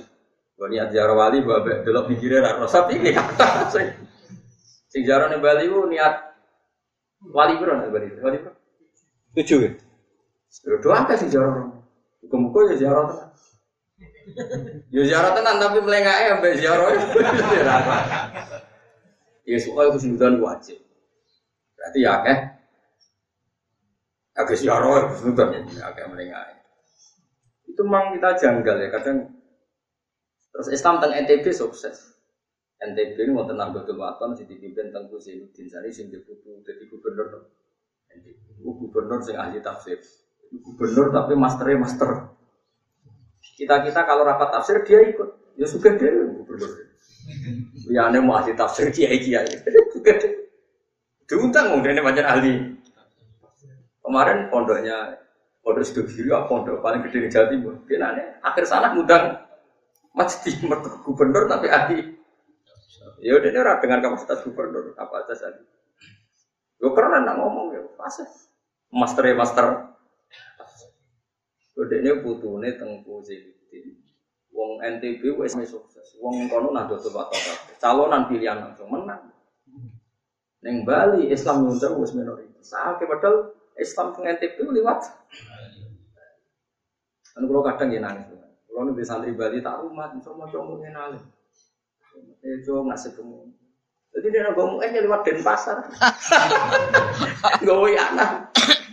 [0.56, 3.92] Gue niat ziarah wali, gue abek delok mikirnya ra rasa ini kata sing
[4.88, 6.40] sing ziarah ning Bali ku niat
[7.36, 8.08] wali bro nih Bali.
[8.24, 8.52] Wali bro.
[9.36, 9.72] Tujuh ya.
[10.80, 11.68] Doa apa sih ziarah?
[12.24, 13.30] Muka-muka ya ziarah tenan.
[14.88, 16.88] Ya ziarah tenan tapi melengake ambek ziarah.
[19.52, 20.80] Ya soal kesulitan wajib.
[21.76, 22.38] Berarti ya akeh.
[24.40, 26.64] Akeh ziarah kesulitan ya akeh melengake.
[27.68, 29.28] Itu memang kita janggal ya kadang.
[30.56, 32.16] Terus Islam tentang NTB sukses.
[32.80, 37.52] NTB ini mau tenang betul waton si dipimpin tentang Zainuddin Sari sing diputu jadi gubernur.
[38.08, 40.00] NTB gubernur sing ahli tafsir.
[40.48, 42.40] Gubernur tapi masternya master.
[43.60, 45.60] Kita kita kalau rapat tafsir dia ikut.
[45.60, 46.91] Ya suka dia gubernur.
[47.92, 49.48] Ya aneh mau ahli tafsir kiai kiai.
[51.28, 52.54] Diundang mungkin ini banyak ahli.
[54.02, 55.22] Kemarin pondoknya
[55.62, 57.74] pondok kiri apa pondok paling gede di Jawa Timur.
[57.86, 59.40] Dia nanya akhir sana ngundang
[60.12, 60.58] masjid
[61.06, 62.00] gubernur tapi ahli.
[63.22, 65.64] Ya udah ini dengan kapasitas gubernur apa aja ahli.
[66.82, 68.18] Gue keren nak ngomong ya pas.
[68.92, 69.66] Master ya master.
[71.78, 74.01] Udah ini putune tengku Zainuddin.
[74.52, 76.20] Wong NTB wes sukses.
[76.20, 77.12] Wong kono nado tuh
[77.80, 79.32] Calonan pilihan langsung menang.
[80.62, 82.70] Neng Bali Islam nyuncang wes minoritas.
[82.70, 85.00] Sakit padahal Islam teng NTB lewat.
[87.32, 88.28] Kan kalau kadang ya nangis.
[88.70, 91.20] Kalau nih santri Bali tak rumah, semua cowok ngenali.
[92.44, 93.50] Eh cowok ngasih kamu.
[94.12, 95.78] Jadi dia ngomong eh lewat Denpasar.
[97.68, 98.52] Gawe anak.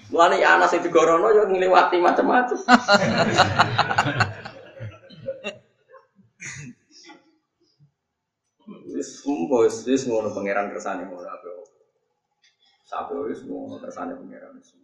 [0.09, 2.59] Mulane ya anak sing digorono yo ngliwati macam-macam.
[8.99, 11.47] Wis mbos wis ngono pangeran kersane ngono apa.
[12.83, 14.75] Sabe wis ngono kersane pangeran wis.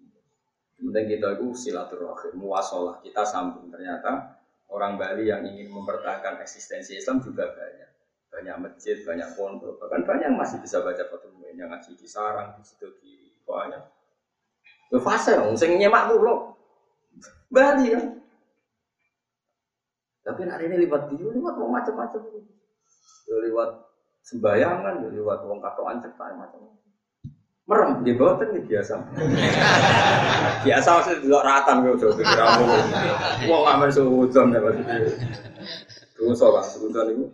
[0.78, 3.02] Penting kita itu silaturahim, muasalah.
[3.02, 4.38] Kita sambung ternyata
[4.70, 7.90] orang Bali yang ingin mempertahankan eksistensi Islam juga banyak.
[8.30, 12.58] Banyak masjid, banyak pondok, bahkan banyak yang masih bisa baca Fatul yang ngaji di sarang,
[12.58, 13.82] di situ di banyak.
[14.90, 16.54] Itu fase sing nyemak dulu.
[17.50, 18.04] Bali kan.
[20.26, 22.22] Tapi hari ini lewat dia, lewat mau macam-macam.
[23.30, 23.70] Lewat
[24.24, 26.82] sembayangan, lewat wong katoan cetak macam-macam.
[27.64, 28.94] Merem di bawah kan biasa.
[30.68, 32.64] biasa maksudnya di luar ratan gue coba pikir kamu.
[33.48, 34.96] Wong aman suudon ya maksudnya.
[36.12, 37.26] Dosa kan suudon itu.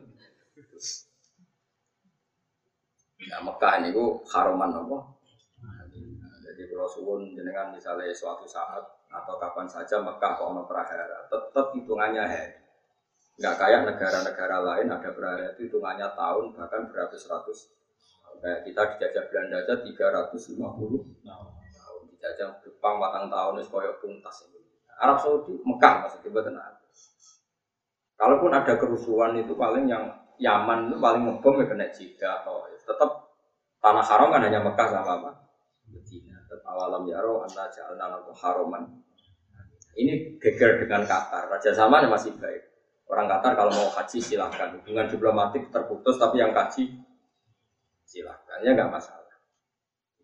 [3.26, 4.98] Ya Mekah ini gue haruman apa?
[6.46, 11.74] Jadi kalau suwun jenengan misalnya suatu saat atau kapan saja Mekah kok ono prahara, tetap
[11.74, 12.59] hitungannya hari.
[13.40, 17.72] Enggak kayak negara-negara lain ada prahara itu hitungannya tahun bahkan beratus-ratus
[18.40, 22.00] Kayak kita dijajah Belanda aja 350 tahun.
[22.08, 24.48] Dijajah Jepang matang tahun itu koyok tuntas.
[25.00, 26.56] Arab Saudi, Mekah maksudnya betul
[28.20, 30.04] Kalaupun ada kerusuhan itu paling yang
[30.40, 33.28] Yaman itu paling ngebom ya kena Jeddah atau tetap
[33.80, 35.30] tanah haram kan hanya Mekah sama apa?
[35.88, 36.36] Medina.
[36.48, 36.72] Tetap
[37.08, 38.84] yaro anda jalan haroman.
[39.96, 41.52] Ini geger dengan Qatar.
[41.52, 42.69] Raja Salman masih baik.
[43.10, 44.78] Orang Qatar kalau mau haji silahkan.
[44.78, 46.94] Hubungan diplomatik terputus tapi yang haji
[48.06, 49.34] silahkan ya nggak masalah.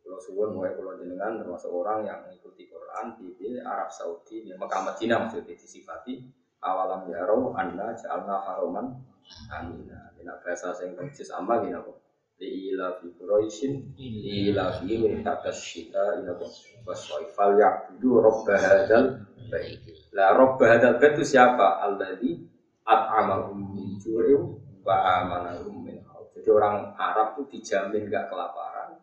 [0.07, 4.87] Kalau suwun mulai kalau jenengan termasuk orang yang mengikuti Quran di Arab Saudi di Mekah
[4.87, 6.31] Madinah maksudnya disifati
[6.63, 9.03] awalam yaro anda jalna haroman
[9.51, 10.15] amina.
[10.15, 11.91] Ini bahasa yang persis sama gini apa?
[12.39, 14.95] Di ila fi Quraisyin di ila fi
[15.27, 16.39] takas syita ila
[16.87, 19.83] waswaifal ya'budu robba hadal baik.
[20.15, 21.83] Lah robba hadal bait itu siapa?
[21.83, 22.56] Alladzi
[22.87, 24.41] at'amahum min ju'in
[24.87, 26.07] wa amanahum min
[26.37, 29.03] jadi orang Arab itu dijamin gak kelaparan.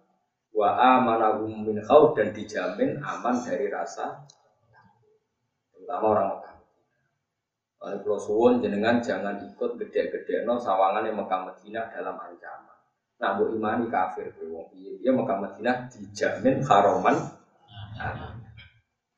[0.55, 4.23] Wa amanahum min khawf dan dijamin aman dari rasa
[5.75, 6.55] terutama orang Mekah.
[7.83, 12.79] Kalau Pulau Suwon jenengan jangan ikut gede-gede no sawangan yang Mekah Medina dalam ancaman.
[13.19, 14.71] Nah, bu imani kafir wong
[15.03, 17.17] Dia Mekah Medina dijamin haroman.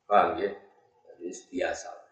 [0.09, 0.49] Paham ya?
[1.05, 2.04] Jadi biasa.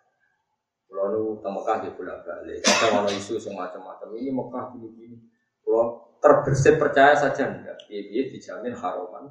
[0.94, 5.18] Kalau nu Mekah di bolak balik, ada orang isu semacam-macam ini Mekah begini.
[5.66, 7.82] Kalau terbersit percaya saja enggak.
[7.90, 9.26] Dia dijamin haroman.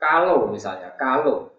[0.00, 1.52] Kalau misalnya, kalau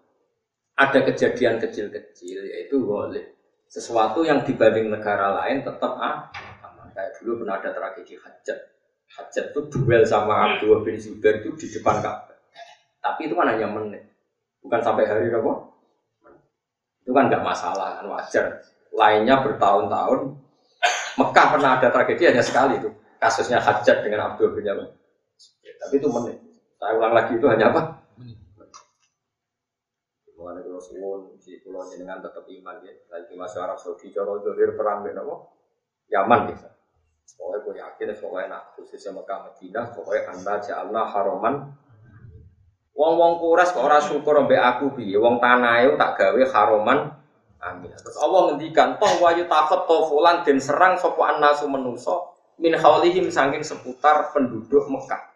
[0.74, 3.38] ada kejadian kecil-kecil yaitu boleh
[3.70, 6.26] sesuatu yang dibanding negara lain tetap ah,
[6.66, 6.90] aman.
[6.90, 8.58] Kayak dulu pernah ada tragedi hajat.
[9.06, 12.34] Hajat itu duel sama Abdul bin Zubair itu di depan Ka'bah.
[12.98, 14.02] Tapi itu kan hanya menit,
[14.60, 15.52] bukan sampai hari apa?
[17.00, 18.46] Itu kan nggak masalah, kan wajar.
[19.00, 20.36] Lainnya bertahun-tahun.
[21.16, 24.88] Mekah pernah ada tragedi hanya sekali itu kasusnya hajat dengan Abdul bin Yaman.
[25.60, 26.40] Ya, tapi itu menit.
[26.80, 28.00] Saya ulang lagi itu hanya apa?
[30.40, 32.96] Mengenai kalau suwun si pulau dengan tetap iman ya.
[33.12, 35.36] Lagi masuk Arab Saudi, Joro Zohir perang dengan apa?
[36.08, 36.72] Yaman bisa.
[37.36, 41.54] Pokoknya gue yakin, pokoknya nak khususnya Mekah Madinah, pokoknya anda Allah haroman.
[42.96, 45.20] Wong wong kuras kok ora syukur mbek aku piye?
[45.20, 47.19] Wong tanah itu tak gawe haroman.
[47.60, 47.92] Amin.
[47.92, 53.28] Terus Allah ngendikan, toh wayu takut toh fulan den serang sopo anasu menuso min haulihim
[53.28, 55.28] saking seputar penduduk Mekah.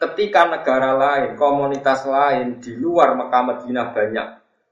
[0.00, 4.26] Ketika negara lain, komunitas lain di luar Mekah Madinah banyak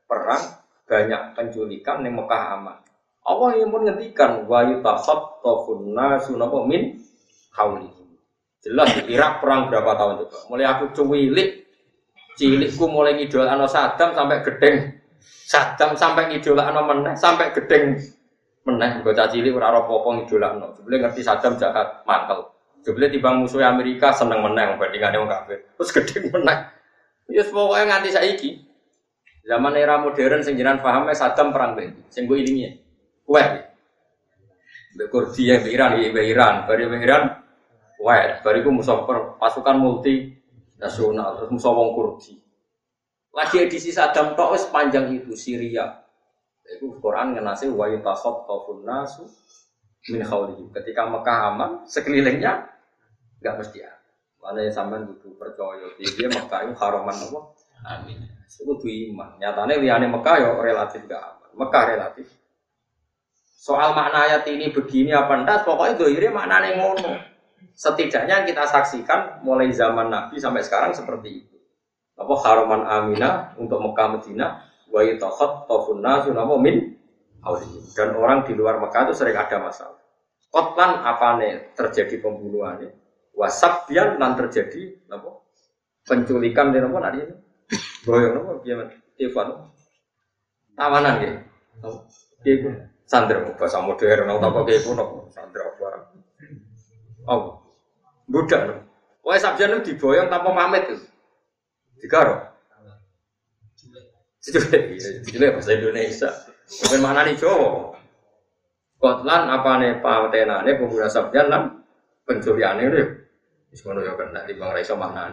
[0.08, 0.44] perang,
[0.88, 2.78] banyak penculikan yang Mekah aman.
[3.22, 6.98] Allah yang pun ngendikan wa yutakhattafun nasu napa min
[7.52, 8.16] haulihim.
[8.64, 10.38] Jelas di Irak perang berapa tahun coba?
[10.48, 11.68] Mulai aku cuwilik
[12.38, 18.00] cilikku mulai ngidol ano Saddam sampai gedeng Saddam sampai ngidol ano meneh sampai gedeng
[18.62, 20.66] meneh bocah cilik ora ora apa-apa ngidolakno.
[20.78, 22.54] Jebule ngerti Saddam jahat mantel.
[22.82, 25.66] Jebule timbang musuh Amerika seneng meneh bandingane wong kafir.
[25.78, 26.58] Terus gede meneh.
[27.30, 28.50] Ya pokoknya nganti saiki.
[29.42, 31.98] Zaman era modern sing jenengan paham Saddam perang ben.
[32.10, 32.78] Sing gue ilingi.
[33.26, 33.70] Kuwait.
[34.92, 37.40] Mbek Kurdi ya Iran, ya Iran, bari Iran.
[37.96, 39.08] Kuwait, bariku musuh
[39.40, 40.36] pasukan multi
[40.76, 42.41] nasional, terus musuh wong Kurdi.
[43.32, 46.04] Lagi edisi Saddam tok wis panjang itu Syria,
[46.68, 49.24] itu Quran ngenasi wa yutakhaffafun nasu
[50.12, 50.68] min khawlihim.
[50.72, 52.68] Ketika Mekah aman, sekelilingnya
[53.40, 53.92] nggak mesti ya.
[54.42, 57.40] Mana sampean butuh percaya dia Mekah itu haraman apa?
[57.86, 58.18] Amin.
[58.50, 59.38] Itu tuh iman.
[59.38, 61.50] Nyatanya liane Mekah ya relatif gak aman.
[61.54, 62.26] Mekah relatif.
[63.62, 67.14] Soal makna ayat ini begini apa enggak, pokoknya dohirnya maknanya ngono.
[67.70, 71.51] Setidaknya kita saksikan mulai zaman Nabi sampai sekarang seperti itu.
[72.16, 76.96] Apa haraman Aminah untuk Mekah Medina wa yatakhattafun nasu napa min
[77.96, 79.98] Dan orang di luar Mekah itu sering ada masalah.
[80.52, 82.92] Kotlan apa nih terjadi pembunuhan ini?
[83.32, 85.42] Wasabyan dan terjadi apa?
[86.04, 87.34] Penculikan di apa nadi ini?
[88.04, 88.50] Boyong apa?
[88.62, 88.92] Gimana?
[89.16, 89.48] Ivan.
[90.76, 91.32] Tawanan ya.
[92.44, 92.74] Dia pun
[93.08, 95.86] sandra bahasa modern atau apa kayak pun sandra apa?
[97.26, 97.62] Oh,
[98.28, 98.86] budak.
[99.22, 100.98] Wah, sabjan itu diboyong tanpa pamit tuh.
[102.02, 102.40] Digaruk.
[104.42, 104.58] Itu
[105.38, 106.30] bahasa Indonesia.
[106.82, 107.94] Bukan mana nih Jawa.
[108.98, 111.82] Kotlan apa nih patenane pemuda sabjan lan
[112.26, 113.22] pencurian itu.
[113.72, 115.32] Semono ya kena di bang Raisa mana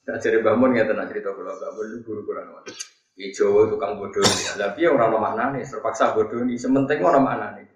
[0.00, 2.50] Nah, jadi bangun nggak tenang cerita kalau bangun itu guru kurang.
[3.14, 6.56] Di Jawa tukang bodoh ini, tapi orang orang mana nih terpaksa bodoh ini.
[6.56, 7.68] Sementing orang mana nih.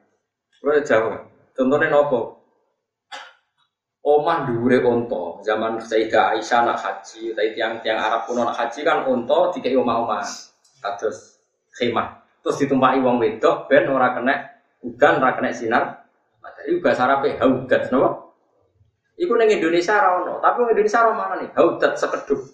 [0.59, 1.15] Kalau Jawa,
[1.53, 2.34] contohnya nopo.
[4.05, 8.85] Omah dure onto zaman Sayyidah Aisyah nak haji, tapi tiang tiang Arab pun nak haji
[8.85, 10.21] kan onto tiga omah-omah,
[10.85, 11.41] kados
[11.73, 12.21] khemah.
[12.45, 14.45] Terus ditumpaki wong wedok ben ora kena
[14.85, 16.05] udan, ora kena sinar.
[16.45, 18.29] Matahari bahasa Arab haudat, napa?
[19.17, 21.49] Iku neng Indonesia ra ono, tapi neng Indonesia ora mana nih?
[21.57, 22.45] Haudat sekeduk.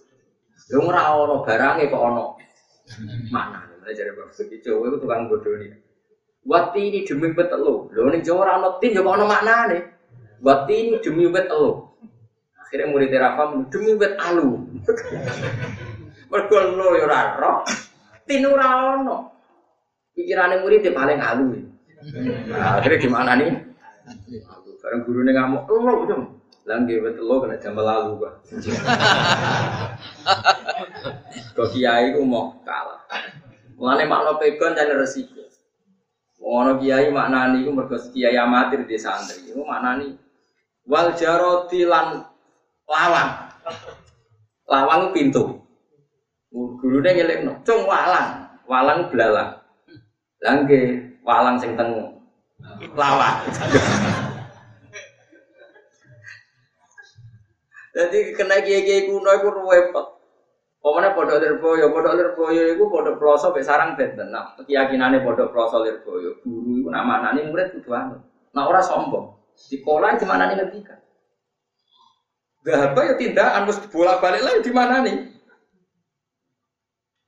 [0.70, 2.38] Yo ora ono barange kok ono.
[3.26, 3.66] Mana?
[3.82, 5.74] Mulai jare Bapak Jawa itu tukang bodoh nih.
[6.46, 7.90] Wati ini demi betelu.
[7.90, 9.98] Lho ning Jawa ora tin yo ono maknane.
[10.40, 11.84] Wati ini demi betelu.
[12.56, 14.62] Akhirnya murid Rafa demi bet alu.
[16.30, 17.60] Mergo lo yo ora roh.
[18.24, 19.16] Tin ora ono.
[20.14, 21.46] Pikirane murid paling alu.
[22.48, 23.52] Nah, akhirnya gimana nih?
[24.80, 26.24] Bareng guru ngamuk, lo dong.
[26.64, 28.30] Langge betul lo kena jam lalu gua.
[31.56, 33.02] Kok kiai ku mau kalah.
[33.74, 35.42] Mulane makna pegon dan resiko.
[36.38, 39.50] Ono kiai maknani ku mergo kiai amatir di santri.
[39.50, 40.14] Iku maknani
[40.90, 42.26] wal jaroti lan
[42.90, 43.30] lawang.
[44.66, 45.62] Lawang pintu.
[46.50, 49.62] Gurune ngelekno, cung walang, walang belalang.
[50.42, 52.18] Langge walang sing teng
[52.98, 53.38] lawang.
[57.90, 60.06] Jadi kena kiai-kiai kuno itu repot.
[60.80, 64.32] Pokoknya pondok lirboyo, pondok lirboyo itu pondok peloso be sarang benten.
[64.32, 68.16] Nah, keyakinannya pondok peloso lirboyo, guru itu nama nani murid itu anu.
[68.56, 69.39] Nah orang sombong.
[69.60, 70.96] Di sekolah di mana nih ketika?
[72.64, 75.16] Gak apa ya tindakan harus bolak balik lagi di mana nih?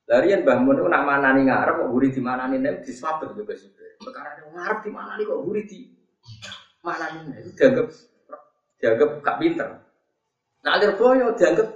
[0.03, 2.57] Dari yang bangun itu nama nani ngarep kok guri di mana nih?
[2.61, 3.69] Nih diswabet juga sih.
[4.01, 5.79] Perkara yang ngarep di mana nih kok guri di
[6.85, 7.41] mana nih?
[7.41, 7.87] Itu dianggap
[8.77, 9.67] dianggap gak pinter.
[10.63, 11.67] Nah, Lirboyo dianggap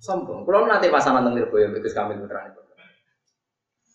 [0.00, 0.48] sombong.
[0.48, 2.56] Kalau nanti pasangan tentang Lirboyo itu kami putrane.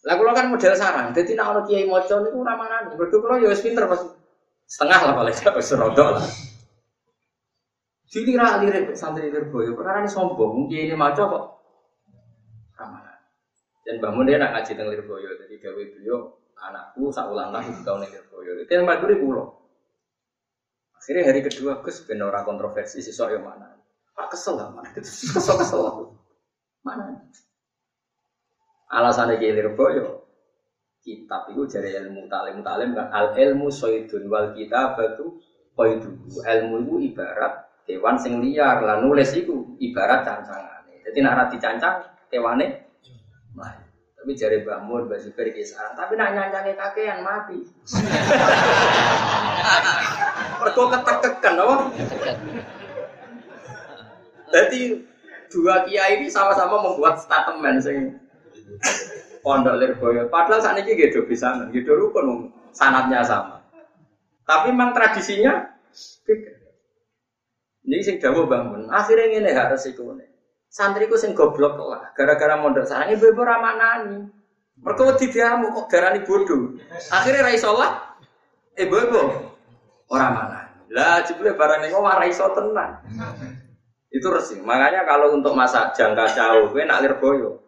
[0.06, 2.94] Lah kalau kan model sarang, jadi nak orang kiai moco itu ramanan.
[2.94, 4.06] Berdua kalau ya pinter pas
[4.66, 6.26] setengah lah paling tidak serodok lah.
[8.06, 10.66] Jadi rak lirik santri Lirboyo, perkara ini sombong.
[10.66, 11.46] Mungkin ini moco kok
[12.80, 13.18] ramanan.
[13.84, 16.18] Dan bangun dia nak ngaji tentang Lirboyo, jadi gawe beliau
[16.56, 18.52] anakku saulan lah di tahun Lirboyo.
[18.64, 19.66] Itu yang maduri pulau.
[20.96, 23.78] Akhirnya hari kedua Gus ben ora kontroversi siswa yang mana.
[24.16, 24.90] Pak kesel lah mana.
[24.98, 25.82] Kesel kesel.
[26.82, 27.14] Mana?
[28.90, 30.25] Alasannya kilir boyo.
[31.06, 35.38] Kitab itu jadi ilmu talim talim kan al ilmu soidun wal kitab itu
[35.78, 36.10] koidu.
[36.42, 40.82] Ilmu itu ibarat hewan sing liar lah nulis itu ibarat cancangan.
[41.06, 42.02] Jadi nak dicancang
[42.34, 42.90] hewane
[43.54, 43.86] mati.
[44.18, 45.94] Tapi jari bangun baju pergi sarang.
[45.94, 47.62] Tapi nak nyancangnya kakean mati.
[50.66, 51.76] Mergo ketekekan apa?
[54.50, 54.82] Jadi
[55.54, 58.18] dua kiai ini sama-sama membuat statement sing
[59.46, 60.26] pondok Lirboyo.
[60.34, 63.62] Padahal saat ini gitu bisa, gitu rukun sanatnya sama.
[64.42, 65.70] Tapi memang tradisinya.
[67.86, 68.90] Ini sing dawa bangun.
[68.90, 70.18] Akhirnya ini harus ikut
[70.76, 74.28] Santriku sing goblok lah, gara-gara mondok sarang ibu-ibu ramanani.
[74.76, 76.76] Mereka wedi diamu kok garani bodoh.
[77.16, 78.20] Akhirnya ra iso lah.
[78.76, 79.22] Ibu-ibu
[80.12, 80.62] orang mana?
[80.92, 82.92] Lah jebule barang ning omah ra iso tenan.
[84.12, 84.68] Itu resing.
[84.68, 87.65] Makanya kalau untuk masa jangka jauh kowe nak lirboyo.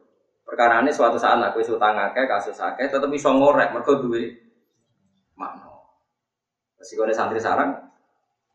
[0.48, 4.32] Perkara ini suatu saat aku isu akeh kasus akeh tetep iso ngorek mergo duwe
[5.36, 5.68] makna.
[6.80, 7.76] Resikone santri sarang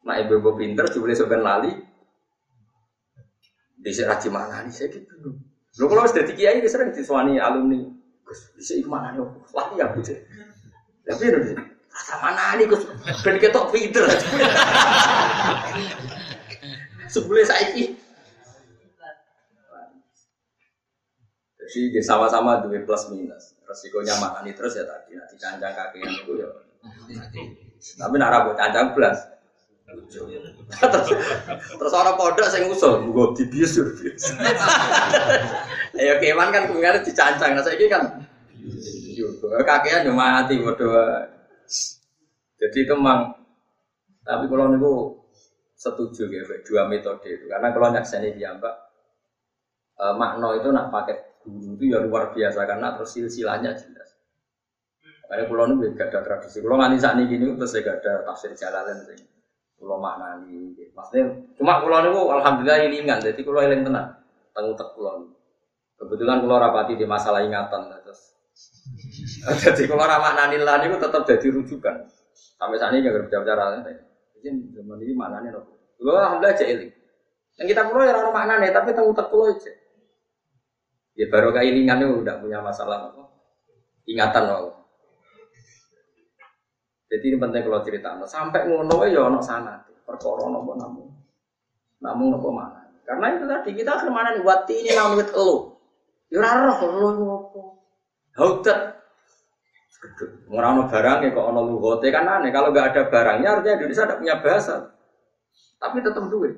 [0.00, 1.68] nak ibu-ibu pinter jebule sampean lali.
[3.76, 5.36] Dhisik ra mana nih saya gitu.
[5.76, 7.84] Lho kalau sudah kiai sering disuani alumni
[8.56, 9.20] bisa iku mana nih?
[9.52, 10.16] Wah ya gitu.
[11.04, 11.42] Tapi udah
[11.92, 12.88] rasa mana nih Gus?
[13.20, 14.08] Ben ketok pinter.
[17.12, 18.01] Sebelum saiki.
[21.68, 23.54] Jadi sama-sama dua plus minus.
[23.62, 26.48] Resikonya mana nih terus ya tadi nanti cancang kakian itu ya.
[27.98, 29.18] Tapi nara buat cancang plus.
[31.76, 34.32] terus, orang pondok saya ngusul, gue dibius bius.
[35.92, 38.24] Ayo kewan kan kemarin dicancang, nah saya kan
[39.68, 40.96] kakian cuma mati bodoh.
[42.56, 43.36] Jadi itu memang,
[44.24, 45.18] tapi kalau niku
[45.76, 48.70] setuju ya dua metode itu, karena kalau nyakseni dia mbak,
[49.98, 54.10] e, makno itu nak pakai guru itu ya luar biasa karena terus silsilahnya jelas.
[55.26, 58.52] Kayak kalau niku gak ada tradisi, kalau nganti saat ini gini terus gak ada tafsir
[58.52, 59.16] jalalan sih
[59.80, 60.78] Kulo maknani.
[60.94, 61.24] Maksudnya
[61.58, 63.26] cuma kulo niku alhamdulillah ini ingat.
[63.26, 64.14] Jadi kulo eling tenan.
[64.54, 65.34] Tengu tek kulo.
[65.98, 68.38] Kebetulan kulo rapati di masalah ingatan terus.
[69.66, 72.06] jadi kulo ra maknani lah niku tetap jadi rujukan.
[72.32, 73.64] Sampai saat ini nggak bicara bicara.
[74.38, 75.98] Jadi zaman ini maknani nopo.
[75.98, 76.92] Kulo alhamdulillah aja eling.
[77.60, 79.72] Yang kita pulau ya orang makna nih, tapi tahu tak pulau aja.
[81.12, 83.22] Ya baru kailingan itu udah punya masalah apa?
[84.08, 84.82] Ingatan loh.
[87.12, 88.16] Jadi ini penting kalau cerita.
[88.24, 89.84] Sampai ngono ya ono sana.
[90.08, 91.06] Perkara nopo namun.
[92.00, 92.88] Namun nopo mana?
[93.04, 94.40] Karena itu tadi kita akhir mana nih?
[94.40, 95.56] Wati ini namun itu elu.
[96.32, 97.60] Ya roh elu nopo.
[98.32, 98.96] Hautat.
[100.48, 102.48] Ngurang barang ya kok ono lugote kan aneh.
[102.48, 104.74] Kalau nggak ada barangnya artinya Indonesia tidak punya bahasa.
[105.76, 106.56] Tapi tetap duit.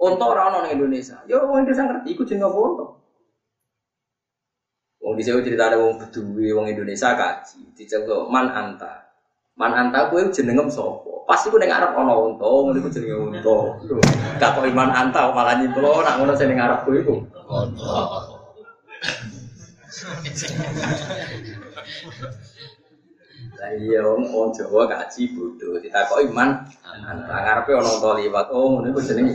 [0.00, 1.20] Untuk orang orang Indonesia.
[1.28, 2.08] Ya orang Indonesia ngerti.
[2.16, 3.01] Ikut jeneng untuk.
[5.02, 7.74] Wong di cerita ada wong bedui, wong Indonesia kaji.
[7.74, 9.02] Dijaga man anta.
[9.58, 11.26] Man anta kuwi jenengem sapa?
[11.26, 13.58] Pasti ku ning arep ana unta, ngono iku jenenge unta.
[14.38, 17.18] Gak kok iman anta malah nyimplo nak ngono ning arep kuwi iku.
[23.58, 26.62] Lah iya wong wong Jawa kaji bodoh, ditakoki iman
[26.94, 28.46] anta ngarepe ana unta liwat.
[28.54, 29.34] Oh ngono iku jenenge.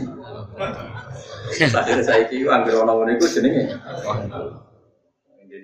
[1.68, 3.68] Sadene saiki anggere ana ngono iku jenenge.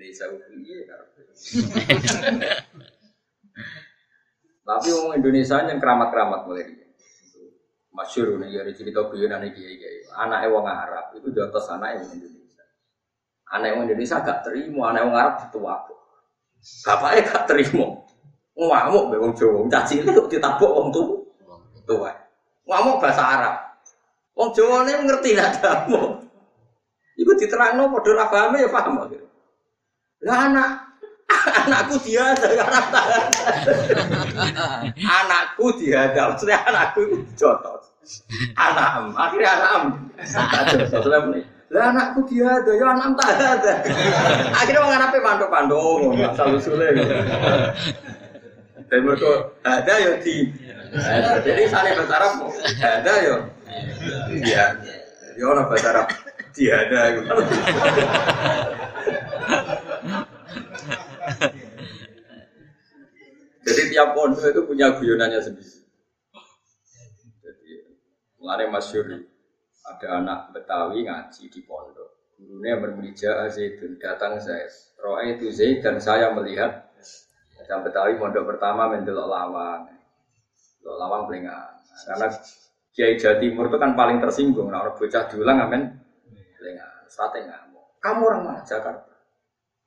[0.05, 1.21] Indonesia ku piye karepe.
[4.65, 6.65] Tapi orang Indonesia yang keramat-keramat mulai
[7.95, 10.03] Masyur nih jadi cerita guyonan nih kiai kiai.
[10.19, 12.63] Anak wong Arab itu di atas anak yang Indonesia.
[13.55, 15.95] Anak yang Indonesia gak terima, anak wong Arab itu apa?
[16.83, 17.87] Bapaknya gak terima.
[18.55, 21.23] Ngamuk be wong Jawa, caci itu ditabuk wong tuh
[21.87, 22.11] tua.
[22.67, 23.55] Ngamuk bahasa Arab.
[24.35, 26.01] Wong Jawa ini ngerti lah kamu.
[27.15, 29.07] Iku diterangno padha ra paham ya paham.
[30.25, 30.69] Lah anak
[31.65, 32.49] anakku dia ada
[35.21, 37.93] anakku dia ada maksudnya anakku itu jotos.
[38.57, 39.81] Anak akhirnya anak
[40.89, 41.05] jotos
[41.73, 43.73] lah anakku dia ada ya anak tak ada
[44.53, 45.83] akhirnya orang anak pandu pandu
[46.13, 46.93] nggak selalu sulit
[48.85, 50.53] dan mereka ada ya di
[51.41, 52.45] jadi sana bahasa
[52.85, 53.35] ada ya.
[54.29, 54.65] Iya.
[55.35, 56.05] Ya orang bahasa
[56.55, 57.19] dia ada
[63.65, 65.83] Jadi tiap pondok itu punya guyonannya sendiri.
[67.43, 67.71] Jadi
[68.39, 69.03] mulai masyur
[69.85, 72.39] ada anak Betawi ngaji di pondok.
[72.39, 74.69] Gurunya bermulija Zaidun datang saya.
[75.01, 76.87] Roa itu Zaid dan saya melihat
[77.65, 79.91] yang Betawi pondok pertama mendelok lawang.
[80.79, 81.73] Delok lawang pelingan.
[82.05, 82.27] Karena
[82.95, 84.71] Kiai Jawa Timur itu kan paling tersinggung.
[84.71, 85.94] Nah, orang bocah diulang amen
[87.15, 88.03] Strategi ngamuk.
[88.03, 89.15] Kamu orang mana Jakarta?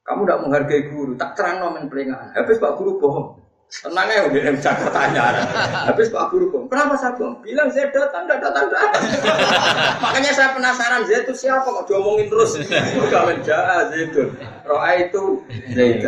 [0.00, 2.32] Kamu tidak menghargai guru, tak terang nomen pelingan.
[2.32, 3.36] Habis Pak Guru bohong.
[3.68, 5.44] Tenang ya udah bisa tanya.
[5.84, 6.72] Habis Pak Guru bohong.
[6.72, 7.44] Kenapa saya bohong?
[7.44, 9.04] Bilang saya datang, tidak datang, datang.
[10.08, 12.56] Makanya saya penasaran saya itu siapa kok diomongin terus.
[13.04, 14.32] Udah menjahat itu.
[14.64, 15.44] Roa itu
[15.76, 16.00] Zaid.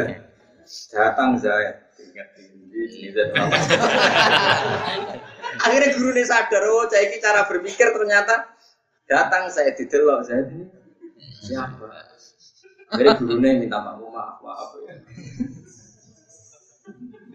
[0.88, 1.76] Datang Zaid.
[2.01, 3.12] Ingat ini
[5.60, 8.48] Akhirnya guru ini sadar, oh saya ini cara berpikir ternyata
[9.05, 10.80] datang saya didelok saya ini
[11.40, 11.86] siapa?
[12.90, 14.94] Akhirnya gurunya minta maaf, maaf, maaf ya.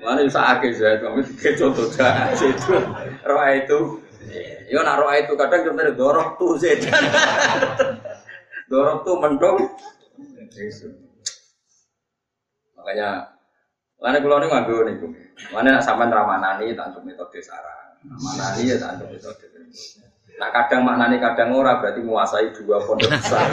[0.06, 2.74] Mana bisa akhir saya kamu tiga contoh jahat itu
[3.26, 3.80] roa itu.
[4.70, 7.04] Yo nak itu kadang contohnya dorok tuh sedan.
[8.70, 9.58] dorok tuh mendung.
[12.76, 13.36] Makanya
[13.96, 14.96] Mana kalau ini ngambil nih,
[15.50, 19.46] mana nak sampai ramanani untuk metode sarang, ramanani ya untuk metode.
[20.36, 23.48] Nah kadang maknani kadang ora berarti menguasai dua pondok besar.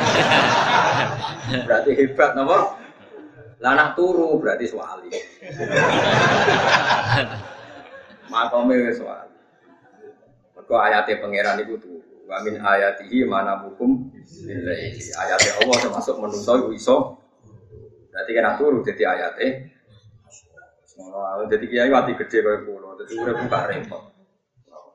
[1.67, 2.59] berarti hebat nopo.
[3.63, 5.15] Lanah turu berarti swali.
[8.27, 9.31] Makome wis swali.
[10.59, 12.27] Mergo ayate pangeran iku turu.
[12.27, 14.11] Wa min ayatihi mana hukum
[14.43, 14.99] billahi.
[14.99, 16.99] Ayate Allah termasuk menungso iso.
[18.11, 19.71] Berarti kena turu jadi ayate.
[21.49, 24.03] Jadi kiai mati gede kayak pulau, jadi udah buka repot.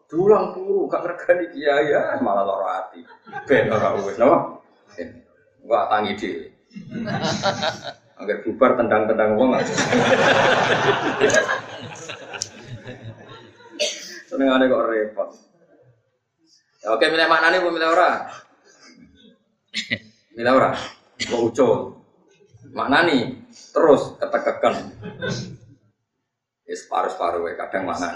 [0.08, 3.04] Dulang turu gak regani kiai ya malah lara hati.
[3.44, 4.64] Ben ora wis napa?
[5.68, 6.48] Gua tangi dhewe.
[8.16, 9.52] Agar bubar tendang-tendang wong.
[14.32, 15.30] Seneng ada kok repot.
[16.82, 18.32] Ya, oke, milih nih, milih ora?
[20.40, 20.72] Milih ora?
[21.20, 22.00] Kok ucul?
[22.72, 23.44] Mana nih?
[23.76, 24.88] Terus ketekekan.
[26.64, 28.16] Ya separuh-separuh kadang mana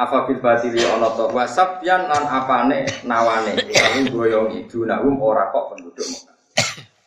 [0.00, 6.08] apa bil batili ana to wasabyan lan apane nawane utawi goyongi dunahum ora kok penduduk
[6.08, 6.36] Mekah.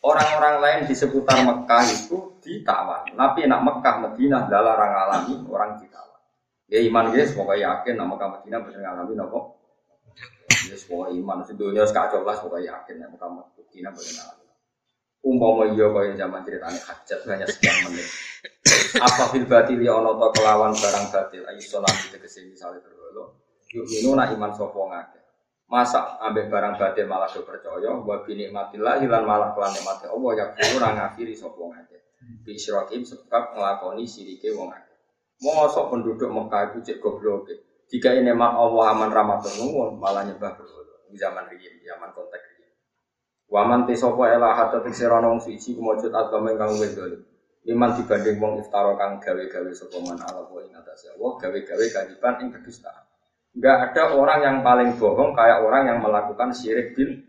[0.04, 3.02] Orang-orang lain di seputar Mekah itu ditawan.
[3.18, 6.20] Tapi nak Mekah Madinah dalarang alami orang ditawan.
[6.70, 9.58] Ya iman guys, semoga yakin nak Mekah Madinah bisa ngalami nopo.
[10.70, 14.43] Ya semoga iman sedunia sekacau lah semoga yakin nak Mekah Madinah bisa ngalami.
[15.24, 18.04] Umpama iya kaya zaman ceritanya hajat hanya sekian menit.
[19.00, 22.84] Apa fil batil ya ana ta kelawan barang batil ayo salam kita ke sini misalnya
[22.84, 23.40] berwalo.
[23.72, 25.20] Yuk ini nak iman sapa ngake.
[25.64, 30.30] Masa ambek barang batin malah do percaya wa bi nikmatillah lan malah kelan nikmate Allah
[30.36, 31.98] ya kulo ora ngafiri sapa ngake.
[32.44, 34.96] Bi sebab nglakoni sirike wong akeh.
[35.40, 37.48] Mosok penduduk Mekah itu cek goblok.
[37.88, 39.40] Jika ini mak Allah aman ramah
[39.96, 40.52] malah nyembah.
[41.08, 42.53] Di zaman riyin, zaman konteks.
[43.54, 47.22] Waman te sapa ela hatta tiksirana wong suci kumujud agama ingkang wis dolim.
[47.70, 52.34] Iman dibanding wong iftara kang gawe-gawe sapa man ala wa ing atas Allah, gawe-gawe kadipan
[52.42, 53.06] ing kedustaan.
[53.54, 57.22] Enggak ada orang yang paling bohong kayak orang yang melakukan syirik bil.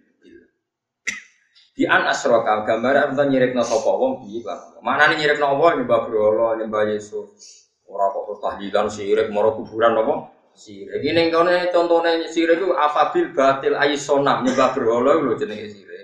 [1.78, 4.42] Di an asroka gambar apa no sapa wong piye
[4.82, 7.70] Mana nih nyirik no wong nyembah berhala, nyembah Yesus.
[7.86, 10.34] Ora kok tahlilan syirik moro kuburan apa?
[10.58, 11.06] Syirik.
[11.06, 15.95] Ini kene contohnya syirik itu afabil batil aisona nyembah berhala lho jenenge syirik.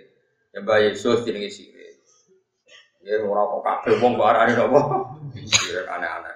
[0.52, 2.04] Nyembah Yesus jenenge syirik.
[3.02, 4.80] Ya ora kok kabeh wong kok arane apa?
[5.34, 6.36] Syirik aneh-aneh.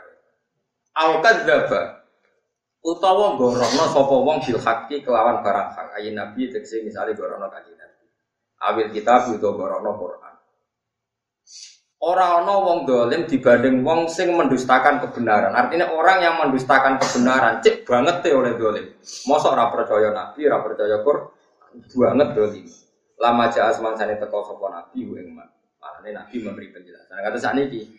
[0.95, 2.05] Al kadzdzaba
[2.85, 4.61] utawa gorono sapa wong bil
[5.01, 8.05] kelawan barang hak ayin nabi tegese misale gorono kanjeng nabi
[8.61, 10.33] awil kitab utawa gorono Quran
[12.05, 15.49] Orang ana wong dolim dibanding wong sing mendustakan kebenaran.
[15.57, 18.93] Artinya orang yang mendustakan kebenaran cek banget teh oleh dolim.
[19.25, 21.25] Mosok ora percaya nabi, ora percaya Quran,
[21.81, 22.65] banget dolim.
[23.19, 25.47] Lama jaa semangsane teko sapa nabi ing man.
[26.05, 27.17] nabi memberi penjelasan.
[27.17, 27.89] Kata sakniki,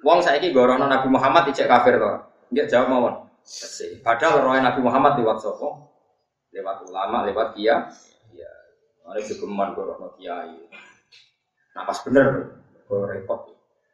[0.00, 2.10] wong saiki gorono Nabi Muhammad ijek kafir to.
[2.50, 3.14] Nggih jawab mawon.
[4.04, 5.90] Padahal roh Nabi Muhammad lewat sopo,
[6.54, 7.88] lewat ulama, lewat kia,
[8.32, 8.50] ya,
[9.04, 10.56] ada kegeman roh kiai.
[11.74, 12.26] Nah pas bener,
[12.86, 13.50] gue repot.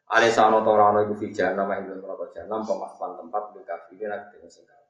[0.06, 4.50] Ada sana torano ibu fijar nama itu berapa janam pemahaman tempat di kafe nanti dengan
[4.54, 4.85] singkat.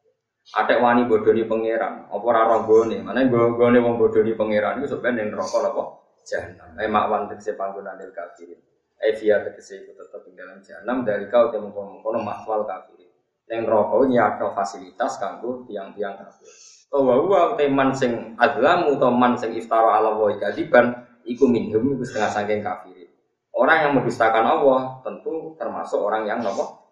[0.55, 5.27] Ada wani bodoni pangeran, apa raro gone, mana gue gone wong bodoni pangeran itu sebenarnya
[5.27, 5.83] yang rokok apa?
[6.23, 6.71] Janam.
[6.79, 8.59] Eh makwan tegese panggungan del kafirin.
[9.03, 13.11] Eh via tegese itu tetap di dalam janam dari kau temu kono mahwal kafirin.
[13.51, 16.51] Yang rokok atau fasilitas kanggo tiang-tiang kafir.
[16.95, 20.95] Wa teman sing adlamu atau man sing iftara ala wa kadiban
[21.27, 23.11] iku minhum iku setengah saking kafir.
[23.51, 26.87] Orang yang mendustakan Allah tentu termasuk orang yang nopo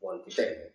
[0.00, 0.69] wong titik.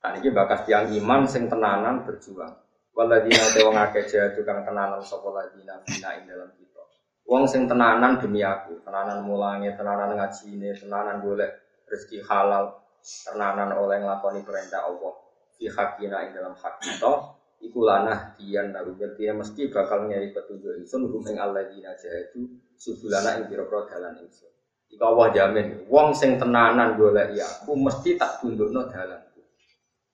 [0.00, 2.56] Kan iki bakas tiang iman sing tenanan berjuang.
[2.96, 6.82] Waladina te wong akeh jadu kang tenanan sapa ladina bina ing dalam kita.
[7.28, 11.52] Wong sing tenanan demi aku, tenanan mulangi, tenanan ngajine, tenanan golek
[11.86, 15.14] rezeki halal, tenanan oleh ngelakoni perintah Allah
[15.56, 17.12] fi hakina ing dalam hak kita
[17.60, 22.48] iku lanah dian naru dia mesti bakal nyari petunjuk insun rum ing alladzina jahadu
[22.80, 24.48] subulana ing pira-pira dalan insun
[24.90, 29.22] Iku Allah jamin, wong sing tenanan golek ya aku mesti tak tundukno dalan.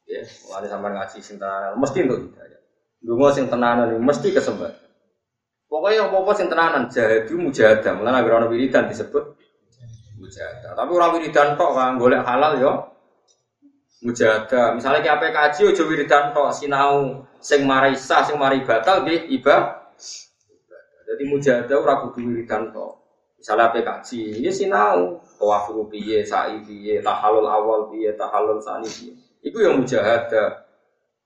[0.07, 2.61] Ya, mulane sampean ngaji sing tenanan mesti untuk hidayah.
[3.03, 4.87] Dungo sing tenanan mesti kesempatan.
[5.67, 7.93] Pokoknya apa-apa sing tenanan jahadu mujahadah.
[7.99, 9.35] Mulane agar ana wiridan disebut
[10.23, 10.79] mujahadah.
[10.79, 12.73] Tapi orang wiridan tok kan golek halal yo
[14.07, 14.79] mujahadah.
[14.79, 19.91] Misalnya ki ape kaji ojo wiridan tok sinau sing marai sah sing marai batal ibadah.
[21.07, 23.03] Jadi mujahadah ora kudu wiridan tok.
[23.43, 29.26] Misalnya kaji, ini sinau tawafu piye, sa'i piye, tahalul awal piye, tahalul sani piye.
[29.47, 30.67] Iku yang mujahadah.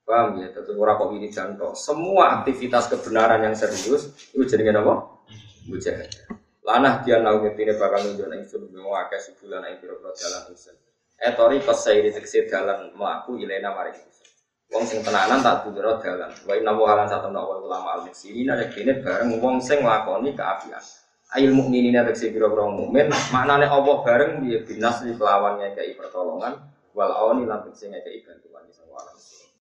[0.05, 0.53] Paham ya?
[0.53, 1.73] Tentu ora kok wiridan tok.
[1.73, 5.25] Semua aktivitas kebenaran yang serius itu jadi apa?
[5.65, 6.37] Mujahadah.
[6.61, 10.77] Lanah dia nau ngetine bakal nunjuk ing sun mau akeh sebulan ing pira-pira dalan ingsun.
[11.17, 13.97] Etori pesairi tegese dalan mlaku ilena mari
[14.71, 16.29] Wong sing tenanan tak tunjukno dalan.
[16.45, 20.37] Wa inna wa halan satu nawa ulama al muslimin nek dene bareng wong sing nglakoni
[20.37, 20.79] kaapian.
[21.33, 27.11] Ail mukminin tegese pira-pira mukmin maknane Allah bareng dia binas di kelawan ngekeki pertolongan wal
[27.11, 28.87] awani lan tegese ngekeki bantuan sing